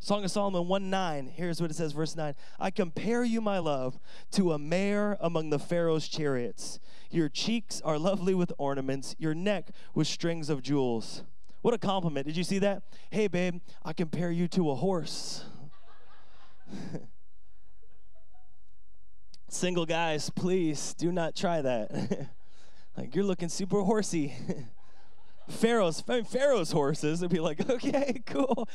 Song 0.03 0.23
of 0.23 0.31
Solomon 0.31 0.67
1 0.67 0.89
9, 0.89 1.27
here's 1.35 1.61
what 1.61 1.69
it 1.69 1.75
says, 1.75 1.91
verse 1.91 2.15
9 2.15 2.33
I 2.59 2.71
compare 2.71 3.23
you, 3.23 3.39
my 3.39 3.59
love, 3.59 3.99
to 4.31 4.51
a 4.51 4.57
mare 4.57 5.15
among 5.21 5.51
the 5.51 5.59
Pharaoh's 5.59 6.07
chariots. 6.07 6.79
Your 7.11 7.29
cheeks 7.29 7.81
are 7.85 7.99
lovely 7.99 8.33
with 8.33 8.51
ornaments, 8.57 9.15
your 9.19 9.35
neck 9.35 9.69
with 9.93 10.07
strings 10.07 10.49
of 10.49 10.63
jewels. 10.63 11.21
What 11.61 11.75
a 11.75 11.77
compliment. 11.77 12.25
Did 12.25 12.35
you 12.35 12.43
see 12.43 12.57
that? 12.59 12.81
Hey, 13.11 13.27
babe, 13.27 13.61
I 13.85 13.93
compare 13.93 14.31
you 14.31 14.47
to 14.47 14.71
a 14.71 14.75
horse. 14.75 15.43
Single 19.49 19.85
guys, 19.85 20.31
please 20.31 20.95
do 20.95 21.11
not 21.11 21.35
try 21.35 21.61
that. 21.61 22.29
like, 22.97 23.13
you're 23.13 23.23
looking 23.23 23.49
super 23.49 23.81
horsey. 23.81 24.33
Pharaoh's, 25.47 26.01
Pharaoh's 26.01 26.71
horses, 26.71 27.19
they'd 27.19 27.29
be 27.29 27.39
like, 27.39 27.69
okay, 27.69 28.23
cool. 28.25 28.67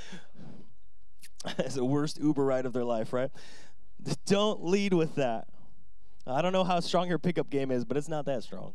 It's 1.58 1.74
the 1.74 1.84
worst 1.84 2.18
Uber 2.20 2.44
ride 2.44 2.66
of 2.66 2.72
their 2.72 2.84
life, 2.84 3.12
right? 3.12 3.30
Don't 4.26 4.64
lead 4.64 4.92
with 4.92 5.14
that. 5.16 5.48
I 6.26 6.42
don't 6.42 6.52
know 6.52 6.64
how 6.64 6.80
strong 6.80 7.08
your 7.08 7.20
pickup 7.20 7.50
game 7.50 7.70
is, 7.70 7.84
but 7.84 7.96
it's 7.96 8.08
not 8.08 8.24
that 8.24 8.42
strong. 8.42 8.74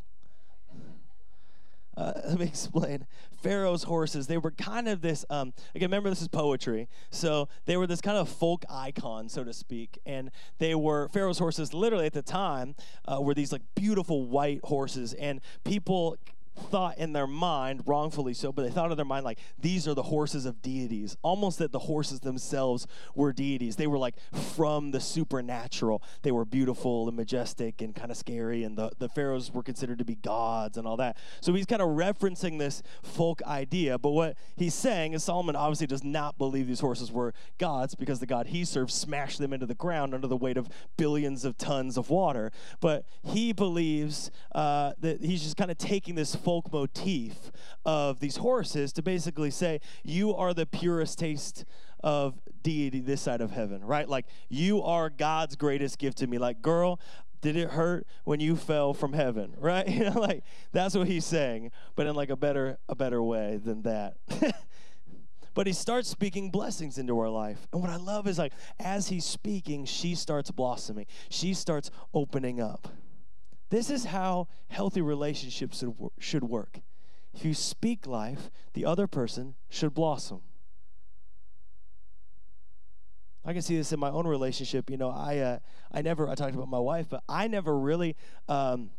Uh, 1.97 2.13
let 2.29 2.39
me 2.39 2.45
explain. 2.45 3.05
Pharaoh's 3.43 3.83
horses, 3.83 4.27
they 4.27 4.37
were 4.37 4.51
kind 4.51 4.87
of 4.87 5.01
this, 5.01 5.25
um, 5.29 5.53
again, 5.75 5.89
remember 5.89 6.09
this 6.09 6.21
is 6.21 6.27
poetry. 6.27 6.87
So 7.09 7.49
they 7.65 7.75
were 7.75 7.87
this 7.87 7.99
kind 7.99 8.17
of 8.17 8.29
folk 8.29 8.63
icon, 8.69 9.27
so 9.27 9.43
to 9.43 9.53
speak. 9.53 9.99
And 10.05 10.31
they 10.59 10.75
were, 10.75 11.09
Pharaoh's 11.09 11.39
horses, 11.39 11.73
literally 11.73 12.05
at 12.05 12.13
the 12.13 12.21
time, 12.21 12.75
uh, 13.05 13.19
were 13.21 13.33
these 13.33 13.51
like 13.51 13.63
beautiful 13.75 14.25
white 14.25 14.61
horses. 14.63 15.13
And 15.13 15.41
people 15.65 16.17
thought 16.61 16.97
in 16.97 17.13
their 17.13 17.27
mind, 17.27 17.83
wrongfully 17.85 18.33
so, 18.33 18.51
but 18.51 18.63
they 18.63 18.69
thought 18.69 18.91
in 18.91 18.97
their 18.97 19.05
mind 19.05 19.25
like 19.25 19.39
these 19.59 19.87
are 19.87 19.93
the 19.93 20.03
horses 20.03 20.45
of 20.45 20.61
deities. 20.61 21.17
Almost 21.21 21.59
that 21.59 21.71
the 21.71 21.79
horses 21.79 22.19
themselves 22.19 22.87
were 23.15 23.33
deities. 23.33 23.75
They 23.75 23.87
were 23.87 23.97
like 23.97 24.15
from 24.53 24.91
the 24.91 24.99
supernatural. 24.99 26.03
They 26.21 26.31
were 26.31 26.45
beautiful 26.45 27.07
and 27.07 27.17
majestic 27.17 27.81
and 27.81 27.95
kind 27.95 28.11
of 28.11 28.17
scary, 28.17 28.63
and 28.63 28.77
the, 28.77 28.91
the 28.99 29.09
pharaohs 29.09 29.51
were 29.51 29.63
considered 29.63 29.99
to 29.99 30.05
be 30.05 30.15
gods 30.15 30.77
and 30.77 30.87
all 30.87 30.97
that. 30.97 31.17
So 31.39 31.53
he's 31.53 31.65
kind 31.65 31.81
of 31.81 31.89
referencing 31.89 32.59
this 32.59 32.83
folk 33.03 33.41
idea. 33.43 33.97
But 33.97 34.11
what 34.11 34.37
he's 34.55 34.73
saying 34.73 35.13
is 35.13 35.23
Solomon 35.23 35.55
obviously 35.55 35.87
does 35.87 36.03
not 36.03 36.37
believe 36.37 36.67
these 36.67 36.79
horses 36.79 37.11
were 37.11 37.33
gods 37.57 37.95
because 37.95 38.19
the 38.19 38.25
God 38.25 38.47
he 38.47 38.65
served 38.65 38.91
smashed 38.91 39.39
them 39.39 39.53
into 39.53 39.65
the 39.65 39.75
ground 39.75 40.13
under 40.13 40.27
the 40.27 40.37
weight 40.37 40.57
of 40.57 40.69
billions 40.97 41.45
of 41.45 41.57
tons 41.57 41.97
of 41.97 42.09
water. 42.09 42.51
But 42.79 43.05
he 43.23 43.53
believes 43.53 44.31
uh, 44.53 44.93
that 44.99 45.21
he's 45.21 45.41
just 45.41 45.57
kind 45.57 45.71
of 45.71 45.77
taking 45.77 46.15
this 46.15 46.35
folk 46.35 46.50
motif 46.71 47.51
of 47.85 48.19
these 48.19 48.37
horses 48.37 48.91
to 48.93 49.01
basically 49.01 49.51
say, 49.51 49.79
You 50.03 50.35
are 50.35 50.53
the 50.53 50.65
purest 50.65 51.19
taste 51.19 51.65
of 52.03 52.39
deity 52.63 52.99
this 52.99 53.21
side 53.21 53.41
of 53.41 53.51
heaven, 53.51 53.83
right? 53.83 54.07
Like, 54.09 54.25
you 54.49 54.81
are 54.81 55.09
God's 55.09 55.55
greatest 55.55 55.99
gift 55.99 56.17
to 56.19 56.27
me. 56.27 56.37
Like, 56.37 56.61
girl, 56.61 56.99
did 57.41 57.55
it 57.55 57.71
hurt 57.71 58.05
when 58.23 58.39
you 58.39 58.55
fell 58.55 58.93
from 58.93 59.13
heaven? 59.13 59.55
Right? 59.61 59.87
You 59.87 60.05
know 60.05 60.19
like 60.19 60.43
that's 60.71 60.95
what 60.95 61.07
he's 61.07 61.25
saying 61.25 61.71
but 61.95 62.07
in 62.07 62.15
like 62.15 62.29
a 62.29 62.35
better 62.35 62.77
a 62.89 62.95
better 62.95 63.21
way 63.21 63.59
than 63.63 63.83
that. 63.83 64.15
But 65.53 65.67
he 65.67 65.73
starts 65.73 66.07
speaking 66.07 66.49
blessings 66.49 66.97
into 66.97 67.19
our 67.19 67.27
life 67.27 67.67
and 67.73 67.81
what 67.81 67.91
i 67.91 67.97
love 67.97 68.25
is 68.25 68.37
like 68.37 68.53
as 68.79 69.09
he's 69.09 69.25
speaking 69.25 69.85
she 69.85 70.15
starts 70.15 70.49
blossoming. 70.49 71.07
She 71.29 71.53
starts 71.53 71.91
opening 72.13 72.61
up 72.61 72.87
this 73.71 73.89
is 73.89 74.05
how 74.05 74.47
healthy 74.67 75.01
relationships 75.01 75.83
should 76.19 76.43
work. 76.43 76.81
If 77.33 77.45
you 77.45 77.53
speak 77.53 78.05
life, 78.05 78.51
the 78.73 78.85
other 78.85 79.07
person 79.07 79.55
should 79.69 79.93
blossom. 79.93 80.41
I 83.43 83.53
can 83.53 83.61
see 83.61 83.75
this 83.75 83.91
in 83.91 83.99
my 83.99 84.09
own 84.09 84.27
relationship. 84.27 84.89
You 84.89 84.97
know, 84.97 85.09
I 85.09 85.37
uh, 85.39 85.59
I 85.91 86.01
never 86.01 86.29
I 86.29 86.35
talked 86.35 86.53
about 86.53 86.67
my 86.67 86.79
wife, 86.79 87.07
but 87.09 87.23
I 87.27 87.47
never 87.47 87.77
really 87.79 88.15
um, 88.47 88.91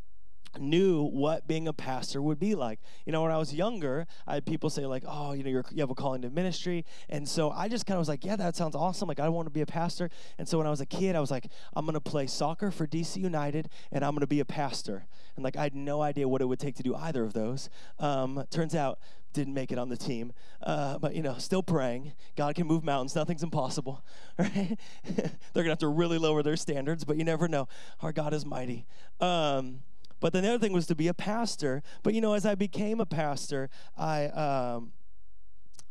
knew 0.58 1.02
what 1.02 1.46
being 1.46 1.68
a 1.68 1.72
pastor 1.72 2.20
would 2.20 2.38
be 2.38 2.54
like. 2.54 2.80
You 3.06 3.12
know, 3.12 3.22
when 3.22 3.32
I 3.32 3.38
was 3.38 3.54
younger, 3.54 4.06
I 4.26 4.34
had 4.34 4.46
people 4.46 4.70
say 4.70 4.86
like, 4.86 5.04
"Oh, 5.06 5.32
you 5.32 5.42
know, 5.42 5.50
you 5.50 5.80
have 5.80 5.90
a 5.90 5.94
calling 5.94 6.22
to 6.22 6.30
ministry," 6.30 6.84
and 7.08 7.28
so 7.28 7.50
I 7.50 7.68
just 7.68 7.86
kind 7.86 7.96
of 7.96 8.00
was 8.00 8.08
like, 8.08 8.24
"Yeah, 8.24 8.36
that 8.36 8.56
sounds 8.56 8.74
awesome. 8.74 9.08
Like, 9.08 9.20
I 9.20 9.28
want 9.28 9.46
to 9.46 9.50
be 9.50 9.60
a 9.60 9.66
pastor." 9.66 10.10
And 10.38 10.48
so 10.48 10.58
when 10.58 10.66
I 10.66 10.70
was 10.70 10.80
a 10.80 10.86
kid, 10.86 11.16
I 11.16 11.20
was 11.20 11.30
like, 11.30 11.46
"I'm 11.74 11.86
gonna 11.86 12.00
play 12.00 12.26
soccer 12.26 12.70
for 12.70 12.86
DC 12.86 13.20
United, 13.20 13.68
and 13.90 14.04
I'm 14.04 14.14
gonna 14.14 14.26
be 14.26 14.40
a 14.40 14.44
pastor." 14.44 15.06
And 15.36 15.44
like, 15.44 15.56
I 15.56 15.62
had 15.62 15.74
no 15.74 16.02
idea 16.02 16.28
what 16.28 16.42
it 16.42 16.46
would 16.46 16.60
take 16.60 16.76
to 16.76 16.82
do 16.82 16.94
either 16.94 17.24
of 17.24 17.32
those. 17.32 17.70
Um, 17.98 18.44
turns 18.50 18.74
out, 18.74 18.98
didn't 19.32 19.54
make 19.54 19.72
it 19.72 19.78
on 19.78 19.88
the 19.88 19.96
team, 19.96 20.32
uh, 20.62 20.98
but 20.98 21.14
you 21.14 21.22
know, 21.22 21.38
still 21.38 21.62
praying. 21.62 22.12
God 22.36 22.54
can 22.54 22.66
move 22.66 22.84
mountains. 22.84 23.14
Nothing's 23.14 23.42
impossible. 23.42 24.04
Right? 24.38 24.78
They're 25.04 25.62
gonna 25.62 25.70
have 25.70 25.78
to 25.78 25.88
really 25.88 26.18
lower 26.18 26.42
their 26.42 26.56
standards, 26.56 27.04
but 27.04 27.16
you 27.16 27.24
never 27.24 27.48
know. 27.48 27.68
Our 28.00 28.12
God 28.12 28.32
is 28.32 28.46
mighty. 28.46 28.86
Um, 29.20 29.80
but 30.22 30.32
then 30.32 30.44
the 30.44 30.50
other 30.50 30.58
thing 30.60 30.72
was 30.72 30.86
to 30.86 30.94
be 30.94 31.08
a 31.08 31.14
pastor. 31.14 31.82
But 32.04 32.14
you 32.14 32.20
know, 32.20 32.34
as 32.34 32.46
I 32.46 32.54
became 32.54 33.00
a 33.00 33.06
pastor, 33.06 33.68
I 33.98 34.26
um, 34.26 34.92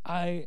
I 0.04 0.46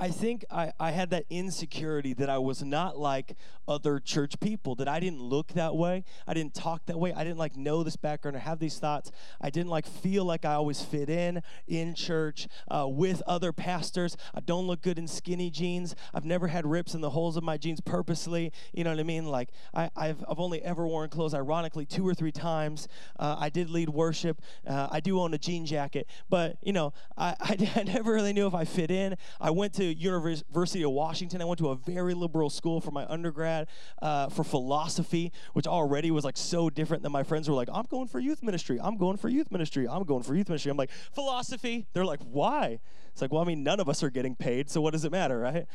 I 0.00 0.08
think 0.08 0.46
I, 0.50 0.72
I 0.80 0.92
had 0.92 1.10
that 1.10 1.26
insecurity 1.28 2.14
that 2.14 2.30
I 2.30 2.38
was 2.38 2.62
not 2.62 2.98
like 2.98 3.36
other 3.68 4.00
church 4.00 4.40
people, 4.40 4.74
that 4.76 4.88
I 4.88 4.98
didn't 4.98 5.20
look 5.20 5.48
that 5.48 5.76
way. 5.76 6.04
I 6.26 6.32
didn't 6.32 6.54
talk 6.54 6.86
that 6.86 6.98
way. 6.98 7.12
I 7.12 7.22
didn't 7.22 7.36
like 7.36 7.54
know 7.54 7.82
this 7.82 7.96
background 7.96 8.34
or 8.34 8.40
have 8.40 8.60
these 8.60 8.78
thoughts. 8.78 9.12
I 9.42 9.50
didn't 9.50 9.68
like 9.68 9.86
feel 9.86 10.24
like 10.24 10.46
I 10.46 10.54
always 10.54 10.80
fit 10.80 11.10
in 11.10 11.42
in 11.68 11.94
church 11.94 12.48
uh, 12.70 12.88
with 12.88 13.22
other 13.26 13.52
pastors. 13.52 14.16
I 14.34 14.40
don't 14.40 14.66
look 14.66 14.80
good 14.80 14.98
in 14.98 15.06
skinny 15.06 15.50
jeans. 15.50 15.94
I've 16.14 16.24
never 16.24 16.48
had 16.48 16.66
rips 16.66 16.94
in 16.94 17.02
the 17.02 17.10
holes 17.10 17.36
of 17.36 17.44
my 17.44 17.58
jeans 17.58 17.82
purposely. 17.82 18.52
You 18.72 18.84
know 18.84 18.90
what 18.90 19.00
I 19.00 19.04
mean? 19.04 19.26
Like 19.26 19.50
I, 19.74 19.90
have 19.94 20.24
I've 20.26 20.40
only 20.40 20.62
ever 20.62 20.86
worn 20.86 21.10
clothes, 21.10 21.34
ironically, 21.34 21.84
two 21.84 22.08
or 22.08 22.14
three 22.14 22.32
times. 22.32 22.88
Uh, 23.18 23.36
I 23.38 23.50
did 23.50 23.68
lead 23.68 23.90
worship. 23.90 24.40
Uh, 24.66 24.88
I 24.90 25.00
do 25.00 25.20
own 25.20 25.34
a 25.34 25.38
jean 25.38 25.66
jacket, 25.66 26.06
but 26.30 26.56
you 26.62 26.72
know, 26.72 26.94
I, 27.18 27.36
I, 27.38 27.70
I 27.76 27.82
never 27.82 28.14
really 28.14 28.32
knew 28.32 28.46
if 28.46 28.54
I 28.54 28.64
fit 28.64 28.90
in. 28.90 29.16
I 29.38 29.50
went 29.50 29.74
to 29.74 29.89
University 29.94 30.82
of 30.82 30.90
Washington. 30.90 31.42
I 31.42 31.44
went 31.44 31.58
to 31.58 31.70
a 31.70 31.76
very 31.76 32.14
liberal 32.14 32.50
school 32.50 32.80
for 32.80 32.90
my 32.90 33.04
undergrad 33.06 33.68
uh, 34.02 34.28
for 34.28 34.44
philosophy, 34.44 35.32
which 35.52 35.66
already 35.66 36.10
was 36.10 36.24
like 36.24 36.36
so 36.36 36.70
different 36.70 37.02
than 37.02 37.12
my 37.12 37.22
friends 37.22 37.48
were 37.48 37.54
like, 37.54 37.68
I'm 37.72 37.86
going 37.86 38.08
for 38.08 38.20
youth 38.20 38.42
ministry. 38.42 38.78
I'm 38.80 38.96
going 38.96 39.16
for 39.16 39.28
youth 39.28 39.50
ministry. 39.50 39.86
I'm 39.88 40.04
going 40.04 40.22
for 40.22 40.34
youth 40.34 40.48
ministry. 40.48 40.70
I'm 40.70 40.76
like, 40.76 40.90
philosophy. 41.12 41.86
They're 41.92 42.04
like, 42.04 42.20
why? 42.22 42.80
It's 43.12 43.22
like, 43.22 43.32
well, 43.32 43.42
I 43.42 43.46
mean, 43.46 43.62
none 43.62 43.80
of 43.80 43.88
us 43.88 44.02
are 44.02 44.10
getting 44.10 44.34
paid, 44.34 44.70
so 44.70 44.80
what 44.80 44.92
does 44.92 45.04
it 45.04 45.12
matter, 45.12 45.38
right? 45.38 45.66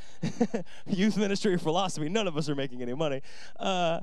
youth 0.88 1.18
ministry 1.18 1.54
or 1.54 1.58
philosophy, 1.58 2.10
none 2.10 2.28
of 2.28 2.38
us 2.38 2.50
are 2.50 2.56
making 2.56 2.82
any 2.82 2.94
money. 2.94 3.22
Uh, 3.60 4.00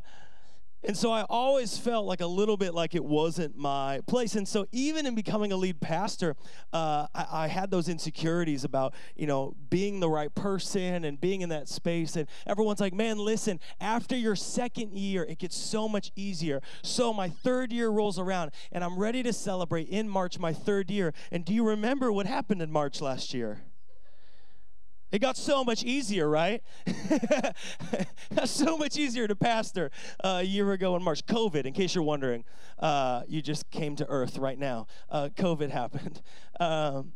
and 0.85 0.97
so 0.97 1.12
I 1.12 1.22
always 1.22 1.78
felt 1.78 2.07
like 2.07 2.20
a 2.20 2.26
little 2.26 2.57
bit 2.57 2.74
like 2.74 2.95
it 2.95 3.05
wasn't 3.05 3.57
my 3.57 4.01
place. 4.07 4.35
And 4.35 4.47
so 4.47 4.66
even 4.72 5.07
in 5.07 5.14
becoming 5.14 5.53
a 5.53 5.57
lead 5.57 5.80
pastor, 5.80 6.35
uh, 6.72 7.07
I, 7.14 7.26
I, 7.30 7.47
had 7.47 7.70
those 7.70 7.89
insecurities 7.89 8.64
about, 8.64 8.95
you 9.14 9.26
know, 9.26 9.55
being 9.70 10.01
the 10.01 10.09
right 10.09 10.35
person 10.35 11.05
and 11.05 11.20
being 11.20 11.43
in 11.43 11.51
that 11.51 11.68
space. 11.68 12.16
And 12.16 12.28
everyone's 12.47 12.80
like, 12.80 12.95
man, 12.95 13.18
listen, 13.18 13.61
after 13.80 14.16
your 14.16 14.35
second 14.35 14.97
year, 14.97 15.24
it 15.24 15.39
gets 15.39 15.57
so 15.57 15.89
much 15.89 16.11
easier. 16.16 16.61
So 16.83 17.12
my 17.12 17.28
third 17.28 17.72
year 17.72 17.89
rolls 17.89 18.18
around 18.18 18.51
and 18.72 18.83
I'm 18.83 18.99
ready 18.99 19.22
to 19.22 19.33
celebrate 19.33 19.89
in 19.89 20.09
March 20.09 20.39
my 20.39 20.53
third 20.53 20.91
year. 20.91 21.14
And 21.30 21.45
do 21.45 21.55
you 21.55 21.66
remember 21.66 22.11
what 22.11 22.26
happened 22.26 22.61
in 22.61 22.72
March 22.72 23.01
last 23.01 23.35
year? 23.35 23.62
It 25.12 25.18
got 25.18 25.36
so 25.36 25.62
much 25.62 25.84
easier, 25.84 26.26
right? 26.26 26.62
so 28.46 28.78
much 28.78 28.96
easier 28.96 29.28
to 29.28 29.36
pastor 29.36 29.90
uh, 30.24 30.38
a 30.40 30.42
year 30.42 30.72
ago 30.72 30.96
in 30.96 31.02
March. 31.02 31.26
COVID, 31.26 31.66
in 31.66 31.74
case 31.74 31.94
you're 31.94 32.02
wondering, 32.02 32.44
uh, 32.78 33.22
you 33.28 33.42
just 33.42 33.70
came 33.70 33.94
to 33.96 34.06
earth 34.08 34.38
right 34.38 34.58
now. 34.58 34.86
Uh, 35.10 35.28
COVID 35.36 35.70
happened. 35.70 36.22
Um, 36.60 37.12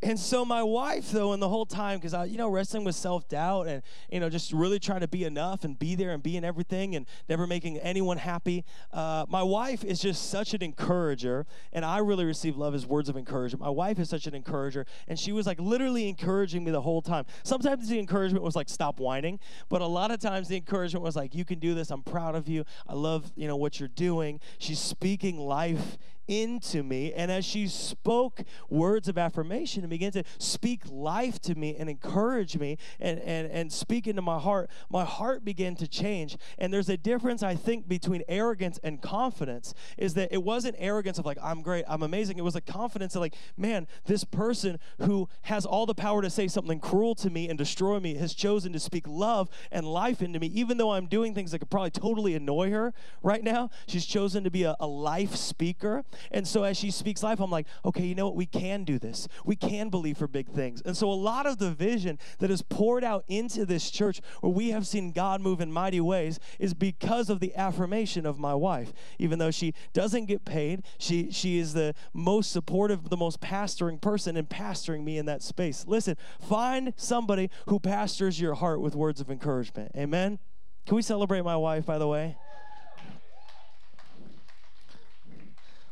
and 0.00 0.18
so 0.18 0.44
my 0.44 0.62
wife, 0.62 1.10
though, 1.10 1.32
and 1.32 1.42
the 1.42 1.48
whole 1.48 1.66
time, 1.66 1.98
because 1.98 2.14
I, 2.14 2.26
you 2.26 2.38
know, 2.38 2.48
wrestling 2.48 2.84
with 2.84 2.94
self-doubt 2.94 3.66
and 3.66 3.82
you 4.10 4.20
know, 4.20 4.28
just 4.30 4.52
really 4.52 4.78
trying 4.78 5.00
to 5.00 5.08
be 5.08 5.24
enough 5.24 5.64
and 5.64 5.78
be 5.78 5.94
there 5.94 6.10
and 6.10 6.22
be 6.22 6.36
in 6.36 6.44
everything 6.44 6.94
and 6.94 7.06
never 7.28 7.46
making 7.46 7.78
anyone 7.78 8.18
happy. 8.18 8.64
Uh, 8.92 9.26
my 9.28 9.42
wife 9.42 9.84
is 9.84 10.00
just 10.00 10.30
such 10.30 10.54
an 10.54 10.62
encourager, 10.62 11.46
and 11.72 11.84
I 11.84 11.98
really 11.98 12.24
receive 12.24 12.56
love 12.56 12.74
as 12.74 12.86
words 12.86 13.08
of 13.08 13.16
encouragement. 13.16 13.60
My 13.60 13.70
wife 13.70 13.98
is 13.98 14.08
such 14.08 14.26
an 14.26 14.34
encourager, 14.34 14.86
and 15.08 15.18
she 15.18 15.32
was 15.32 15.46
like 15.46 15.60
literally 15.60 16.08
encouraging 16.08 16.64
me 16.64 16.70
the 16.70 16.82
whole 16.82 17.02
time. 17.02 17.24
Sometimes 17.42 17.88
the 17.88 17.98
encouragement 17.98 18.44
was 18.44 18.54
like, 18.54 18.68
"Stop 18.68 19.00
whining," 19.00 19.40
but 19.68 19.82
a 19.82 19.86
lot 19.86 20.10
of 20.10 20.20
times 20.20 20.48
the 20.48 20.56
encouragement 20.56 21.02
was 21.02 21.16
like, 21.16 21.34
"You 21.34 21.44
can 21.44 21.58
do 21.58 21.74
this. 21.74 21.90
I'm 21.90 22.02
proud 22.02 22.34
of 22.34 22.48
you. 22.48 22.64
I 22.86 22.94
love 22.94 23.32
you 23.34 23.48
know 23.48 23.56
what 23.56 23.80
you're 23.80 23.88
doing." 23.88 24.40
She's 24.58 24.78
speaking 24.78 25.38
life 25.38 25.98
into 26.28 26.82
me. 26.82 27.12
And 27.12 27.30
as 27.30 27.44
she 27.44 27.66
spoke 27.66 28.42
words 28.68 29.08
of 29.08 29.18
affirmation 29.18 29.82
and 29.82 29.90
began 29.90 30.12
to 30.12 30.22
speak 30.38 30.82
life 30.88 31.40
to 31.42 31.54
me 31.54 31.74
and 31.76 31.88
encourage 31.90 32.56
me 32.58 32.78
and, 33.00 33.18
and, 33.20 33.50
and 33.50 33.72
speak 33.72 34.06
into 34.06 34.22
my 34.22 34.38
heart, 34.38 34.70
my 34.90 35.04
heart 35.04 35.44
began 35.44 35.74
to 35.76 35.88
change. 35.88 36.36
And 36.58 36.72
there's 36.72 36.88
a 36.88 36.96
difference, 36.96 37.42
I 37.42 37.54
think, 37.54 37.88
between 37.88 38.22
arrogance 38.28 38.78
and 38.84 39.00
confidence 39.00 39.74
is 39.96 40.14
that 40.14 40.28
it 40.32 40.42
wasn't 40.42 40.76
arrogance 40.78 41.18
of 41.18 41.26
like, 41.26 41.38
I'm 41.42 41.62
great, 41.62 41.84
I'm 41.88 42.02
amazing. 42.02 42.38
It 42.38 42.44
was 42.44 42.56
a 42.56 42.60
confidence 42.60 43.16
of 43.16 43.22
like, 43.22 43.34
man, 43.56 43.86
this 44.04 44.24
person 44.24 44.78
who 45.00 45.28
has 45.42 45.64
all 45.64 45.86
the 45.86 45.94
power 45.94 46.22
to 46.22 46.30
say 46.30 46.46
something 46.46 46.78
cruel 46.78 47.14
to 47.16 47.30
me 47.30 47.48
and 47.48 47.56
destroy 47.56 47.98
me 47.98 48.14
has 48.14 48.34
chosen 48.34 48.72
to 48.72 48.80
speak 48.80 49.06
love 49.08 49.48
and 49.72 49.86
life 49.86 50.20
into 50.20 50.38
me, 50.38 50.48
even 50.48 50.76
though 50.76 50.92
I'm 50.92 51.06
doing 51.06 51.34
things 51.34 51.52
that 51.52 51.60
could 51.60 51.70
probably 51.70 51.90
totally 51.90 52.34
annoy 52.34 52.70
her 52.70 52.92
right 53.22 53.42
now. 53.42 53.70
She's 53.86 54.06
chosen 54.06 54.44
to 54.44 54.50
be 54.50 54.64
a, 54.64 54.76
a 54.78 54.86
life 54.86 55.34
speaker. 55.34 56.04
And 56.30 56.46
so 56.46 56.62
as 56.64 56.76
she 56.76 56.90
speaks 56.90 57.22
life, 57.22 57.40
I'm 57.40 57.50
like, 57.50 57.66
okay, 57.84 58.04
you 58.04 58.14
know 58.14 58.26
what? 58.26 58.36
We 58.36 58.46
can 58.46 58.84
do 58.84 58.98
this. 58.98 59.28
We 59.44 59.56
can 59.56 59.88
believe 59.88 60.18
for 60.18 60.28
big 60.28 60.48
things. 60.48 60.82
And 60.84 60.96
so 60.96 61.10
a 61.10 61.14
lot 61.14 61.46
of 61.46 61.58
the 61.58 61.70
vision 61.70 62.18
that 62.38 62.50
is 62.50 62.62
poured 62.62 63.04
out 63.04 63.24
into 63.28 63.64
this 63.64 63.90
church 63.90 64.20
where 64.40 64.52
we 64.52 64.70
have 64.70 64.86
seen 64.86 65.12
God 65.12 65.40
move 65.40 65.60
in 65.60 65.72
mighty 65.72 66.00
ways 66.00 66.38
is 66.58 66.74
because 66.74 67.30
of 67.30 67.40
the 67.40 67.54
affirmation 67.56 68.26
of 68.26 68.38
my 68.38 68.54
wife. 68.54 68.92
Even 69.18 69.38
though 69.38 69.50
she 69.50 69.74
doesn't 69.92 70.26
get 70.26 70.44
paid, 70.44 70.82
she 70.98 71.30
she 71.30 71.58
is 71.58 71.74
the 71.74 71.94
most 72.12 72.52
supportive, 72.52 73.08
the 73.10 73.16
most 73.16 73.40
pastoring 73.40 74.00
person 74.00 74.36
and 74.36 74.48
pastoring 74.48 75.04
me 75.04 75.18
in 75.18 75.26
that 75.26 75.42
space. 75.42 75.84
Listen, 75.86 76.16
find 76.40 76.92
somebody 76.96 77.50
who 77.66 77.78
pastors 77.78 78.40
your 78.40 78.54
heart 78.54 78.80
with 78.80 78.94
words 78.94 79.20
of 79.20 79.30
encouragement. 79.30 79.92
Amen. 79.96 80.38
Can 80.86 80.96
we 80.96 81.02
celebrate 81.02 81.42
my 81.42 81.56
wife, 81.56 81.84
by 81.84 81.98
the 81.98 82.08
way? 82.08 82.36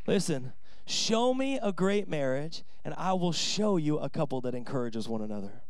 Listen, 0.06 0.52
show 0.86 1.34
me 1.34 1.58
a 1.62 1.72
great 1.72 2.08
marriage, 2.08 2.62
and 2.84 2.94
I 2.96 3.12
will 3.14 3.32
show 3.32 3.76
you 3.76 3.98
a 3.98 4.08
couple 4.08 4.40
that 4.42 4.54
encourages 4.54 5.08
one 5.08 5.22
another. 5.22 5.62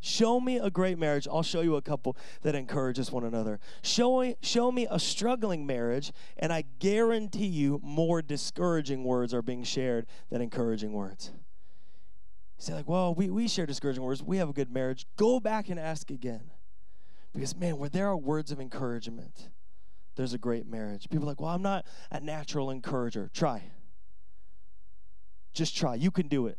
Show 0.00 0.40
me 0.40 0.58
a 0.58 0.70
great 0.70 0.98
marriage. 0.98 1.26
I'll 1.26 1.42
show 1.42 1.62
you 1.62 1.74
a 1.76 1.82
couple 1.82 2.16
that 2.42 2.54
encourages 2.54 3.10
one 3.10 3.24
another. 3.24 3.58
Show, 3.82 4.34
show 4.40 4.70
me 4.70 4.86
a 4.88 5.00
struggling 5.00 5.66
marriage, 5.66 6.12
and 6.36 6.52
I 6.52 6.64
guarantee 6.78 7.46
you 7.46 7.80
more 7.82 8.22
discouraging 8.22 9.04
words 9.04 9.34
are 9.34 9.42
being 9.42 9.64
shared 9.64 10.06
than 10.30 10.40
encouraging 10.40 10.92
words. 10.92 11.32
Say, 12.58 12.72
like, 12.72 12.88
well, 12.88 13.14
we, 13.14 13.30
we 13.30 13.48
share 13.48 13.66
discouraging 13.66 14.02
words. 14.02 14.22
We 14.22 14.36
have 14.38 14.48
a 14.48 14.52
good 14.52 14.70
marriage. 14.70 15.06
Go 15.16 15.40
back 15.40 15.68
and 15.68 15.78
ask 15.78 16.10
again. 16.10 16.52
Because, 17.34 17.56
man, 17.56 17.76
where 17.76 17.90
there 17.90 18.06
are 18.06 18.16
words 18.16 18.52
of 18.52 18.60
encouragement, 18.60 19.50
there's 20.16 20.32
a 20.32 20.38
great 20.38 20.66
marriage. 20.66 21.08
People 21.08 21.26
are 21.26 21.30
like, 21.30 21.40
well, 21.40 21.50
I'm 21.50 21.62
not 21.62 21.86
a 22.10 22.20
natural 22.20 22.70
encourager. 22.70 23.30
Try. 23.32 23.62
Just 25.52 25.76
try. 25.76 25.94
You 25.94 26.10
can 26.10 26.28
do 26.28 26.46
it. 26.46 26.58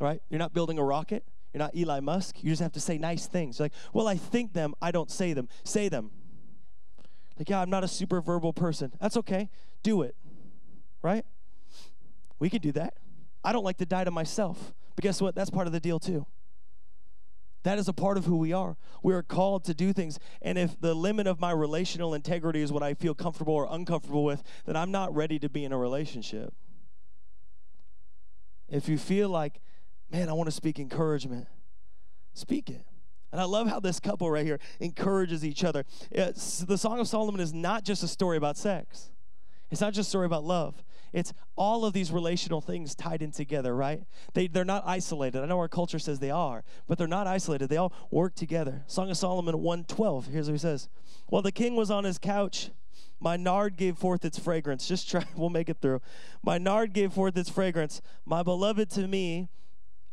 Right? 0.00 0.20
You're 0.28 0.38
not 0.38 0.52
building 0.52 0.78
a 0.78 0.84
rocket. 0.84 1.24
You're 1.52 1.60
not 1.60 1.72
Elon 1.76 2.04
Musk. 2.04 2.42
You 2.42 2.50
just 2.50 2.62
have 2.62 2.72
to 2.72 2.80
say 2.80 2.98
nice 2.98 3.26
things. 3.26 3.58
You're 3.58 3.64
like, 3.66 3.72
well, 3.92 4.06
I 4.06 4.16
think 4.16 4.52
them. 4.52 4.74
I 4.82 4.90
don't 4.90 5.10
say 5.10 5.32
them. 5.32 5.48
Say 5.64 5.88
them. 5.88 6.10
Like, 7.38 7.48
yeah, 7.48 7.60
I'm 7.60 7.70
not 7.70 7.84
a 7.84 7.88
super 7.88 8.20
verbal 8.20 8.52
person. 8.52 8.92
That's 9.00 9.16
okay. 9.16 9.48
Do 9.82 10.02
it. 10.02 10.16
Right? 11.02 11.24
We 12.38 12.50
can 12.50 12.60
do 12.60 12.72
that. 12.72 12.94
I 13.42 13.52
don't 13.52 13.64
like 13.64 13.78
to 13.78 13.86
die 13.86 14.04
to 14.04 14.10
myself. 14.10 14.74
But 14.94 15.04
guess 15.04 15.22
what? 15.22 15.34
That's 15.34 15.50
part 15.50 15.66
of 15.66 15.72
the 15.72 15.80
deal, 15.80 15.98
too. 15.98 16.26
That 17.64 17.78
is 17.78 17.88
a 17.88 17.92
part 17.92 18.16
of 18.16 18.24
who 18.24 18.36
we 18.36 18.52
are. 18.52 18.76
We 19.02 19.14
are 19.14 19.22
called 19.22 19.64
to 19.64 19.74
do 19.74 19.92
things. 19.92 20.18
And 20.40 20.56
if 20.56 20.80
the 20.80 20.94
limit 20.94 21.26
of 21.26 21.40
my 21.40 21.50
relational 21.50 22.14
integrity 22.14 22.62
is 22.62 22.72
what 22.72 22.82
I 22.82 22.94
feel 22.94 23.14
comfortable 23.14 23.54
or 23.54 23.66
uncomfortable 23.70 24.24
with, 24.24 24.42
then 24.64 24.76
I'm 24.76 24.90
not 24.90 25.14
ready 25.14 25.38
to 25.40 25.48
be 25.48 25.64
in 25.64 25.72
a 25.72 25.78
relationship. 25.78 26.54
If 28.68 28.88
you 28.88 28.98
feel 28.98 29.28
like, 29.28 29.60
man, 30.10 30.28
I 30.28 30.34
want 30.34 30.46
to 30.46 30.52
speak 30.52 30.78
encouragement, 30.78 31.46
speak 32.34 32.70
it. 32.70 32.84
And 33.32 33.40
I 33.40 33.44
love 33.44 33.68
how 33.68 33.80
this 33.80 34.00
couple 34.00 34.30
right 34.30 34.44
here 34.44 34.58
encourages 34.80 35.44
each 35.44 35.64
other. 35.64 35.84
It's, 36.10 36.60
the 36.60 36.78
Song 36.78 36.98
of 36.98 37.08
Solomon 37.08 37.40
is 37.40 37.52
not 37.52 37.84
just 37.84 38.02
a 38.02 38.08
story 38.08 38.36
about 38.36 38.56
sex. 38.56 39.10
It's 39.70 39.80
not 39.80 39.92
just 39.92 40.08
a 40.08 40.10
story 40.10 40.26
about 40.26 40.44
love. 40.44 40.82
It's 41.12 41.32
all 41.56 41.84
of 41.84 41.92
these 41.92 42.10
relational 42.10 42.60
things 42.60 42.94
tied 42.94 43.22
in 43.22 43.30
together, 43.30 43.74
right? 43.74 44.02
They, 44.34 44.46
they're 44.46 44.64
not 44.64 44.84
isolated. 44.86 45.42
I 45.42 45.46
know 45.46 45.58
our 45.58 45.68
culture 45.68 45.98
says 45.98 46.18
they 46.18 46.30
are, 46.30 46.64
but 46.86 46.98
they're 46.98 47.06
not 47.06 47.26
isolated. 47.26 47.68
They 47.68 47.76
all 47.76 47.92
work 48.10 48.34
together. 48.34 48.84
Song 48.86 49.10
of 49.10 49.16
Solomon 49.16 49.58
112. 49.58 50.26
Here's 50.26 50.46
what 50.46 50.52
he 50.52 50.58
says. 50.58 50.88
While 51.28 51.42
the 51.42 51.52
king 51.52 51.76
was 51.76 51.90
on 51.90 52.04
his 52.04 52.18
couch, 52.18 52.70
my 53.20 53.36
nard 53.36 53.76
gave 53.76 53.98
forth 53.98 54.24
its 54.24 54.38
fragrance. 54.38 54.86
Just 54.86 55.10
try, 55.10 55.24
we'll 55.36 55.50
make 55.50 55.68
it 55.68 55.78
through. 55.80 56.00
My 56.42 56.58
nard 56.58 56.92
gave 56.92 57.12
forth 57.12 57.36
its 57.36 57.50
fragrance. 57.50 58.00
My 58.24 58.42
beloved 58.42 58.90
to 58.90 59.08
me, 59.08 59.48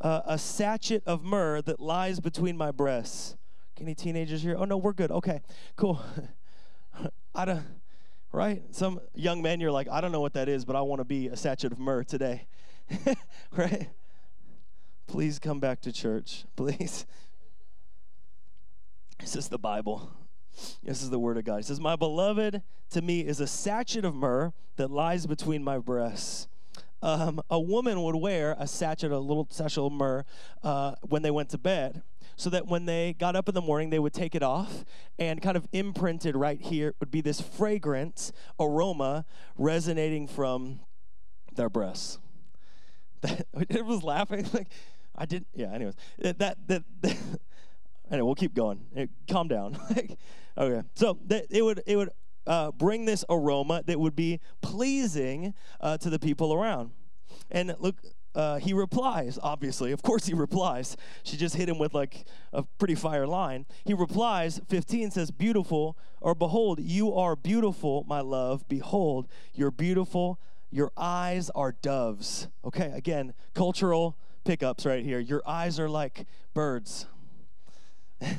uh, 0.00 0.22
a 0.26 0.38
sachet 0.38 1.02
of 1.06 1.22
myrrh 1.22 1.62
that 1.62 1.80
lies 1.80 2.20
between 2.20 2.56
my 2.56 2.70
breasts. 2.70 3.36
Any 3.80 3.94
teenagers 3.94 4.42
here? 4.42 4.56
Oh, 4.58 4.64
no, 4.64 4.76
we're 4.76 4.92
good. 4.92 5.10
Okay, 5.10 5.42
cool. 5.76 6.02
I 7.34 7.44
don't 7.44 7.62
right? 8.32 8.62
Some 8.70 9.00
young 9.14 9.42
men, 9.42 9.60
you're 9.60 9.70
like, 9.70 9.88
I 9.90 10.00
don't 10.00 10.12
know 10.12 10.20
what 10.20 10.34
that 10.34 10.48
is, 10.48 10.64
but 10.64 10.76
I 10.76 10.82
want 10.82 11.00
to 11.00 11.04
be 11.04 11.28
a 11.28 11.36
sachet 11.36 11.68
of 11.68 11.78
myrrh 11.78 12.04
today, 12.04 12.46
right? 13.56 13.88
Please 15.06 15.38
come 15.38 15.60
back 15.60 15.80
to 15.82 15.92
church, 15.92 16.44
please. 16.56 17.06
This 19.20 19.36
is 19.36 19.48
the 19.48 19.58
Bible. 19.58 20.10
This 20.82 21.02
is 21.02 21.10
the 21.10 21.18
word 21.18 21.36
of 21.36 21.44
God. 21.44 21.60
It 21.60 21.66
says, 21.66 21.80
My 21.80 21.96
beloved 21.96 22.62
to 22.90 23.02
me 23.02 23.20
is 23.20 23.40
a 23.40 23.46
sachet 23.46 24.04
of 24.04 24.14
myrrh 24.14 24.52
that 24.76 24.90
lies 24.90 25.26
between 25.26 25.62
my 25.62 25.78
breasts. 25.78 26.48
Um, 27.02 27.40
a 27.50 27.60
woman 27.60 28.02
would 28.02 28.16
wear 28.16 28.56
a 28.58 28.66
sachet, 28.66 29.08
a 29.08 29.18
little 29.18 29.46
sachet 29.50 29.80
of 29.80 29.92
myrrh, 29.92 30.24
uh, 30.62 30.94
when 31.02 31.22
they 31.22 31.30
went 31.30 31.50
to 31.50 31.58
bed 31.58 32.02
so 32.36 32.50
that 32.50 32.66
when 32.66 32.86
they 32.86 33.14
got 33.18 33.34
up 33.34 33.48
in 33.48 33.54
the 33.54 33.62
morning, 33.62 33.90
they 33.90 33.98
would 33.98 34.12
take 34.12 34.34
it 34.34 34.42
off, 34.42 34.84
and 35.18 35.40
kind 35.40 35.56
of 35.56 35.66
imprinted 35.72 36.36
right 36.36 36.60
here 36.60 36.94
would 37.00 37.10
be 37.10 37.20
this 37.20 37.40
fragrance 37.40 38.32
aroma 38.60 39.24
resonating 39.56 40.28
from 40.28 40.80
their 41.54 41.70
breasts. 41.70 42.18
it 43.22 43.84
was 43.84 44.02
laughing 44.02 44.46
like 44.52 44.68
I 45.16 45.26
didn't. 45.26 45.48
Yeah. 45.54 45.72
Anyways, 45.72 45.94
that 46.18 46.38
that, 46.38 46.58
that, 46.68 46.84
that 47.00 47.16
anyway, 48.10 48.26
we'll 48.26 48.34
keep 48.34 48.54
going. 48.54 48.86
It, 48.94 49.10
calm 49.28 49.48
down. 49.48 49.78
okay. 50.58 50.82
So 50.94 51.18
that 51.26 51.46
it 51.50 51.62
would 51.62 51.82
it 51.86 51.96
would 51.96 52.10
uh, 52.46 52.70
bring 52.72 53.06
this 53.06 53.24
aroma 53.28 53.82
that 53.86 53.98
would 53.98 54.14
be 54.14 54.40
pleasing 54.60 55.54
uh, 55.80 55.98
to 55.98 56.10
the 56.10 56.18
people 56.18 56.52
around. 56.52 56.90
And 57.50 57.74
look, 57.80 57.96
uh, 58.36 58.58
he 58.58 58.74
replies, 58.74 59.38
obviously. 59.42 59.92
Of 59.92 60.02
course, 60.02 60.26
he 60.26 60.34
replies. 60.34 60.96
She 61.22 61.38
just 61.38 61.56
hit 61.56 61.68
him 61.68 61.78
with 61.78 61.94
like 61.94 62.26
a 62.52 62.62
pretty 62.62 62.94
fire 62.94 63.26
line. 63.26 63.64
He 63.84 63.94
replies, 63.94 64.60
15 64.68 65.10
says, 65.10 65.30
Beautiful, 65.30 65.96
or 66.20 66.34
behold, 66.34 66.78
you 66.80 67.14
are 67.14 67.34
beautiful, 67.34 68.04
my 68.06 68.20
love. 68.20 68.68
Behold, 68.68 69.26
you're 69.54 69.70
beautiful. 69.70 70.38
Your 70.70 70.92
eyes 70.96 71.50
are 71.54 71.72
doves. 71.72 72.48
Okay, 72.64 72.92
again, 72.94 73.32
cultural 73.54 74.18
pickups 74.44 74.84
right 74.84 75.02
here. 75.02 75.18
Your 75.18 75.42
eyes 75.46 75.80
are 75.80 75.88
like 75.88 76.26
birds. 76.52 77.06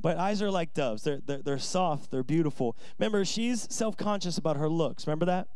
but 0.00 0.16
eyes 0.16 0.40
are 0.40 0.50
like 0.50 0.74
doves. 0.74 1.02
They're, 1.02 1.20
they're, 1.26 1.42
they're 1.42 1.58
soft, 1.58 2.12
they're 2.12 2.22
beautiful. 2.22 2.76
Remember, 2.98 3.24
she's 3.24 3.66
self 3.74 3.96
conscious 3.96 4.38
about 4.38 4.56
her 4.56 4.68
looks. 4.68 5.08
Remember 5.08 5.26
that? 5.26 5.48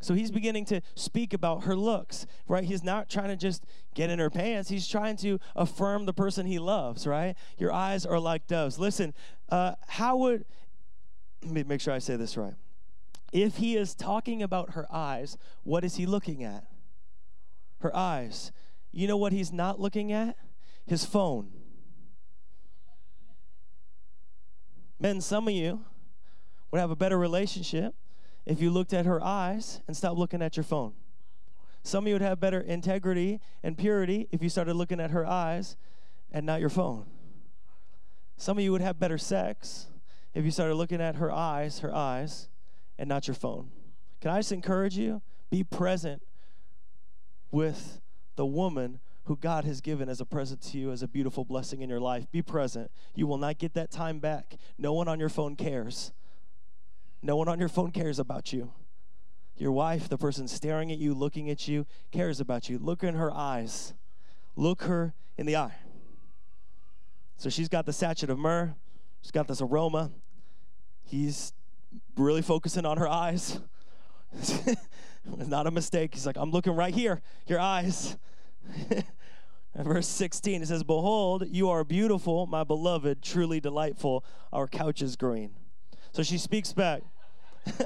So 0.00 0.14
he's 0.14 0.30
beginning 0.30 0.64
to 0.66 0.80
speak 0.94 1.32
about 1.32 1.64
her 1.64 1.74
looks, 1.74 2.26
right? 2.46 2.64
He's 2.64 2.84
not 2.84 3.08
trying 3.08 3.28
to 3.28 3.36
just 3.36 3.64
get 3.94 4.10
in 4.10 4.18
her 4.18 4.30
pants. 4.30 4.68
He's 4.68 4.86
trying 4.86 5.16
to 5.18 5.38
affirm 5.56 6.04
the 6.06 6.12
person 6.12 6.46
he 6.46 6.58
loves, 6.58 7.06
right? 7.06 7.34
Your 7.58 7.72
eyes 7.72 8.04
are 8.04 8.18
like 8.18 8.46
doves. 8.46 8.78
Listen, 8.78 9.14
uh, 9.48 9.74
how 9.88 10.16
would, 10.18 10.44
let 11.42 11.52
me 11.52 11.62
make 11.62 11.80
sure 11.80 11.94
I 11.94 11.98
say 11.98 12.16
this 12.16 12.36
right. 12.36 12.54
If 13.32 13.56
he 13.56 13.76
is 13.76 13.94
talking 13.94 14.42
about 14.42 14.70
her 14.74 14.86
eyes, 14.92 15.36
what 15.62 15.84
is 15.84 15.96
he 15.96 16.06
looking 16.06 16.44
at? 16.44 16.64
Her 17.80 17.94
eyes. 17.96 18.52
You 18.92 19.08
know 19.08 19.16
what 19.16 19.32
he's 19.32 19.52
not 19.52 19.80
looking 19.80 20.12
at? 20.12 20.36
His 20.86 21.04
phone. 21.04 21.50
Men, 25.00 25.20
some 25.20 25.48
of 25.48 25.54
you 25.54 25.80
would 26.70 26.80
have 26.80 26.90
a 26.90 26.96
better 26.96 27.18
relationship 27.18 27.94
if 28.46 28.60
you 28.60 28.70
looked 28.70 28.92
at 28.92 29.06
her 29.06 29.22
eyes 29.22 29.80
and 29.86 29.96
stopped 29.96 30.18
looking 30.18 30.42
at 30.42 30.56
your 30.56 30.64
phone. 30.64 30.92
Some 31.82 32.04
of 32.04 32.08
you 32.08 32.14
would 32.14 32.22
have 32.22 32.40
better 32.40 32.60
integrity 32.60 33.40
and 33.62 33.76
purity 33.76 34.28
if 34.32 34.42
you 34.42 34.48
started 34.48 34.74
looking 34.74 35.00
at 35.00 35.10
her 35.10 35.26
eyes 35.26 35.76
and 36.32 36.46
not 36.46 36.60
your 36.60 36.70
phone. 36.70 37.06
Some 38.36 38.58
of 38.58 38.64
you 38.64 38.72
would 38.72 38.80
have 38.80 38.98
better 38.98 39.18
sex 39.18 39.86
if 40.34 40.44
you 40.44 40.50
started 40.50 40.74
looking 40.74 41.00
at 41.00 41.16
her 41.16 41.30
eyes, 41.30 41.80
her 41.80 41.94
eyes, 41.94 42.48
and 42.98 43.08
not 43.08 43.28
your 43.28 43.34
phone. 43.34 43.70
Can 44.20 44.30
I 44.30 44.38
just 44.38 44.52
encourage 44.52 44.96
you? 44.96 45.22
Be 45.50 45.62
present 45.62 46.22
with 47.50 48.00
the 48.36 48.46
woman 48.46 49.00
who 49.24 49.36
God 49.36 49.64
has 49.64 49.80
given 49.80 50.08
as 50.08 50.20
a 50.20 50.26
present 50.26 50.60
to 50.62 50.78
you 50.78 50.90
as 50.90 51.02
a 51.02 51.08
beautiful 51.08 51.44
blessing 51.44 51.82
in 51.82 51.88
your 51.88 52.00
life. 52.00 52.30
Be 52.30 52.42
present. 52.42 52.90
You 53.14 53.26
will 53.26 53.38
not 53.38 53.58
get 53.58 53.74
that 53.74 53.90
time 53.90 54.18
back. 54.18 54.56
No 54.76 54.92
one 54.92 55.08
on 55.08 55.20
your 55.20 55.28
phone 55.28 55.56
cares. 55.56 56.12
No 57.24 57.36
one 57.36 57.48
on 57.48 57.58
your 57.58 57.70
phone 57.70 57.90
cares 57.90 58.18
about 58.18 58.52
you. 58.52 58.70
Your 59.56 59.72
wife, 59.72 60.10
the 60.10 60.18
person 60.18 60.46
staring 60.46 60.92
at 60.92 60.98
you, 60.98 61.14
looking 61.14 61.48
at 61.48 61.66
you, 61.66 61.86
cares 62.12 62.38
about 62.38 62.68
you. 62.68 62.78
Look 62.78 63.02
in 63.02 63.14
her 63.14 63.32
eyes. 63.32 63.94
Look 64.56 64.82
her 64.82 65.14
in 65.38 65.46
the 65.46 65.56
eye. 65.56 65.76
So 67.38 67.48
she's 67.48 67.70
got 67.70 67.86
the 67.86 67.94
sachet 67.94 68.28
of 68.28 68.38
myrrh. 68.38 68.74
She's 69.22 69.30
got 69.30 69.48
this 69.48 69.62
aroma. 69.62 70.10
He's 71.02 71.54
really 72.14 72.42
focusing 72.42 72.84
on 72.84 72.98
her 72.98 73.08
eyes. 73.08 73.58
it's 74.34 74.76
not 75.46 75.66
a 75.66 75.70
mistake. 75.70 76.12
He's 76.12 76.26
like, 76.26 76.36
I'm 76.36 76.50
looking 76.50 76.76
right 76.76 76.94
here, 76.94 77.22
your 77.46 77.58
eyes. 77.58 78.18
Verse 79.74 80.08
16, 80.08 80.60
it 80.60 80.68
says, 80.68 80.84
Behold, 80.84 81.44
you 81.48 81.70
are 81.70 81.84
beautiful, 81.84 82.46
my 82.46 82.64
beloved, 82.64 83.22
truly 83.22 83.60
delightful. 83.60 84.26
Our 84.52 84.68
couch 84.68 85.00
is 85.00 85.16
green. 85.16 85.54
So 86.12 86.22
she 86.22 86.36
speaks 86.36 86.74
back. 86.74 87.02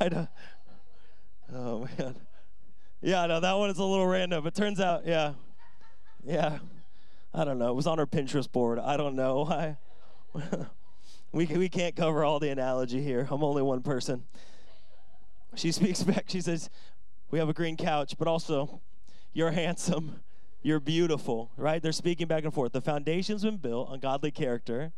I 0.00 0.08
don't, 0.08 0.28
oh 1.52 1.88
man. 1.98 2.16
Yeah, 3.04 3.26
no, 3.26 3.38
that 3.38 3.52
one 3.52 3.68
is 3.68 3.78
a 3.78 3.84
little 3.84 4.06
random. 4.06 4.46
It 4.46 4.54
turns 4.54 4.80
out, 4.80 5.06
yeah. 5.06 5.34
Yeah. 6.24 6.58
I 7.34 7.44
don't 7.44 7.58
know. 7.58 7.68
It 7.68 7.74
was 7.74 7.86
on 7.86 7.98
her 7.98 8.06
Pinterest 8.06 8.50
board. 8.50 8.78
I 8.78 8.96
don't 8.96 9.14
know. 9.14 9.42
why. 9.42 9.76
we, 11.32 11.44
we 11.44 11.68
can't 11.68 11.94
cover 11.94 12.24
all 12.24 12.38
the 12.38 12.48
analogy 12.48 13.02
here. 13.02 13.28
I'm 13.30 13.44
only 13.44 13.60
one 13.60 13.82
person. 13.82 14.24
She 15.54 15.70
speaks 15.72 16.02
back. 16.02 16.24
She 16.28 16.40
says, 16.40 16.70
We 17.30 17.38
have 17.38 17.48
a 17.48 17.52
green 17.52 17.76
couch, 17.76 18.14
but 18.18 18.26
also, 18.26 18.80
you're 19.34 19.50
handsome. 19.50 20.20
You're 20.62 20.80
beautiful, 20.80 21.50
right? 21.58 21.82
They're 21.82 21.92
speaking 21.92 22.26
back 22.26 22.44
and 22.44 22.54
forth. 22.54 22.72
The 22.72 22.80
foundation's 22.80 23.42
been 23.42 23.58
built 23.58 23.90
on 23.90 24.00
godly 24.00 24.30
character 24.30 24.92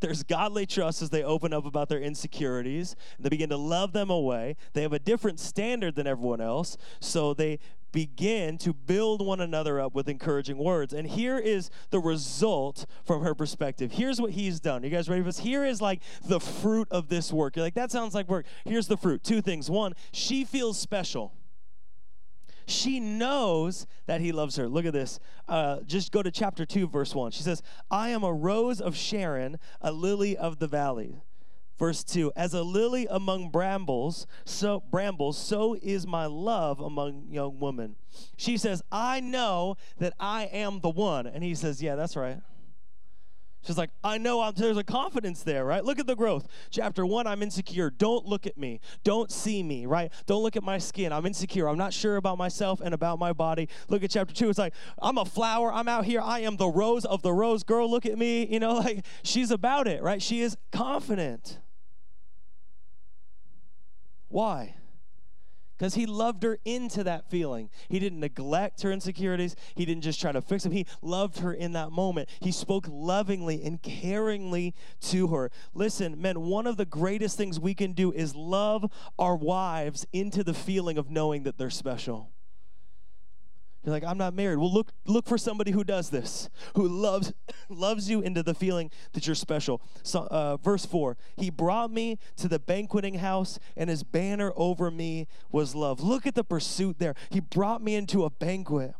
There's 0.00 0.22
godly 0.22 0.66
trust 0.66 1.02
as 1.02 1.10
they 1.10 1.22
open 1.22 1.52
up 1.52 1.66
about 1.66 1.88
their 1.88 2.00
insecurities. 2.00 2.94
They 3.18 3.28
begin 3.28 3.48
to 3.50 3.56
love 3.56 3.92
them 3.92 4.10
away. 4.10 4.56
They 4.72 4.82
have 4.82 4.92
a 4.92 4.98
different 4.98 5.40
standard 5.40 5.94
than 5.96 6.06
everyone 6.06 6.40
else, 6.40 6.76
so 7.00 7.34
they 7.34 7.58
begin 7.90 8.58
to 8.58 8.72
build 8.72 9.24
one 9.24 9.40
another 9.40 9.80
up 9.80 9.94
with 9.94 10.08
encouraging 10.08 10.58
words. 10.58 10.92
And 10.92 11.08
here 11.08 11.38
is 11.38 11.70
the 11.90 12.00
result 12.00 12.86
from 13.04 13.22
her 13.22 13.34
perspective. 13.34 13.92
Here's 13.92 14.20
what 14.20 14.32
he's 14.32 14.60
done. 14.60 14.84
You 14.84 14.90
guys 14.90 15.08
ready 15.08 15.22
for 15.22 15.26
this? 15.28 15.38
Here 15.38 15.64
is 15.64 15.80
like 15.80 16.02
the 16.24 16.40
fruit 16.40 16.88
of 16.90 17.08
this 17.08 17.32
work. 17.32 17.56
You're 17.56 17.64
like, 17.64 17.74
that 17.74 17.90
sounds 17.90 18.14
like 18.14 18.28
work. 18.28 18.46
Here's 18.64 18.88
the 18.88 18.96
fruit. 18.96 19.24
Two 19.24 19.40
things. 19.40 19.70
One, 19.70 19.94
she 20.12 20.44
feels 20.44 20.78
special. 20.78 21.32
She 22.68 23.00
knows 23.00 23.86
that 24.06 24.20
he 24.20 24.30
loves 24.30 24.56
her. 24.56 24.68
Look 24.68 24.84
at 24.84 24.92
this. 24.92 25.18
Uh, 25.48 25.80
just 25.86 26.12
go 26.12 26.22
to 26.22 26.30
chapter 26.30 26.66
2, 26.66 26.86
verse 26.88 27.14
1. 27.14 27.30
She 27.30 27.42
says, 27.42 27.62
I 27.90 28.10
am 28.10 28.22
a 28.22 28.32
rose 28.32 28.80
of 28.80 28.94
Sharon, 28.94 29.58
a 29.80 29.90
lily 29.90 30.36
of 30.36 30.58
the 30.58 30.66
valley. 30.66 31.22
Verse 31.78 32.04
2 32.04 32.32
As 32.36 32.52
a 32.52 32.62
lily 32.62 33.06
among 33.08 33.50
brambles, 33.50 34.26
so 34.44 34.82
brambles, 34.90 35.38
so 35.38 35.76
is 35.80 36.06
my 36.06 36.26
love 36.26 36.80
among 36.80 37.28
young 37.30 37.58
women. 37.58 37.96
She 38.36 38.58
says, 38.58 38.82
I 38.92 39.20
know 39.20 39.76
that 39.98 40.12
I 40.20 40.44
am 40.44 40.80
the 40.80 40.90
one. 40.90 41.26
And 41.26 41.42
he 41.42 41.54
says, 41.54 41.82
Yeah, 41.82 41.94
that's 41.94 42.16
right. 42.16 42.40
She's 43.62 43.76
like, 43.76 43.90
I 44.02 44.18
know 44.18 44.40
I'm, 44.40 44.54
there's 44.54 44.76
a 44.76 44.84
confidence 44.84 45.42
there, 45.42 45.64
right? 45.64 45.84
Look 45.84 45.98
at 45.98 46.06
the 46.06 46.14
growth. 46.14 46.46
Chapter 46.70 47.04
one, 47.04 47.26
I'm 47.26 47.42
insecure. 47.42 47.90
Don't 47.90 48.24
look 48.24 48.46
at 48.46 48.56
me. 48.56 48.80
Don't 49.04 49.30
see 49.30 49.62
me, 49.62 49.84
right? 49.84 50.12
Don't 50.26 50.42
look 50.42 50.56
at 50.56 50.62
my 50.62 50.78
skin. 50.78 51.12
I'm 51.12 51.26
insecure. 51.26 51.68
I'm 51.68 51.76
not 51.76 51.92
sure 51.92 52.16
about 52.16 52.38
myself 52.38 52.80
and 52.80 52.94
about 52.94 53.18
my 53.18 53.32
body. 53.32 53.68
Look 53.88 54.02
at 54.02 54.10
chapter 54.10 54.34
two. 54.34 54.48
It's 54.48 54.58
like, 54.58 54.74
I'm 55.02 55.18
a 55.18 55.24
flower. 55.24 55.72
I'm 55.72 55.88
out 55.88 56.04
here. 56.04 56.20
I 56.20 56.40
am 56.40 56.56
the 56.56 56.68
rose 56.68 57.04
of 57.04 57.22
the 57.22 57.32
rose. 57.32 57.64
Girl, 57.64 57.90
look 57.90 58.06
at 58.06 58.16
me. 58.16 58.46
You 58.46 58.60
know, 58.60 58.74
like 58.78 59.04
she's 59.22 59.50
about 59.50 59.88
it, 59.88 60.02
right? 60.02 60.22
She 60.22 60.40
is 60.40 60.56
confident. 60.72 61.58
Why? 64.28 64.77
Because 65.78 65.94
he 65.94 66.06
loved 66.06 66.42
her 66.42 66.58
into 66.64 67.04
that 67.04 67.30
feeling. 67.30 67.70
He 67.88 68.00
didn't 68.00 68.18
neglect 68.18 68.82
her 68.82 68.90
insecurities. 68.90 69.54
He 69.76 69.84
didn't 69.84 70.02
just 70.02 70.20
try 70.20 70.32
to 70.32 70.42
fix 70.42 70.64
them. 70.64 70.72
He 70.72 70.86
loved 71.02 71.38
her 71.38 71.52
in 71.52 71.72
that 71.72 71.92
moment. 71.92 72.28
He 72.40 72.50
spoke 72.50 72.86
lovingly 72.90 73.62
and 73.62 73.80
caringly 73.80 74.72
to 75.02 75.28
her. 75.28 75.52
Listen, 75.74 76.20
men, 76.20 76.40
one 76.40 76.66
of 76.66 76.76
the 76.78 76.84
greatest 76.84 77.36
things 77.36 77.60
we 77.60 77.74
can 77.74 77.92
do 77.92 78.10
is 78.12 78.34
love 78.34 78.90
our 79.18 79.36
wives 79.36 80.04
into 80.12 80.42
the 80.42 80.54
feeling 80.54 80.98
of 80.98 81.10
knowing 81.10 81.44
that 81.44 81.58
they're 81.58 81.70
special. 81.70 82.32
You're 83.88 83.94
like, 83.94 84.04
I'm 84.04 84.18
not 84.18 84.34
married. 84.34 84.58
Well, 84.58 84.70
look, 84.70 84.92
look 85.06 85.26
for 85.26 85.38
somebody 85.38 85.70
who 85.70 85.82
does 85.82 86.10
this, 86.10 86.50
who 86.74 86.86
loves, 86.86 87.32
loves 87.70 88.10
you 88.10 88.20
into 88.20 88.42
the 88.42 88.52
feeling 88.52 88.90
that 89.14 89.26
you're 89.26 89.34
special. 89.34 89.80
So, 90.02 90.28
uh, 90.30 90.58
verse 90.58 90.84
four, 90.84 91.16
he 91.38 91.48
brought 91.48 91.90
me 91.90 92.18
to 92.36 92.48
the 92.48 92.58
banqueting 92.58 93.14
house, 93.14 93.58
and 93.78 93.88
his 93.88 94.02
banner 94.02 94.52
over 94.56 94.90
me 94.90 95.26
was 95.50 95.74
love. 95.74 96.00
Look 96.00 96.26
at 96.26 96.34
the 96.34 96.44
pursuit 96.44 96.98
there. 96.98 97.14
He 97.30 97.40
brought 97.40 97.82
me 97.82 97.94
into 97.94 98.26
a 98.26 98.30
banquet. 98.30 98.92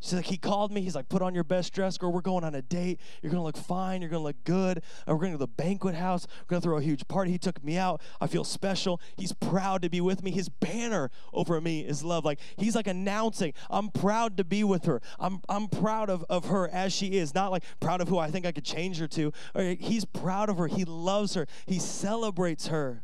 She's 0.00 0.14
like, 0.14 0.26
he 0.26 0.36
called 0.36 0.70
me. 0.70 0.80
He's 0.80 0.94
like, 0.94 1.08
put 1.08 1.22
on 1.22 1.34
your 1.34 1.42
best 1.42 1.72
dress, 1.74 1.98
girl. 1.98 2.12
We're 2.12 2.20
going 2.20 2.44
on 2.44 2.54
a 2.54 2.62
date. 2.62 3.00
You're 3.20 3.32
going 3.32 3.40
to 3.40 3.44
look 3.44 3.56
fine. 3.56 4.00
You're 4.00 4.10
going 4.10 4.20
to 4.20 4.26
look 4.26 4.44
good. 4.44 4.80
And 5.06 5.16
we're 5.16 5.22
going 5.22 5.32
to 5.32 5.38
go 5.38 5.44
to 5.44 5.50
the 5.50 5.62
banquet 5.62 5.96
house. 5.96 6.26
We're 6.42 6.50
going 6.50 6.62
to 6.62 6.68
throw 6.68 6.78
a 6.78 6.82
huge 6.82 7.08
party. 7.08 7.32
He 7.32 7.38
took 7.38 7.62
me 7.64 7.76
out. 7.76 8.00
I 8.20 8.28
feel 8.28 8.44
special. 8.44 9.00
He's 9.16 9.32
proud 9.32 9.82
to 9.82 9.90
be 9.90 10.00
with 10.00 10.22
me. 10.22 10.30
His 10.30 10.48
banner 10.48 11.10
over 11.32 11.60
me 11.60 11.80
is 11.80 12.04
love. 12.04 12.24
Like, 12.24 12.38
he's 12.56 12.76
like 12.76 12.86
announcing, 12.86 13.54
I'm 13.70 13.90
proud 13.90 14.36
to 14.36 14.44
be 14.44 14.62
with 14.62 14.84
her. 14.84 15.02
I'm, 15.18 15.40
I'm 15.48 15.66
proud 15.66 16.10
of, 16.10 16.24
of 16.28 16.46
her 16.46 16.68
as 16.68 16.92
she 16.92 17.18
is. 17.18 17.34
Not 17.34 17.50
like 17.50 17.64
proud 17.80 18.00
of 18.00 18.08
who 18.08 18.18
I 18.18 18.30
think 18.30 18.46
I 18.46 18.52
could 18.52 18.64
change 18.64 18.98
her 18.98 19.08
to. 19.08 19.32
Uh, 19.54 19.74
he's 19.80 20.04
proud 20.04 20.48
of 20.48 20.58
her. 20.58 20.68
He 20.68 20.84
loves 20.84 21.34
her. 21.34 21.48
He 21.66 21.80
celebrates 21.80 22.68
her. 22.68 23.02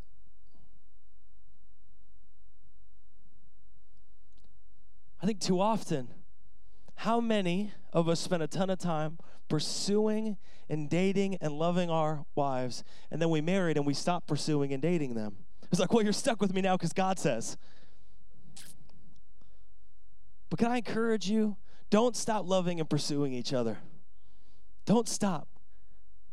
I 5.21 5.27
think 5.27 5.41
too 5.41 5.59
often, 5.59 6.09
how 6.97 7.21
many 7.21 7.73
of 7.93 8.09
us 8.09 8.21
spend 8.21 8.43
a 8.43 8.47
ton 8.47 8.71
of 8.71 8.79
time 8.79 9.19
pursuing 9.49 10.37
and 10.69 10.89
dating 10.89 11.37
and 11.41 11.53
loving 11.53 11.91
our 11.91 12.25
wives, 12.35 12.85
and 13.11 13.21
then 13.21 13.31
we 13.31 13.41
married 13.41 13.77
and 13.77 13.87
we 13.87 13.95
stop 13.95 14.27
pursuing 14.27 14.73
and 14.73 14.81
dating 14.81 15.15
them? 15.15 15.37
It's 15.71 15.81
like, 15.81 15.93
well, 15.93 16.05
you're 16.05 16.13
stuck 16.13 16.41
with 16.41 16.55
me 16.55 16.61
now 16.61 16.77
because 16.77 16.93
God 16.93 17.19
says. 17.19 17.57
But 20.51 20.59
can 20.59 20.71
I 20.71 20.77
encourage 20.77 21.29
you? 21.29 21.57
Don't 21.91 22.17
stop 22.17 22.47
loving 22.47 22.81
and 22.81 22.89
pursuing 22.89 23.33
each 23.33 23.53
other. 23.53 23.79
Don't 24.85 25.09
stop. 25.09 25.49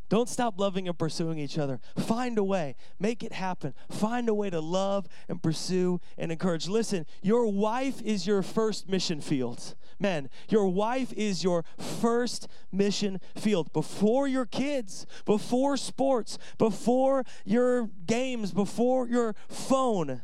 Don't 0.08 0.28
stop 0.28 0.60
loving 0.60 0.88
and 0.88 0.98
pursuing 0.98 1.38
each 1.38 1.56
other. 1.56 1.80
Find 1.96 2.36
a 2.36 2.44
way. 2.44 2.76
Make 3.00 3.22
it 3.22 3.32
happen. 3.32 3.72
Find 3.90 4.28
a 4.28 4.34
way 4.34 4.50
to 4.50 4.60
love 4.60 5.08
and 5.26 5.42
pursue 5.42 6.00
and 6.18 6.30
encourage. 6.30 6.68
Listen, 6.68 7.06
your 7.22 7.46
wife 7.46 8.02
is 8.02 8.26
your 8.26 8.42
first 8.42 8.90
mission 8.90 9.22
field. 9.22 9.74
Men, 10.02 10.28
your 10.48 10.66
wife 10.66 11.12
is 11.12 11.44
your 11.44 11.64
first 11.78 12.48
mission 12.72 13.20
field. 13.36 13.72
Before 13.72 14.26
your 14.26 14.44
kids, 14.44 15.06
before 15.24 15.76
sports, 15.76 16.38
before 16.58 17.24
your 17.44 17.88
games, 18.04 18.50
before 18.50 19.06
your 19.06 19.36
phone. 19.48 20.22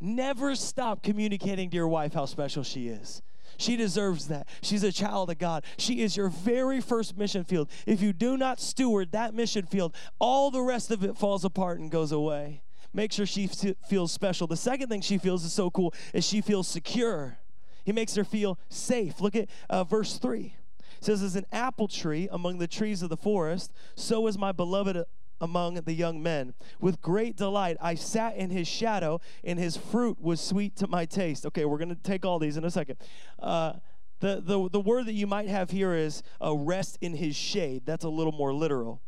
Never 0.00 0.54
stop 0.54 1.02
communicating 1.02 1.70
to 1.70 1.76
your 1.76 1.88
wife 1.88 2.12
how 2.12 2.26
special 2.26 2.62
she 2.62 2.88
is. 2.88 3.22
She 3.56 3.76
deserves 3.76 4.28
that. 4.28 4.48
She's 4.60 4.82
a 4.82 4.92
child 4.92 5.30
of 5.30 5.38
God. 5.38 5.64
She 5.78 6.02
is 6.02 6.14
your 6.14 6.28
very 6.28 6.82
first 6.82 7.16
mission 7.16 7.44
field. 7.44 7.70
If 7.86 8.02
you 8.02 8.12
do 8.12 8.36
not 8.36 8.60
steward 8.60 9.12
that 9.12 9.32
mission 9.32 9.64
field, 9.64 9.94
all 10.18 10.50
the 10.50 10.60
rest 10.60 10.90
of 10.90 11.02
it 11.02 11.16
falls 11.16 11.44
apart 11.44 11.78
and 11.78 11.90
goes 11.90 12.12
away. 12.12 12.62
Make 12.92 13.12
sure 13.12 13.24
she 13.24 13.48
feels 13.88 14.12
special. 14.12 14.46
The 14.46 14.56
second 14.56 14.88
thing 14.88 15.00
she 15.00 15.16
feels 15.16 15.42
is 15.44 15.54
so 15.54 15.70
cool 15.70 15.94
is 16.12 16.26
she 16.26 16.42
feels 16.42 16.68
secure. 16.68 17.38
He 17.84 17.92
makes 17.92 18.14
her 18.14 18.24
feel 18.24 18.58
safe. 18.68 19.20
Look 19.20 19.36
at 19.36 19.48
uh, 19.68 19.84
verse 19.84 20.18
3. 20.18 20.54
It 20.98 21.04
says, 21.04 21.22
As 21.22 21.36
an 21.36 21.46
apple 21.52 21.88
tree 21.88 22.28
among 22.30 22.58
the 22.58 22.66
trees 22.66 23.02
of 23.02 23.10
the 23.10 23.16
forest, 23.16 23.72
so 23.94 24.26
is 24.26 24.38
my 24.38 24.52
beloved 24.52 25.04
among 25.40 25.74
the 25.74 25.92
young 25.92 26.22
men. 26.22 26.54
With 26.80 27.02
great 27.02 27.36
delight, 27.36 27.76
I 27.80 27.94
sat 27.94 28.36
in 28.36 28.50
his 28.50 28.66
shadow, 28.66 29.20
and 29.42 29.58
his 29.58 29.76
fruit 29.76 30.20
was 30.20 30.40
sweet 30.40 30.76
to 30.76 30.86
my 30.86 31.04
taste. 31.04 31.44
Okay, 31.46 31.64
we're 31.64 31.78
going 31.78 31.94
to 31.94 31.94
take 31.94 32.24
all 32.24 32.38
these 32.38 32.56
in 32.56 32.64
a 32.64 32.70
second. 32.70 32.96
Uh, 33.38 33.74
the, 34.20 34.40
the, 34.40 34.70
the 34.70 34.80
word 34.80 35.06
that 35.06 35.12
you 35.12 35.26
might 35.26 35.48
have 35.48 35.70
here 35.70 35.92
is 35.92 36.22
uh, 36.42 36.54
rest 36.54 36.98
in 37.00 37.14
his 37.14 37.36
shade. 37.36 37.82
That's 37.84 38.04
a 38.04 38.08
little 38.08 38.32
more 38.32 38.54
literal. 38.54 39.02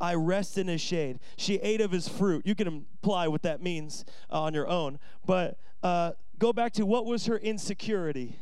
I 0.00 0.14
rest 0.14 0.58
in 0.58 0.68
his 0.68 0.80
shade. 0.80 1.18
She 1.36 1.56
ate 1.56 1.80
of 1.80 1.90
his 1.90 2.08
fruit. 2.08 2.46
You 2.46 2.54
can 2.54 2.66
imply 2.66 3.28
what 3.28 3.42
that 3.42 3.62
means 3.62 4.04
uh, 4.30 4.42
on 4.42 4.54
your 4.54 4.68
own. 4.68 4.98
But 5.26 5.58
uh, 5.82 6.12
go 6.38 6.52
back 6.52 6.72
to 6.74 6.86
what 6.86 7.06
was 7.06 7.26
her 7.26 7.36
insecurity? 7.36 8.38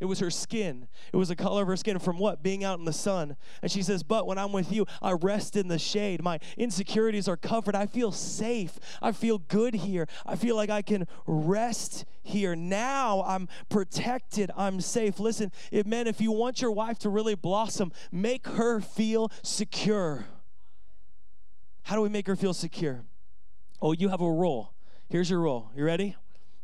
It 0.00 0.04
was 0.04 0.20
her 0.20 0.30
skin. 0.30 0.86
It 1.12 1.16
was 1.16 1.28
the 1.28 1.34
color 1.34 1.62
of 1.62 1.68
her 1.68 1.76
skin 1.76 1.98
from 1.98 2.18
what? 2.18 2.40
Being 2.42 2.62
out 2.62 2.78
in 2.78 2.84
the 2.84 2.92
sun. 2.92 3.36
And 3.62 3.70
she 3.70 3.82
says, 3.82 4.04
But 4.04 4.28
when 4.28 4.38
I'm 4.38 4.52
with 4.52 4.70
you, 4.70 4.86
I 5.02 5.12
rest 5.12 5.56
in 5.56 5.66
the 5.66 5.78
shade. 5.78 6.22
My 6.22 6.38
insecurities 6.56 7.26
are 7.26 7.36
covered. 7.36 7.74
I 7.74 7.86
feel 7.86 8.12
safe. 8.12 8.78
I 9.02 9.10
feel 9.10 9.38
good 9.38 9.74
here. 9.74 10.06
I 10.24 10.36
feel 10.36 10.54
like 10.54 10.70
I 10.70 10.82
can 10.82 11.08
rest 11.26 12.04
here. 12.22 12.54
Now 12.54 13.24
I'm 13.26 13.48
protected. 13.68 14.52
I'm 14.56 14.80
safe. 14.80 15.18
Listen, 15.18 15.50
if 15.72 15.84
men, 15.84 16.06
if 16.06 16.20
you 16.20 16.30
want 16.30 16.62
your 16.62 16.70
wife 16.70 17.00
to 17.00 17.08
really 17.08 17.34
blossom, 17.34 17.90
make 18.12 18.46
her 18.46 18.80
feel 18.80 19.32
secure. 19.42 20.26
How 21.82 21.96
do 21.96 22.02
we 22.02 22.08
make 22.08 22.28
her 22.28 22.36
feel 22.36 22.54
secure? 22.54 23.02
Oh, 23.82 23.92
you 23.92 24.10
have 24.10 24.20
a 24.20 24.30
role. 24.30 24.74
Here's 25.08 25.30
your 25.30 25.40
role. 25.40 25.70
You 25.74 25.84
ready? 25.84 26.16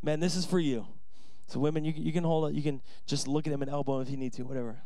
Man, 0.04 0.20
this 0.20 0.36
is 0.36 0.44
for 0.44 0.60
you. 0.60 0.86
So 1.46 1.58
women, 1.58 1.82
you, 1.82 1.92
you 1.96 2.12
can 2.12 2.24
hold 2.24 2.50
it. 2.50 2.54
You 2.54 2.62
can 2.62 2.82
just 3.06 3.26
look 3.26 3.46
at 3.46 3.50
them 3.50 3.62
and 3.62 3.70
elbow 3.70 4.00
if 4.00 4.10
you 4.10 4.18
need 4.18 4.34
to, 4.34 4.42
whatever. 4.42 4.82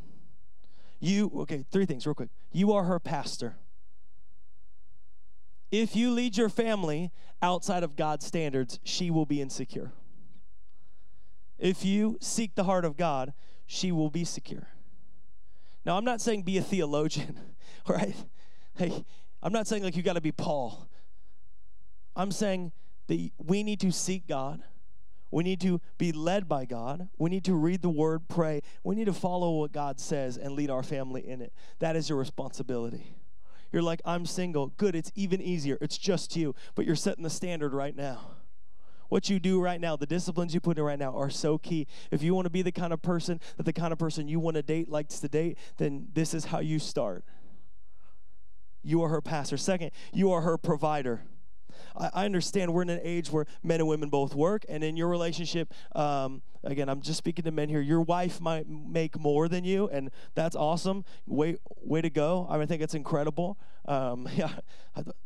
You, 1.00 1.30
okay, 1.40 1.64
three 1.72 1.86
things 1.86 2.06
real 2.06 2.14
quick. 2.14 2.28
You 2.52 2.72
are 2.72 2.84
her 2.84 3.00
pastor. 3.00 3.56
If 5.72 5.96
you 5.96 6.12
lead 6.12 6.36
your 6.36 6.48
family 6.48 7.10
outside 7.42 7.82
of 7.82 7.96
God's 7.96 8.26
standards, 8.26 8.78
she 8.84 9.10
will 9.10 9.26
be 9.26 9.42
insecure. 9.42 9.92
If 11.58 11.84
you 11.84 12.16
seek 12.20 12.54
the 12.54 12.64
heart 12.64 12.84
of 12.84 12.96
God, 12.96 13.32
she 13.66 13.90
will 13.90 14.10
be 14.10 14.24
secure. 14.24 14.68
Now, 15.84 15.96
I'm 15.96 16.04
not 16.04 16.20
saying 16.20 16.42
be 16.42 16.58
a 16.58 16.62
theologian, 16.62 17.40
right? 17.88 18.14
Hey, 18.76 19.04
I'm 19.42 19.52
not 19.52 19.66
saying 19.66 19.82
like 19.82 19.96
you 19.96 20.04
got 20.04 20.14
to 20.14 20.20
be 20.20 20.32
Paul. 20.32 20.88
I'm 22.14 22.30
saying 22.30 22.70
that 23.08 23.30
we 23.36 23.64
need 23.64 23.80
to 23.80 23.90
seek 23.90 24.28
God 24.28 24.62
we 25.31 25.45
need 25.45 25.61
to 25.61 25.81
be 25.99 26.12
led 26.12 26.49
by 26.49 26.64
God. 26.64 27.09
We 27.18 27.29
need 27.31 27.45
to 27.45 27.55
read 27.55 27.83
the 27.83 27.91
word, 27.91 28.29
pray. 28.29 28.62
We 28.83 28.95
need 28.95 29.07
to 29.07 29.12
follow 29.12 29.59
what 29.59 29.72
God 29.72 30.01
says 30.01 30.37
and 30.39 30.55
lead 30.55 30.70
our 30.70 30.83
family 30.83 31.29
in 31.29 31.43
it. 31.43 31.53
That 31.81 31.97
is 31.97 32.09
your 32.09 32.18
responsibility. 32.18 33.14
You're 33.70 33.83
like, 33.83 34.01
I'm 34.07 34.24
single. 34.24 34.68
Good, 34.79 34.97
it's 34.97 35.12
even 35.14 35.43
easier. 35.43 35.76
It's 35.83 35.99
just 35.99 36.35
you, 36.35 36.55
but 36.74 36.87
you're 36.87 36.97
setting 36.97 37.24
the 37.24 37.31
standard 37.31 37.74
right 37.74 37.95
now. 37.95 38.31
What 39.11 39.29
you 39.31 39.39
do 39.39 39.61
right 39.61 39.81
now, 39.81 39.97
the 39.97 40.07
disciplines 40.07 40.55
you 40.55 40.61
put 40.61 40.79
in 40.79 40.85
right 40.85 40.99
now 40.99 41.14
are 41.16 41.31
so 41.31 41.59
key. 41.59 41.87
If 42.11 42.22
you 42.22 42.35
want 42.35 42.45
to 42.47 42.51
be 42.51 42.62
the 42.62 42.72
kind 42.72 42.93
of 42.93 43.01
person 43.03 43.41
that 43.57 43.64
the 43.64 43.72
kind 43.72 43.93
of 43.93 43.99
person 43.99 44.29
you 44.29 44.41
want 44.41 44.57
to 44.57 44.62
date 44.62 44.91
likes 44.91 45.20
to 45.20 45.29
date, 45.29 45.59
then 45.79 46.09
this 46.12 46.35
is 46.35 46.47
how 46.47 46.61
you 46.61 46.79
start. 46.79 47.24
you 48.83 49.03
are 49.03 49.09
her 49.09 49.20
pastor. 49.20 49.57
Second, 49.57 49.91
you 50.12 50.31
are 50.33 50.41
her 50.43 50.57
provider. 50.57 51.22
I, 51.97 52.11
I 52.14 52.24
understand 52.24 52.72
we're 52.72 52.82
in 52.82 52.91
an 52.91 53.01
age 53.03 53.30
where 53.30 53.47
men 53.62 53.80
and 53.80 53.89
women 53.89 54.09
both 54.09 54.34
work, 54.34 54.64
and 54.68 54.82
in 54.82 54.97
your 54.97 55.09
relationship, 55.09 55.72
um, 55.95 56.43
again, 56.64 56.89
I'm 56.89 57.01
just 57.01 57.18
speaking 57.18 57.45
to 57.45 57.51
men 57.51 57.68
here. 57.68 57.80
Your 57.80 58.03
wife 58.03 58.41
might 58.41 58.68
make 58.68 59.18
more 59.18 59.49
than 59.49 59.64
you, 59.64 59.89
and 59.89 60.11
that's 60.34 60.57
awesome. 60.57 61.05
Way, 61.26 61.57
way 61.82 62.01
to 62.01 62.11
go! 62.11 62.47
I, 62.49 62.55
mean, 62.55 62.62
I 62.62 62.66
think 62.66 62.82
it's 62.82 62.95
incredible. 62.95 63.59
Um, 63.86 64.28
yeah, 64.36 64.51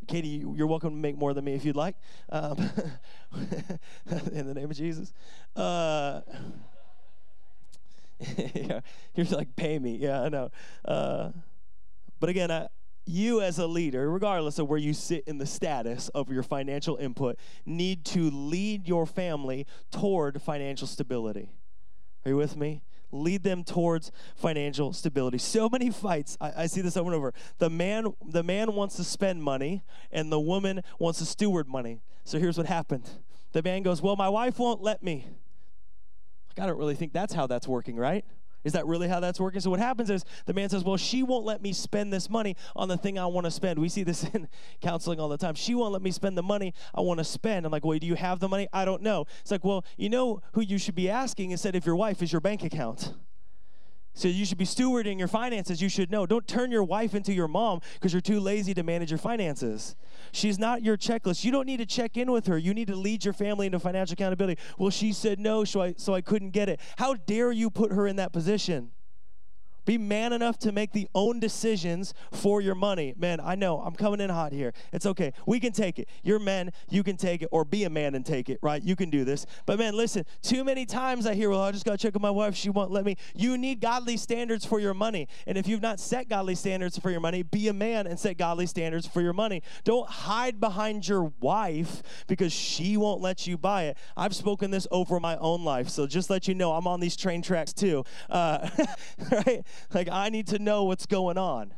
Katie, 0.06 0.44
you're 0.54 0.66
welcome 0.66 0.90
to 0.90 0.96
make 0.96 1.16
more 1.16 1.34
than 1.34 1.44
me 1.44 1.54
if 1.54 1.64
you'd 1.64 1.76
like. 1.76 1.96
Um, 2.30 2.70
in 4.32 4.46
the 4.46 4.54
name 4.54 4.70
of 4.70 4.76
Jesus. 4.76 5.12
Uh, 5.56 6.20
yeah, 8.54 8.80
you're 9.14 9.26
like, 9.26 9.54
pay 9.56 9.78
me. 9.78 9.96
Yeah, 9.96 10.22
I 10.22 10.28
know. 10.28 10.50
Uh, 10.84 11.30
but 12.20 12.28
again, 12.28 12.50
I, 12.50 12.68
you 13.04 13.40
as 13.40 13.58
a 13.58 13.66
leader, 13.66 14.10
regardless 14.10 14.58
of 14.58 14.68
where 14.68 14.78
you 14.78 14.94
sit 14.94 15.24
in 15.26 15.38
the 15.38 15.46
status 15.46 16.08
of 16.10 16.30
your 16.30 16.42
financial 16.42 16.96
input, 16.96 17.36
need 17.66 18.04
to 18.06 18.30
lead 18.30 18.86
your 18.86 19.06
family 19.06 19.66
toward 19.90 20.40
financial 20.40 20.86
stability. 20.86 21.50
Are 22.24 22.30
you 22.30 22.36
with 22.36 22.56
me? 22.56 22.82
Lead 23.10 23.42
them 23.42 23.62
towards 23.64 24.10
financial 24.34 24.92
stability. 24.92 25.38
So 25.38 25.68
many 25.68 25.90
fights. 25.90 26.38
I, 26.40 26.52
I 26.62 26.66
see 26.66 26.80
this 26.80 26.96
over 26.96 27.10
and 27.10 27.16
over. 27.16 27.34
The 27.58 27.68
man, 27.68 28.14
the 28.26 28.42
man 28.42 28.74
wants 28.74 28.96
to 28.96 29.04
spend 29.04 29.42
money, 29.42 29.84
and 30.10 30.32
the 30.32 30.40
woman 30.40 30.82
wants 30.98 31.18
to 31.18 31.26
steward 31.26 31.68
money. 31.68 32.00
So 32.24 32.38
here's 32.38 32.56
what 32.56 32.66
happened. 32.66 33.10
The 33.52 33.62
man 33.62 33.82
goes, 33.82 34.00
"Well, 34.00 34.16
my 34.16 34.30
wife 34.30 34.58
won't 34.58 34.80
let 34.80 35.02
me." 35.02 35.26
Like, 36.48 36.64
I 36.64 36.66
don't 36.66 36.78
really 36.78 36.94
think 36.94 37.12
that's 37.12 37.34
how 37.34 37.46
that's 37.46 37.68
working, 37.68 37.96
right? 37.96 38.24
Is 38.64 38.72
that 38.72 38.86
really 38.86 39.08
how 39.08 39.20
that's 39.20 39.40
working? 39.40 39.60
So 39.60 39.70
what 39.70 39.80
happens 39.80 40.10
is 40.10 40.24
the 40.46 40.54
man 40.54 40.68
says, 40.68 40.84
"Well, 40.84 40.96
she 40.96 41.22
won't 41.22 41.44
let 41.44 41.62
me 41.62 41.72
spend 41.72 42.12
this 42.12 42.30
money 42.30 42.56
on 42.76 42.88
the 42.88 42.96
thing 42.96 43.18
I 43.18 43.26
want 43.26 43.44
to 43.44 43.50
spend." 43.50 43.78
We 43.78 43.88
see 43.88 44.02
this 44.02 44.24
in 44.34 44.48
counseling 44.80 45.20
all 45.20 45.28
the 45.28 45.38
time. 45.38 45.54
She 45.54 45.74
won't 45.74 45.92
let 45.92 46.02
me 46.02 46.10
spend 46.10 46.38
the 46.38 46.42
money 46.42 46.74
I 46.94 47.00
want 47.00 47.18
to 47.18 47.24
spend. 47.24 47.66
I'm 47.66 47.72
like, 47.72 47.84
"Well, 47.84 47.98
do 47.98 48.06
you 48.06 48.14
have 48.14 48.40
the 48.40 48.48
money?" 48.48 48.68
I 48.72 48.84
don't 48.84 49.02
know. 49.02 49.26
It's 49.40 49.50
like, 49.50 49.64
"Well, 49.64 49.84
you 49.96 50.08
know 50.08 50.42
who 50.52 50.60
you 50.60 50.78
should 50.78 50.94
be 50.94 51.08
asking 51.08 51.50
instead 51.50 51.74
of 51.74 51.84
your 51.86 51.96
wife 51.96 52.22
is 52.22 52.32
your 52.32 52.40
bank 52.40 52.62
account." 52.62 53.14
So 54.14 54.28
you 54.28 54.44
should 54.44 54.58
be 54.58 54.66
stewarding 54.66 55.18
your 55.18 55.28
finances. 55.28 55.80
You 55.80 55.88
should 55.88 56.10
know. 56.10 56.26
Don't 56.26 56.46
turn 56.46 56.70
your 56.70 56.84
wife 56.84 57.14
into 57.14 57.32
your 57.32 57.48
mom 57.48 57.80
because 57.94 58.12
you're 58.12 58.20
too 58.20 58.40
lazy 58.40 58.74
to 58.74 58.82
manage 58.82 59.10
your 59.10 59.18
finances. 59.18 59.96
She's 60.32 60.58
not 60.58 60.82
your 60.82 60.96
checklist. 60.96 61.44
You 61.44 61.52
don't 61.52 61.66
need 61.66 61.76
to 61.78 61.86
check 61.86 62.16
in 62.16 62.32
with 62.32 62.46
her. 62.46 62.56
You 62.56 62.72
need 62.74 62.88
to 62.88 62.96
lead 62.96 63.24
your 63.24 63.34
family 63.34 63.66
into 63.66 63.78
financial 63.78 64.14
accountability. 64.14 64.60
Well, 64.78 64.90
she 64.90 65.12
said 65.12 65.38
no, 65.38 65.64
so 65.64 65.82
I, 65.82 65.94
so 65.96 66.14
I 66.14 66.22
couldn't 66.22 66.50
get 66.50 66.68
it. 66.68 66.80
How 66.96 67.14
dare 67.14 67.52
you 67.52 67.70
put 67.70 67.92
her 67.92 68.06
in 68.06 68.16
that 68.16 68.32
position? 68.32 68.92
Be 69.84 69.98
man 69.98 70.32
enough 70.32 70.58
to 70.60 70.72
make 70.72 70.92
the 70.92 71.08
own 71.14 71.40
decisions 71.40 72.14
for 72.30 72.60
your 72.60 72.74
money. 72.74 73.14
Man, 73.16 73.40
I 73.40 73.54
know 73.54 73.80
I'm 73.80 73.94
coming 73.94 74.20
in 74.20 74.30
hot 74.30 74.52
here. 74.52 74.72
It's 74.92 75.06
okay. 75.06 75.32
We 75.46 75.60
can 75.60 75.72
take 75.72 75.98
it. 75.98 76.08
You're 76.22 76.38
men, 76.38 76.72
you 76.88 77.02
can 77.02 77.16
take 77.16 77.42
it, 77.42 77.48
or 77.50 77.64
be 77.64 77.84
a 77.84 77.90
man 77.90 78.14
and 78.14 78.24
take 78.24 78.48
it, 78.48 78.58
right? 78.62 78.82
You 78.82 78.96
can 78.96 79.10
do 79.10 79.24
this. 79.24 79.46
But 79.66 79.78
man, 79.78 79.96
listen, 79.96 80.24
too 80.42 80.64
many 80.64 80.86
times 80.86 81.26
I 81.26 81.34
hear, 81.34 81.50
well, 81.50 81.60
I 81.60 81.72
just 81.72 81.84
got 81.84 81.92
to 81.92 81.98
check 81.98 82.14
with 82.14 82.22
my 82.22 82.30
wife. 82.30 82.54
She 82.54 82.70
won't 82.70 82.90
let 82.90 83.04
me. 83.04 83.16
You 83.34 83.58
need 83.58 83.80
godly 83.80 84.16
standards 84.16 84.64
for 84.64 84.80
your 84.80 84.94
money. 84.94 85.28
And 85.46 85.58
if 85.58 85.66
you've 85.66 85.82
not 85.82 86.00
set 86.00 86.28
godly 86.28 86.54
standards 86.54 86.98
for 86.98 87.10
your 87.10 87.20
money, 87.20 87.42
be 87.42 87.68
a 87.68 87.72
man 87.72 88.06
and 88.06 88.18
set 88.18 88.38
godly 88.38 88.66
standards 88.66 89.06
for 89.06 89.20
your 89.20 89.32
money. 89.32 89.62
Don't 89.84 90.08
hide 90.08 90.60
behind 90.60 91.08
your 91.08 91.32
wife 91.40 92.02
because 92.26 92.52
she 92.52 92.96
won't 92.96 93.20
let 93.20 93.46
you 93.46 93.56
buy 93.58 93.84
it. 93.84 93.96
I've 94.16 94.34
spoken 94.34 94.70
this 94.70 94.86
over 94.90 95.18
my 95.20 95.36
own 95.36 95.64
life. 95.64 95.88
So 95.88 96.06
just 96.06 96.30
let 96.30 96.48
you 96.48 96.54
know, 96.54 96.72
I'm 96.72 96.86
on 96.86 97.00
these 97.00 97.16
train 97.16 97.42
tracks 97.42 97.72
too. 97.72 98.04
Uh, 98.30 98.68
right? 99.30 99.64
Like, 99.92 100.08
I 100.10 100.28
need 100.28 100.46
to 100.48 100.58
know 100.58 100.84
what's 100.84 101.06
going 101.06 101.38
on. 101.38 101.74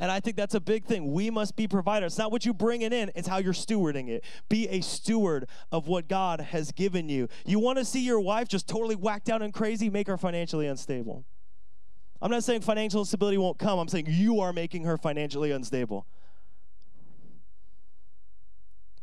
And 0.00 0.12
I 0.12 0.20
think 0.20 0.36
that's 0.36 0.54
a 0.54 0.60
big 0.60 0.84
thing. 0.84 1.12
We 1.12 1.28
must 1.28 1.56
be 1.56 1.66
providers. 1.66 2.12
It's 2.12 2.18
not 2.18 2.30
what 2.30 2.46
you 2.46 2.54
bring 2.54 2.82
it 2.82 2.92
in, 2.92 3.10
it's 3.16 3.26
how 3.26 3.38
you're 3.38 3.52
stewarding 3.52 4.08
it. 4.08 4.24
Be 4.48 4.68
a 4.68 4.80
steward 4.80 5.48
of 5.72 5.88
what 5.88 6.08
God 6.08 6.40
has 6.40 6.70
given 6.70 7.08
you. 7.08 7.28
You 7.44 7.58
want 7.58 7.78
to 7.78 7.84
see 7.84 8.04
your 8.04 8.20
wife 8.20 8.46
just 8.46 8.68
totally 8.68 8.94
whacked 8.94 9.28
out 9.28 9.42
and 9.42 9.52
crazy, 9.52 9.90
make 9.90 10.06
her 10.06 10.16
financially 10.16 10.68
unstable. 10.68 11.24
I'm 12.22 12.30
not 12.30 12.44
saying 12.44 12.60
financial 12.60 13.04
stability 13.04 13.38
won't 13.38 13.58
come, 13.58 13.78
I'm 13.78 13.88
saying 13.88 14.06
you 14.08 14.40
are 14.40 14.52
making 14.52 14.84
her 14.84 14.96
financially 14.96 15.50
unstable. 15.50 16.06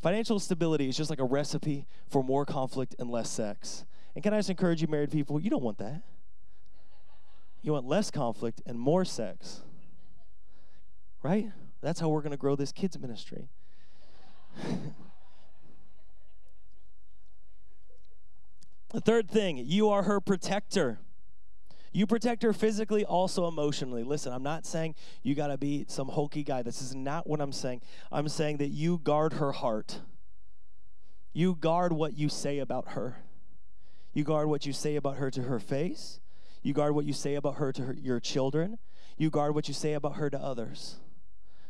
Financial 0.01 0.39
stability 0.39 0.87
is 0.87 0.95
just 0.95 1.09
like 1.09 1.19
a 1.19 1.25
recipe 1.25 1.87
for 2.07 2.23
more 2.23 2.45
conflict 2.45 2.95
and 2.99 3.09
less 3.09 3.29
sex. 3.29 3.85
And 4.13 4.23
can 4.23 4.33
I 4.33 4.37
just 4.37 4.49
encourage 4.49 4.81
you, 4.81 4.87
married 4.87 5.11
people, 5.11 5.41
you 5.41 5.49
don't 5.49 5.63
want 5.63 5.77
that. 5.79 6.03
You 7.65 7.73
want 7.73 7.87
less 7.87 8.11
conflict 8.11 8.61
and 8.67 8.79
more 8.79 9.03
sex. 9.03 9.63
Right? 11.23 11.51
That's 11.81 11.99
how 11.99 12.09
we're 12.09 12.21
going 12.21 12.29
to 12.29 12.37
grow 12.37 12.55
this 12.55 12.71
kids' 12.71 12.99
ministry. 12.99 13.49
the 18.91 19.01
third 19.01 19.27
thing, 19.31 19.57
you 19.57 19.89
are 19.89 20.03
her 20.03 20.21
protector. 20.21 20.99
You 21.91 22.05
protect 22.05 22.43
her 22.43 22.53
physically, 22.53 23.03
also 23.03 23.47
emotionally. 23.47 24.03
Listen, 24.03 24.31
I'm 24.31 24.43
not 24.43 24.67
saying 24.67 24.93
you 25.23 25.33
got 25.33 25.47
to 25.47 25.57
be 25.57 25.85
some 25.87 26.09
hokey 26.09 26.43
guy. 26.43 26.61
This 26.61 26.83
is 26.83 26.93
not 26.93 27.25
what 27.25 27.41
I'm 27.41 27.51
saying. 27.51 27.81
I'm 28.11 28.29
saying 28.29 28.57
that 28.57 28.69
you 28.69 28.99
guard 28.99 29.33
her 29.33 29.53
heart. 29.53 30.01
You 31.33 31.55
guard 31.55 31.93
what 31.93 32.15
you 32.15 32.29
say 32.29 32.59
about 32.59 32.89
her. 32.89 33.23
You 34.13 34.23
guard 34.23 34.49
what 34.49 34.67
you 34.67 34.73
say 34.73 34.97
about 34.97 35.17
her 35.17 35.31
to 35.31 35.41
her 35.41 35.59
face. 35.59 36.19
You 36.65 36.73
guard 36.73 36.95
what 36.95 37.05
you 37.05 37.13
say 37.13 37.35
about 37.35 37.57
her 37.57 37.71
to 37.71 37.83
her, 37.83 37.93
your 37.93 38.19
children. 38.19 38.79
You 39.17 39.29
guard 39.29 39.53
what 39.53 39.67
you 39.67 39.73
say 39.75 39.93
about 39.93 40.15
her 40.15 40.31
to 40.31 40.39
others. 40.39 40.95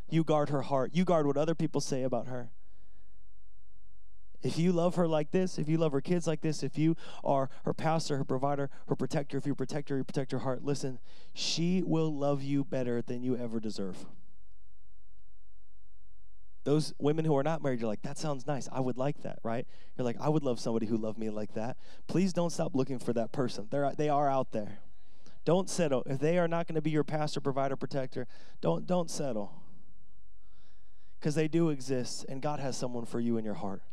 You 0.10 0.24
guard 0.24 0.48
her 0.48 0.62
heart. 0.62 0.92
You 0.94 1.04
guard 1.04 1.28
what 1.28 1.36
other 1.36 1.54
people 1.54 1.82
say 1.82 2.04
about 2.04 2.28
her. 2.28 2.50
If 4.42 4.58
you 4.58 4.72
love 4.72 4.96
her 4.96 5.06
like 5.06 5.32
this, 5.32 5.60
if 5.60 5.68
you 5.68 5.78
love 5.78 5.92
her 5.92 6.00
kids 6.00 6.28
like 6.28 6.40
this, 6.40 6.64
if 6.64 6.78
you 6.78 6.96
are 7.26 7.50
her 7.66 7.74
pastor, 7.74 8.16
her 8.16 8.24
provider, 8.24 8.70
her 8.88 8.96
protector, 8.96 9.38
if 9.38 9.46
you 9.46 9.54
protect 9.54 9.90
her, 9.90 9.98
you 9.98 10.06
protect 10.06 10.32
her 10.32 10.40
heart, 10.40 10.64
listen, 10.64 11.00
she 11.34 11.84
will 11.84 12.16
love 12.18 12.42
you 12.42 12.64
better 12.64 13.02
than 13.02 13.22
you 13.22 13.36
ever 13.36 13.60
deserve. 13.60 14.06
Those 16.66 16.94
women 16.98 17.26
who 17.26 17.38
are 17.38 17.44
not 17.44 17.62
married, 17.62 17.80
you're 17.80 17.88
like, 17.88 18.02
that 18.02 18.18
sounds 18.18 18.46
nice. 18.48 18.68
I 18.72 18.80
would 18.80 18.98
like 18.98 19.22
that, 19.22 19.38
right? 19.44 19.68
You're 19.98 20.04
like, 20.04 20.18
I 20.20 20.30
would 20.30 20.44
love 20.44 20.60
somebody 20.60 20.88
who 20.88 20.98
loved 20.98 21.18
me 21.18 21.30
like 21.30 21.54
that. 21.54 21.78
Please 22.08 22.34
don't 22.34 22.50
stop 22.50 22.76
looking 22.76 22.98
for 22.98 23.14
that 23.14 23.32
person. 23.32 23.68
They're, 23.70 23.94
they 23.96 24.10
are 24.10 24.30
out 24.30 24.52
there. 24.52 24.80
Don't 25.46 25.70
settle. 25.70 26.02
If 26.08 26.20
they 26.20 26.40
are 26.40 26.48
not 26.48 26.68
going 26.68 26.76
to 26.76 26.82
be 26.82 26.90
your 26.90 27.04
pastor, 27.04 27.40
provider, 27.40 27.76
protector, 27.76 28.28
don't, 28.62 28.88
don't 28.88 29.12
settle. 29.12 29.54
Because 31.20 31.36
they 31.36 31.48
do 31.48 31.70
exist, 31.70 32.26
and 32.28 32.42
God 32.42 32.60
has 32.60 32.76
someone 32.76 33.06
for 33.06 33.20
you 33.20 33.38
in 33.38 33.46
your 33.46 33.54
heart. 33.54 33.84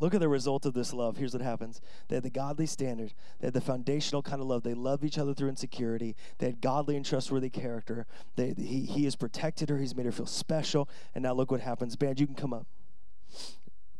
Look 0.00 0.14
at 0.14 0.20
the 0.20 0.28
result 0.28 0.64
of 0.64 0.72
this 0.72 0.94
love. 0.94 1.18
Here's 1.18 1.34
what 1.34 1.42
happens. 1.42 1.80
They 2.08 2.16
had 2.16 2.22
the 2.22 2.30
godly 2.30 2.64
standard. 2.64 3.12
They 3.38 3.48
had 3.48 3.54
the 3.54 3.60
foundational 3.60 4.22
kind 4.22 4.40
of 4.40 4.48
love. 4.48 4.62
They 4.62 4.72
loved 4.72 5.04
each 5.04 5.18
other 5.18 5.34
through 5.34 5.50
insecurity. 5.50 6.16
They 6.38 6.46
had 6.46 6.62
godly 6.62 6.96
and 6.96 7.04
trustworthy 7.04 7.50
character. 7.50 8.06
They, 8.34 8.54
he, 8.56 8.80
he 8.80 9.04
has 9.04 9.14
protected 9.14 9.68
her. 9.68 9.76
He's 9.76 9.94
made 9.94 10.06
her 10.06 10.12
feel 10.12 10.26
special. 10.26 10.88
And 11.14 11.22
now 11.22 11.34
look 11.34 11.50
what 11.50 11.60
happens. 11.60 11.96
Band, 11.96 12.18
you 12.18 12.26
can 12.26 12.34
come 12.34 12.54
up. 12.54 12.66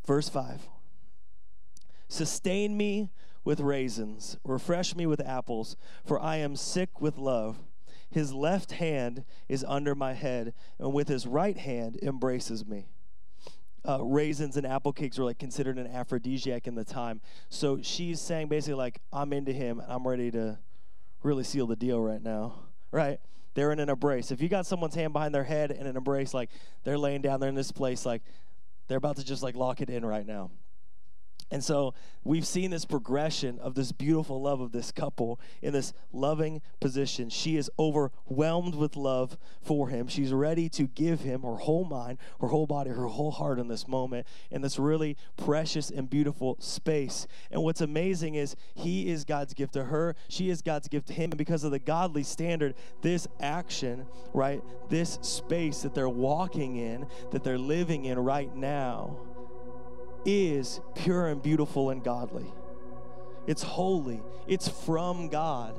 Verse 0.06 0.28
5. 0.30 0.62
Sustain 2.08 2.76
me 2.76 3.10
with 3.44 3.60
raisins, 3.60 4.36
refresh 4.44 4.96
me 4.96 5.06
with 5.06 5.20
apples, 5.20 5.76
for 6.04 6.20
I 6.20 6.36
am 6.36 6.56
sick 6.56 7.00
with 7.00 7.18
love. 7.18 7.58
His 8.10 8.32
left 8.32 8.72
hand 8.72 9.24
is 9.48 9.64
under 9.68 9.94
my 9.94 10.14
head, 10.14 10.52
and 10.78 10.92
with 10.92 11.08
his 11.08 11.26
right 11.26 11.56
hand 11.56 11.98
embraces 12.02 12.66
me. 12.66 12.88
Uh, 13.88 14.04
raisins 14.04 14.56
and 14.56 14.66
apple 14.66 14.92
cakes 14.92 15.18
were 15.18 15.24
like 15.24 15.38
considered 15.38 15.78
an 15.78 15.86
aphrodisiac 15.86 16.66
in 16.66 16.74
the 16.74 16.84
time. 16.84 17.20
So 17.48 17.80
she's 17.82 18.20
saying 18.20 18.48
basically 18.48 18.74
like, 18.74 19.00
I'm 19.12 19.32
into 19.32 19.52
him. 19.52 19.80
And 19.80 19.90
I'm 19.90 20.06
ready 20.06 20.30
to 20.32 20.58
really 21.22 21.44
seal 21.44 21.66
the 21.66 21.76
deal 21.76 22.00
right 22.00 22.22
now, 22.22 22.54
right? 22.90 23.18
They're 23.54 23.72
in 23.72 23.80
an 23.80 23.88
embrace. 23.88 24.30
If 24.30 24.40
you 24.40 24.48
got 24.48 24.66
someone's 24.66 24.94
hand 24.94 25.12
behind 25.12 25.34
their 25.34 25.44
head 25.44 25.70
in 25.70 25.86
an 25.86 25.96
embrace, 25.96 26.32
like 26.34 26.50
they're 26.84 26.98
laying 26.98 27.22
down 27.22 27.40
there 27.40 27.48
in 27.48 27.54
this 27.54 27.72
place, 27.72 28.06
like 28.06 28.22
they're 28.86 28.98
about 28.98 29.16
to 29.16 29.24
just 29.24 29.42
like 29.42 29.56
lock 29.56 29.80
it 29.80 29.90
in 29.90 30.04
right 30.04 30.26
now. 30.26 30.50
And 31.50 31.64
so 31.64 31.94
we've 32.22 32.46
seen 32.46 32.70
this 32.70 32.84
progression 32.84 33.58
of 33.58 33.74
this 33.74 33.90
beautiful 33.90 34.40
love 34.40 34.60
of 34.60 34.70
this 34.70 34.92
couple 34.92 35.40
in 35.62 35.72
this 35.72 35.92
loving 36.12 36.62
position. 36.78 37.28
She 37.28 37.56
is 37.56 37.70
overwhelmed 37.78 38.74
with 38.76 38.96
love 38.96 39.36
for 39.60 39.88
him. 39.88 40.06
She's 40.06 40.32
ready 40.32 40.68
to 40.70 40.84
give 40.84 41.22
him 41.22 41.42
her 41.42 41.56
whole 41.56 41.84
mind, 41.84 42.18
her 42.40 42.48
whole 42.48 42.66
body, 42.66 42.90
her 42.90 43.06
whole 43.06 43.32
heart 43.32 43.58
in 43.58 43.66
this 43.66 43.88
moment, 43.88 44.26
in 44.50 44.62
this 44.62 44.78
really 44.78 45.16
precious 45.36 45.90
and 45.90 46.08
beautiful 46.08 46.56
space. 46.60 47.26
And 47.50 47.62
what's 47.62 47.80
amazing 47.80 48.36
is 48.36 48.54
he 48.74 49.10
is 49.10 49.24
God's 49.24 49.52
gift 49.54 49.72
to 49.72 49.84
her, 49.84 50.14
she 50.28 50.50
is 50.50 50.62
God's 50.62 50.86
gift 50.86 51.08
to 51.08 51.12
him. 51.12 51.30
And 51.32 51.38
because 51.38 51.64
of 51.64 51.72
the 51.72 51.78
godly 51.80 52.22
standard, 52.22 52.74
this 53.02 53.26
action, 53.40 54.06
right, 54.32 54.62
this 54.88 55.18
space 55.22 55.82
that 55.82 55.94
they're 55.94 56.08
walking 56.08 56.76
in, 56.76 57.06
that 57.32 57.42
they're 57.42 57.58
living 57.58 58.04
in 58.04 58.18
right 58.18 58.54
now, 58.54 59.16
is 60.24 60.80
pure 60.94 61.28
and 61.28 61.42
beautiful 61.42 61.90
and 61.90 62.02
godly. 62.02 62.46
It's 63.46 63.62
holy, 63.62 64.22
it's 64.46 64.68
from 64.68 65.28
God. 65.28 65.78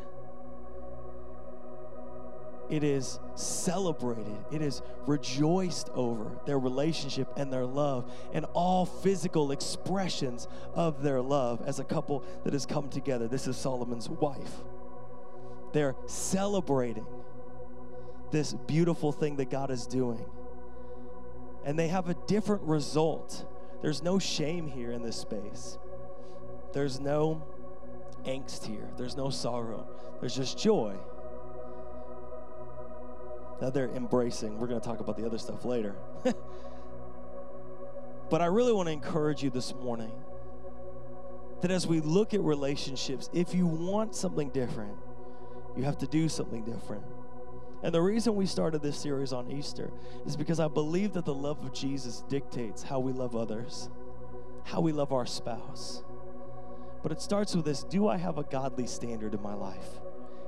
it 2.72 2.86
is 2.86 3.20
celebrated, 3.36 4.38
it 4.50 4.62
is 4.62 4.82
rejoiced 5.06 5.90
over 5.94 6.40
their 6.46 6.58
relationship 6.58 7.28
and 7.36 7.52
their 7.52 7.66
love, 7.66 8.10
and 8.34 8.46
all 8.54 8.86
physical 8.86 9.52
expressions 9.52 10.48
of 10.74 11.04
their 11.04 11.22
love 11.22 11.62
as 11.68 11.80
a 11.80 11.84
couple 11.84 12.24
that 12.46 12.54
has 12.54 12.66
come 12.66 12.90
together. 12.90 13.28
This 13.28 13.46
is 13.46 13.58
Solomon's 13.58 14.10
wife. 14.10 14.54
They're 15.74 15.96
celebrating 16.06 17.06
this 18.32 18.54
beautiful 18.54 19.12
thing 19.12 19.36
that 19.36 19.50
God 19.50 19.70
is 19.70 19.86
doing. 19.86 20.26
And 21.66 21.78
they 21.78 21.90
have 21.90 22.08
a 22.08 22.14
different 22.26 22.64
result. 22.64 23.46
There's 23.82 24.04
no 24.04 24.20
shame 24.20 24.68
here 24.68 24.92
in 24.92 25.02
this 25.02 25.16
space, 25.16 25.78
there's 26.74 27.00
no 27.00 27.44
angst 28.26 28.66
here, 28.66 28.88
there's 28.98 29.18
no 29.18 29.30
sorrow, 29.30 29.88
there's 30.20 30.36
just 30.36 30.58
joy 30.58 30.96
that 33.62 33.74
they're 33.74 33.90
embracing. 33.90 34.60
We're 34.60 34.68
going 34.68 34.82
to 34.82 34.86
talk 34.86 35.00
about 35.00 35.18
the 35.18 35.26
other 35.26 35.38
stuff 35.38 35.66
later. 35.66 35.96
but 38.30 38.42
I 38.42 38.48
really 38.48 38.74
want 38.74 38.88
to 38.88 38.92
encourage 38.92 39.44
you 39.44 39.52
this 39.52 39.74
morning 39.76 40.12
that 41.62 41.70
as 41.70 41.86
we 41.86 42.02
look 42.02 42.34
at 42.34 42.42
relationships, 42.42 43.30
if 43.34 43.54
you 43.54 43.68
want 43.68 44.16
something 44.16 44.50
different, 44.50 44.98
you 45.78 45.84
have 45.84 46.00
to 46.00 46.08
do 46.08 46.28
something 46.28 46.64
different. 46.64 47.04
And 47.84 47.94
the 47.94 48.02
reason 48.02 48.36
we 48.36 48.46
started 48.46 48.82
this 48.82 48.98
series 48.98 49.34
on 49.34 49.50
Easter 49.52 49.92
is 50.26 50.38
because 50.38 50.60
I 50.60 50.68
believe 50.68 51.14
that 51.14 51.26
the 51.26 51.34
love 51.34 51.64
of 51.64 51.74
Jesus 51.74 52.24
dictates 52.30 52.84
how 52.84 53.00
we 53.00 53.12
love 53.12 53.36
others, 53.36 53.90
how 54.64 54.82
we 54.82 54.92
love 54.92 55.12
our 55.12 55.26
spouse. 55.26 56.04
But 57.02 57.12
it 57.12 57.22
starts 57.22 57.56
with 57.56 57.66
this 57.66 57.84
do 57.84 58.08
I 58.08 58.18
have 58.18 58.38
a 58.38 58.44
godly 58.44 58.86
standard 58.86 59.34
in 59.34 59.42
my 59.42 59.56
life? 59.56 59.88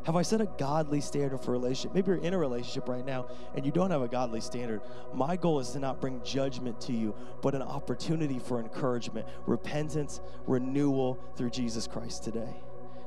Have 0.06 0.18
I 0.18 0.22
set 0.22 0.42
a 0.42 0.46
godly 0.58 1.00
standard 1.00 1.40
for 1.40 1.52
a 1.52 1.58
relationship? 1.58 1.96
Maybe 1.96 2.08
you're 2.12 2.22
in 2.22 2.34
a 2.34 2.38
relationship 2.38 2.90
right 2.90 3.06
now 3.06 3.28
and 3.56 3.66
you 3.66 3.72
don't 3.72 3.90
have 3.90 4.02
a 4.02 4.08
godly 4.08 4.42
standard. 4.42 4.82
My 5.14 5.38
goal 5.38 5.60
is 5.60 5.70
to 5.72 5.80
not 5.80 6.02
bring 6.02 6.22
judgment 6.24 6.82
to 6.82 6.94
you, 6.94 7.16
but 7.42 7.56
an 7.56 7.62
opportunity 7.62 8.38
for 8.38 8.60
encouragement, 8.60 9.26
repentance, 9.46 10.20
renewal 10.46 11.18
through 11.38 11.52
Jesus 11.52 11.88
Christ 11.88 12.24
today. 12.24 12.54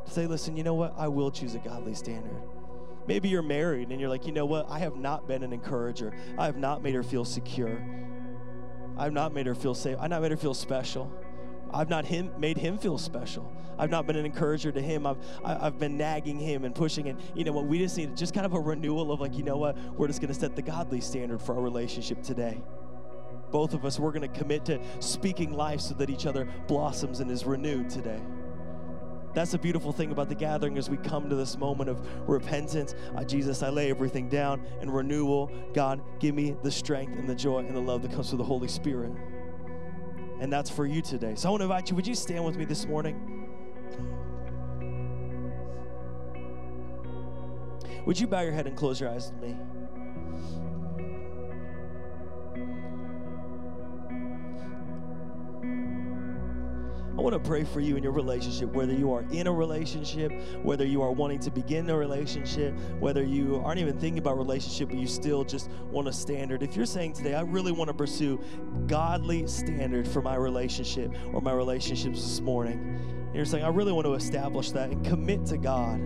To 0.06 0.10
say, 0.10 0.26
listen, 0.26 0.56
you 0.56 0.62
know 0.62 0.74
what? 0.74 0.94
I 0.96 1.08
will 1.08 1.30
choose 1.30 1.54
a 1.54 1.58
godly 1.58 1.94
standard. 1.94 2.42
Maybe 3.06 3.28
you're 3.28 3.42
married 3.42 3.90
and 3.90 4.00
you're 4.00 4.10
like, 4.10 4.26
you 4.26 4.32
know 4.32 4.46
what? 4.46 4.68
I 4.68 4.78
have 4.80 4.96
not 4.96 5.28
been 5.28 5.42
an 5.42 5.52
encourager. 5.52 6.12
I 6.38 6.46
have 6.46 6.56
not 6.56 6.82
made 6.82 6.94
her 6.94 7.02
feel 7.02 7.24
secure. 7.24 7.80
I've 8.98 9.12
not 9.12 9.32
made 9.32 9.46
her 9.46 9.54
feel 9.54 9.74
safe. 9.74 9.96
I've 10.00 10.10
not 10.10 10.22
made 10.22 10.30
her 10.30 10.36
feel 10.36 10.54
special. 10.54 11.12
I've 11.72 11.88
not 11.88 12.04
him, 12.04 12.30
made 12.38 12.56
him 12.56 12.78
feel 12.78 12.98
special. 12.98 13.52
I've 13.78 13.90
not 13.90 14.06
been 14.06 14.16
an 14.16 14.24
encourager 14.24 14.72
to 14.72 14.80
him. 14.80 15.06
I've, 15.06 15.18
I, 15.44 15.50
have 15.50 15.60
i 15.60 15.64
have 15.64 15.78
been 15.78 15.96
nagging 15.96 16.38
him 16.38 16.64
and 16.64 16.74
pushing. 16.74 17.08
And 17.08 17.20
you 17.34 17.44
know 17.44 17.52
what? 17.52 17.66
We 17.66 17.78
just 17.78 17.96
need 17.96 18.16
just 18.16 18.34
kind 18.34 18.46
of 18.46 18.54
a 18.54 18.60
renewal 18.60 19.12
of 19.12 19.20
like, 19.20 19.36
you 19.36 19.44
know 19.44 19.58
what? 19.58 19.76
We're 19.96 20.06
just 20.06 20.20
going 20.20 20.32
to 20.32 20.38
set 20.38 20.56
the 20.56 20.62
godly 20.62 21.00
standard 21.00 21.42
for 21.42 21.54
our 21.54 21.60
relationship 21.60 22.22
today. 22.22 22.62
Both 23.50 23.74
of 23.74 23.84
us, 23.84 23.98
we're 23.98 24.12
going 24.12 24.30
to 24.30 24.38
commit 24.38 24.64
to 24.66 24.80
speaking 25.00 25.52
life 25.52 25.80
so 25.80 25.94
that 25.94 26.10
each 26.10 26.26
other 26.26 26.48
blossoms 26.66 27.20
and 27.20 27.30
is 27.30 27.44
renewed 27.44 27.90
today. 27.90 28.20
That's 29.36 29.52
the 29.52 29.58
beautiful 29.58 29.92
thing 29.92 30.12
about 30.12 30.30
the 30.30 30.34
gathering 30.34 30.78
as 30.78 30.88
we 30.88 30.96
come 30.96 31.28
to 31.28 31.36
this 31.36 31.58
moment 31.58 31.90
of 31.90 32.00
repentance. 32.26 32.94
Uh, 33.14 33.22
Jesus, 33.22 33.62
I 33.62 33.68
lay 33.68 33.90
everything 33.90 34.30
down 34.30 34.64
and 34.80 34.92
renewal. 34.92 35.52
God, 35.74 36.00
give 36.18 36.34
me 36.34 36.56
the 36.62 36.70
strength 36.70 37.18
and 37.18 37.28
the 37.28 37.34
joy 37.34 37.58
and 37.58 37.76
the 37.76 37.80
love 37.80 38.00
that 38.00 38.12
comes 38.12 38.30
through 38.30 38.38
the 38.38 38.44
Holy 38.44 38.66
Spirit 38.66 39.12
and 40.40 40.52
that's 40.52 40.70
for 40.70 40.86
you 40.86 41.02
today. 41.02 41.34
So 41.34 41.48
I 41.48 41.50
want 41.50 41.60
to 41.60 41.64
invite 41.64 41.90
you, 41.90 41.96
would 41.96 42.06
you 42.06 42.14
stand 42.14 42.44
with 42.44 42.56
me 42.56 42.64
this 42.64 42.86
morning? 42.86 43.48
Would 48.06 48.20
you 48.20 48.26
bow 48.26 48.40
your 48.40 48.52
head 48.52 48.66
and 48.66 48.76
close 48.76 49.00
your 49.00 49.10
eyes 49.10 49.32
with 49.32 49.42
me? 49.42 49.56
I 57.16 57.22
want 57.22 57.32
to 57.32 57.48
pray 57.48 57.64
for 57.64 57.80
you 57.80 57.96
in 57.96 58.02
your 58.02 58.12
relationship, 58.12 58.70
whether 58.74 58.92
you 58.92 59.10
are 59.14 59.24
in 59.30 59.46
a 59.46 59.52
relationship, 59.52 60.32
whether 60.62 60.84
you 60.84 61.00
are 61.00 61.10
wanting 61.10 61.38
to 61.40 61.50
begin 61.50 61.88
a 61.88 61.96
relationship, 61.96 62.74
whether 63.00 63.22
you 63.22 63.56
aren't 63.64 63.80
even 63.80 63.98
thinking 63.98 64.18
about 64.18 64.36
relationship, 64.36 64.90
but 64.90 64.98
you 64.98 65.06
still 65.06 65.42
just 65.42 65.70
want 65.90 66.08
a 66.08 66.12
standard. 66.12 66.62
If 66.62 66.76
you're 66.76 66.84
saying 66.84 67.14
today, 67.14 67.34
I 67.34 67.40
really 67.40 67.72
want 67.72 67.88
to 67.88 67.94
pursue 67.94 68.38
godly 68.86 69.46
standard 69.46 70.06
for 70.06 70.20
my 70.20 70.34
relationship 70.34 71.10
or 71.32 71.40
my 71.40 71.52
relationships 71.52 72.20
this 72.20 72.40
morning, 72.42 73.00
and 73.08 73.34
you're 73.34 73.46
saying, 73.46 73.64
I 73.64 73.68
really 73.68 73.92
want 73.92 74.04
to 74.04 74.12
establish 74.12 74.72
that 74.72 74.90
and 74.90 75.02
commit 75.02 75.46
to 75.46 75.56
God. 75.56 75.98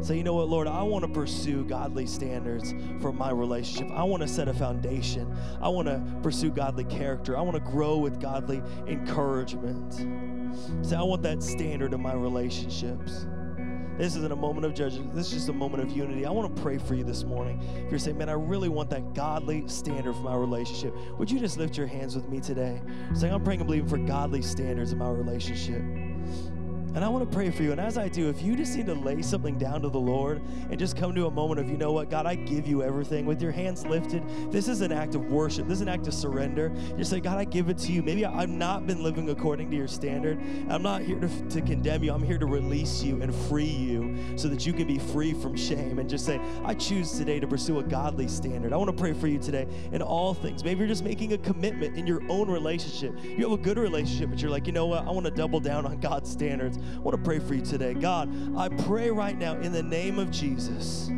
Say, 0.00 0.16
you 0.16 0.22
know 0.22 0.34
what, 0.34 0.48
Lord, 0.48 0.68
I 0.68 0.82
want 0.82 1.04
to 1.04 1.10
pursue 1.10 1.64
godly 1.64 2.06
standards 2.06 2.72
for 3.00 3.12
my 3.12 3.32
relationship. 3.32 3.90
I 3.90 4.04
want 4.04 4.22
to 4.22 4.28
set 4.28 4.46
a 4.48 4.54
foundation. 4.54 5.36
I 5.60 5.68
want 5.68 5.88
to 5.88 6.00
pursue 6.22 6.50
godly 6.52 6.84
character. 6.84 7.36
I 7.36 7.40
want 7.40 7.56
to 7.56 7.70
grow 7.70 7.98
with 7.98 8.20
godly 8.20 8.62
encouragement. 8.86 10.37
Say, 10.82 10.96
I 10.96 11.02
want 11.02 11.22
that 11.22 11.42
standard 11.42 11.94
in 11.94 12.00
my 12.00 12.14
relationships. 12.14 13.26
This 13.98 14.14
isn't 14.14 14.30
a 14.30 14.36
moment 14.36 14.64
of 14.64 14.74
judgment. 14.74 15.12
This 15.12 15.26
is 15.26 15.32
just 15.32 15.48
a 15.48 15.52
moment 15.52 15.82
of 15.82 15.90
unity. 15.90 16.24
I 16.24 16.30
want 16.30 16.54
to 16.54 16.62
pray 16.62 16.78
for 16.78 16.94
you 16.94 17.02
this 17.02 17.24
morning. 17.24 17.60
If 17.84 17.90
you're 17.90 17.98
saying, 17.98 18.16
man, 18.16 18.28
I 18.28 18.34
really 18.34 18.68
want 18.68 18.90
that 18.90 19.12
godly 19.12 19.66
standard 19.66 20.14
for 20.14 20.22
my 20.22 20.36
relationship, 20.36 20.94
would 21.18 21.28
you 21.28 21.40
just 21.40 21.58
lift 21.58 21.76
your 21.76 21.88
hands 21.88 22.14
with 22.14 22.28
me 22.28 22.38
today? 22.38 22.80
Saying, 23.14 23.34
I'm 23.34 23.42
praying 23.42 23.60
and 23.60 23.66
believing 23.66 23.88
for 23.88 23.98
godly 23.98 24.40
standards 24.40 24.92
in 24.92 24.98
my 24.98 25.10
relationship. 25.10 25.82
And 26.94 27.04
I 27.04 27.08
want 27.08 27.28
to 27.28 27.34
pray 27.34 27.50
for 27.50 27.62
you. 27.62 27.72
And 27.72 27.80
as 27.80 27.98
I 27.98 28.08
do, 28.08 28.28
if 28.28 28.42
you 28.42 28.56
just 28.56 28.76
need 28.76 28.86
to 28.86 28.94
lay 28.94 29.22
something 29.22 29.58
down 29.58 29.82
to 29.82 29.88
the 29.88 30.00
Lord 30.00 30.42
and 30.70 30.78
just 30.78 30.96
come 30.96 31.14
to 31.14 31.26
a 31.26 31.30
moment 31.30 31.60
of, 31.60 31.68
you 31.68 31.76
know 31.76 31.92
what, 31.92 32.10
God, 32.10 32.26
I 32.26 32.34
give 32.34 32.66
you 32.66 32.82
everything 32.82 33.26
with 33.26 33.40
your 33.42 33.52
hands 33.52 33.86
lifted, 33.86 34.22
this 34.50 34.68
is 34.68 34.80
an 34.80 34.90
act 34.90 35.14
of 35.14 35.30
worship. 35.30 35.68
This 35.68 35.76
is 35.76 35.82
an 35.82 35.88
act 35.88 36.06
of 36.06 36.14
surrender. 36.14 36.72
You 36.96 37.04
say, 37.04 37.20
God, 37.20 37.38
I 37.38 37.44
give 37.44 37.68
it 37.68 37.78
to 37.78 37.92
you. 37.92 38.02
Maybe 38.02 38.24
I've 38.24 38.48
not 38.48 38.86
been 38.86 39.02
living 39.02 39.30
according 39.30 39.70
to 39.70 39.76
your 39.76 39.86
standard. 39.86 40.40
I'm 40.68 40.82
not 40.82 41.02
here 41.02 41.20
to, 41.20 41.48
to 41.50 41.60
condemn 41.60 42.02
you. 42.02 42.12
I'm 42.12 42.22
here 42.22 42.38
to 42.38 42.46
release 42.46 43.02
you 43.02 43.20
and 43.22 43.34
free 43.34 43.64
you 43.64 44.16
so 44.36 44.48
that 44.48 44.66
you 44.66 44.72
can 44.72 44.86
be 44.86 44.98
free 44.98 45.34
from 45.34 45.56
shame 45.56 45.98
and 45.98 46.08
just 46.08 46.24
say, 46.24 46.40
I 46.64 46.74
choose 46.74 47.12
today 47.12 47.38
to 47.38 47.46
pursue 47.46 47.78
a 47.80 47.82
godly 47.82 48.28
standard. 48.28 48.72
I 48.72 48.76
want 48.76 48.88
to 48.88 49.00
pray 49.00 49.12
for 49.12 49.28
you 49.28 49.38
today 49.38 49.68
in 49.92 50.02
all 50.02 50.34
things. 50.34 50.64
Maybe 50.64 50.80
you're 50.80 50.88
just 50.88 51.04
making 51.04 51.32
a 51.32 51.38
commitment 51.38 51.96
in 51.96 52.06
your 52.06 52.22
own 52.28 52.50
relationship. 52.50 53.14
You 53.22 53.48
have 53.48 53.52
a 53.52 53.62
good 53.62 53.78
relationship, 53.78 54.30
but 54.30 54.40
you're 54.40 54.50
like, 54.50 54.66
you 54.66 54.72
know 54.72 54.86
what, 54.86 55.06
I 55.06 55.10
want 55.10 55.26
to 55.26 55.32
double 55.32 55.60
down 55.60 55.86
on 55.86 56.00
God's 56.00 56.30
standards. 56.30 56.77
I 56.78 56.98
want 57.00 57.16
to 57.16 57.22
pray 57.22 57.38
for 57.38 57.54
you 57.54 57.62
today. 57.62 57.94
God, 57.94 58.30
I 58.56 58.68
pray 58.68 59.10
right 59.10 59.38
now 59.38 59.54
in 59.56 59.72
the 59.72 59.82
name 59.82 60.18
of 60.18 60.30
Jesus 60.30 61.10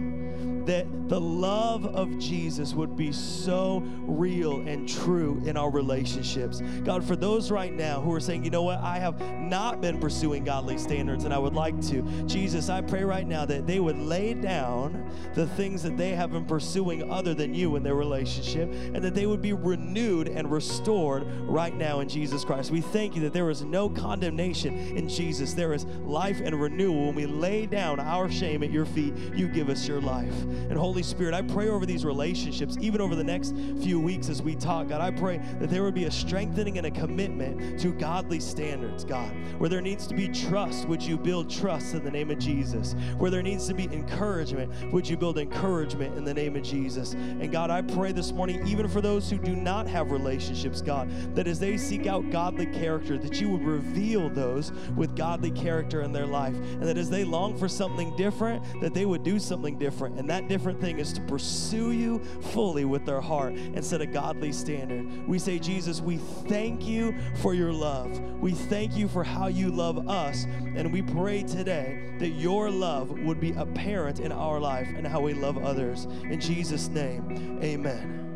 that 0.67 0.87
the 1.09 1.21
love 1.21 1.87
of 1.87 2.19
Jesus 2.19 2.75
would 2.75 2.97
be 2.97 3.13
so 3.13 3.83
real 4.07 4.61
and 4.61 4.89
true 4.89 5.43
in 5.45 5.57
our 5.57 5.71
relationships. 5.71 6.61
God, 6.85 7.05
for 7.05 7.17
those 7.17 7.51
right 7.51 7.73
now 7.73 8.01
who 8.01 8.13
are 8.15 8.21
saying, 8.21 8.45
you 8.45 8.51
know 8.51 8.63
what, 8.63 8.79
I 8.81 8.99
have 8.99 9.21
not 9.41 9.81
been 9.81 9.99
pursuing 9.99 10.45
godly 10.45 10.79
standards 10.79 11.25
and 11.25 11.35
I 11.35 11.39
would 11.39 11.55
like 11.55 11.81
to, 11.89 12.03
Jesus, 12.27 12.69
I 12.69 12.81
pray 12.81 13.03
right 13.03 13.27
now 13.27 13.45
that 13.45 13.67
they 13.67 13.81
would 13.81 13.99
lay 13.99 14.35
down 14.35 15.11
the 15.35 15.47
things 15.49 15.83
that 15.83 15.97
they 15.97 16.11
have 16.11 16.33
been 16.33 16.45
pursuing 16.45 17.11
other 17.11 17.35
than 17.35 17.55
you 17.55 17.77
in 17.77 17.83
their 17.83 17.95
relationship 17.95 18.71
and 18.73 19.03
that 19.03 19.15
they 19.15 19.27
would 19.27 19.43
be 19.43 19.53
renewed 19.53 20.29
and 20.29 20.51
restored 20.51 21.27
right 21.43 21.75
now 21.75 22.01
in 22.01 22.09
Jesus 22.09 22.45
Christ. 22.45 22.71
We 22.71 22.81
thank 22.81 23.17
you 23.17 23.23
that 23.23 23.33
there 23.33 23.51
is 23.51 23.63
no 23.63 23.89
condemnation 23.89 24.97
in 24.97 25.09
Jesus, 25.09 25.55
there 25.55 25.73
is 25.73 25.87
life 25.87 26.41
and 26.41 26.61
renewal. 26.61 27.07
When 27.07 27.15
we 27.15 27.27
lay 27.27 27.67
down 27.67 27.99
our 27.99 28.31
shame 28.31 28.63
at 28.63 28.71
your 28.71 28.87
feet, 28.87 29.15
you 29.35 29.49
give 29.49 29.69
us 29.69 29.89
your 29.89 30.01
life. 30.01 30.35
And 30.51 30.77
Holy 30.77 31.03
Spirit, 31.03 31.35
I 31.35 31.43
pray 31.43 31.69
over 31.69 31.87
these 31.87 32.05
relationships, 32.05 32.77
even 32.81 33.01
over 33.01 33.15
the 33.15 33.25
next 33.25 33.55
few 33.83 34.01
weeks 34.01 34.29
as 34.29 34.43
we 34.43 34.55
talk, 34.55 34.89
God, 34.89 35.01
I 35.01 35.11
pray 35.11 35.41
that 35.59 35.71
there 35.71 35.83
would 35.83 35.95
be 35.95 36.05
a 36.05 36.11
strengthening 36.11 36.79
and 36.79 36.87
a 36.87 36.91
commitment 36.91 37.81
to 37.81 37.93
godly 37.93 38.41
standards, 38.41 39.05
God. 39.05 39.31
Where 39.59 39.69
there 39.69 39.81
needs 39.81 40.07
to 40.09 40.15
be 40.15 40.29
trust, 40.29 40.89
would 40.89 41.03
you 41.03 41.17
build 41.17 41.51
trust 41.51 41.95
in 41.95 42.05
the 42.05 42.11
name 42.11 42.31
of 42.31 42.39
Jesus? 42.39 42.95
Where 43.19 43.31
there 43.31 43.43
needs 43.43 43.67
to 43.69 43.75
be 43.75 43.85
encouragement, 43.85 44.73
would 44.93 45.09
you 45.09 45.17
build 45.17 45.39
encouragement 45.39 46.17
in 46.17 46.25
the 46.25 46.35
name 46.35 46.57
of 46.57 46.63
Jesus? 46.63 47.13
And 47.13 47.51
God, 47.51 47.71
I 47.71 47.83
pray 47.83 48.13
this 48.13 48.33
morning, 48.33 48.67
even 48.67 48.89
for 48.89 49.01
those 49.01 49.31
who 49.31 49.39
do 49.39 49.55
not 49.55 49.87
have 49.87 50.11
relationships, 50.11 50.81
God, 50.81 51.11
that 51.35 51.47
as 51.47 51.59
they 51.59 51.77
seek 51.77 52.07
out 52.07 52.31
godly 52.31 52.67
character, 52.67 53.19
that 53.19 53.41
you 53.41 53.51
would 53.51 53.65
reveal 53.65 54.29
those 54.29 54.73
with 54.97 55.17
godly 55.17 55.51
character 55.51 56.03
in 56.03 56.13
their 56.13 56.27
life. 56.27 56.55
And 56.55 56.83
that 56.83 56.99
as 56.99 57.11
they 57.11 57.25
long 57.25 57.57
for 57.57 57.69
something 57.69 58.15
different, 58.17 58.63
that 58.81 58.95
they 58.95 59.07
would 59.07 59.23
do 59.23 59.39
something 59.39 59.79
different. 59.79 60.19
And 60.19 60.29
that 60.31 60.40
that 60.41 60.49
different 60.49 60.81
thing 60.81 60.99
is 60.99 61.13
to 61.13 61.21
pursue 61.23 61.93
you 61.93 62.19
fully 62.53 62.87
with 62.87 63.05
their 63.05 63.21
heart 63.21 63.53
and 63.53 63.85
set 63.85 64.01
a 64.01 64.07
godly 64.07 64.53
standard. 64.53 65.29
We 65.29 65.39
say, 65.39 65.59
Jesus, 65.59 66.01
we 66.01 66.17
thank 66.17 66.87
you 66.87 67.15
for 67.37 67.53
your 67.53 67.73
love. 67.73 68.19
We 68.41 68.53
thank 68.53 68.97
you 68.97 69.07
for 69.07 69.23
how 69.23 69.49
you 69.49 69.71
love 69.71 70.09
us. 70.09 70.45
And 70.45 70.93
we 70.93 71.03
pray 71.03 71.43
today 71.43 72.15
that 72.19 72.31
your 72.31 72.71
love 72.71 73.11
would 73.11 73.39
be 73.39 73.53
apparent 73.53 74.21
in 74.21 74.33
our 74.33 74.59
life 74.59 74.89
and 74.97 75.07
how 75.07 75.21
we 75.21 75.35
love 75.35 75.59
others. 75.59 76.05
In 76.05 76.41
Jesus' 76.41 76.89
name, 76.89 77.61
amen. 77.63 78.30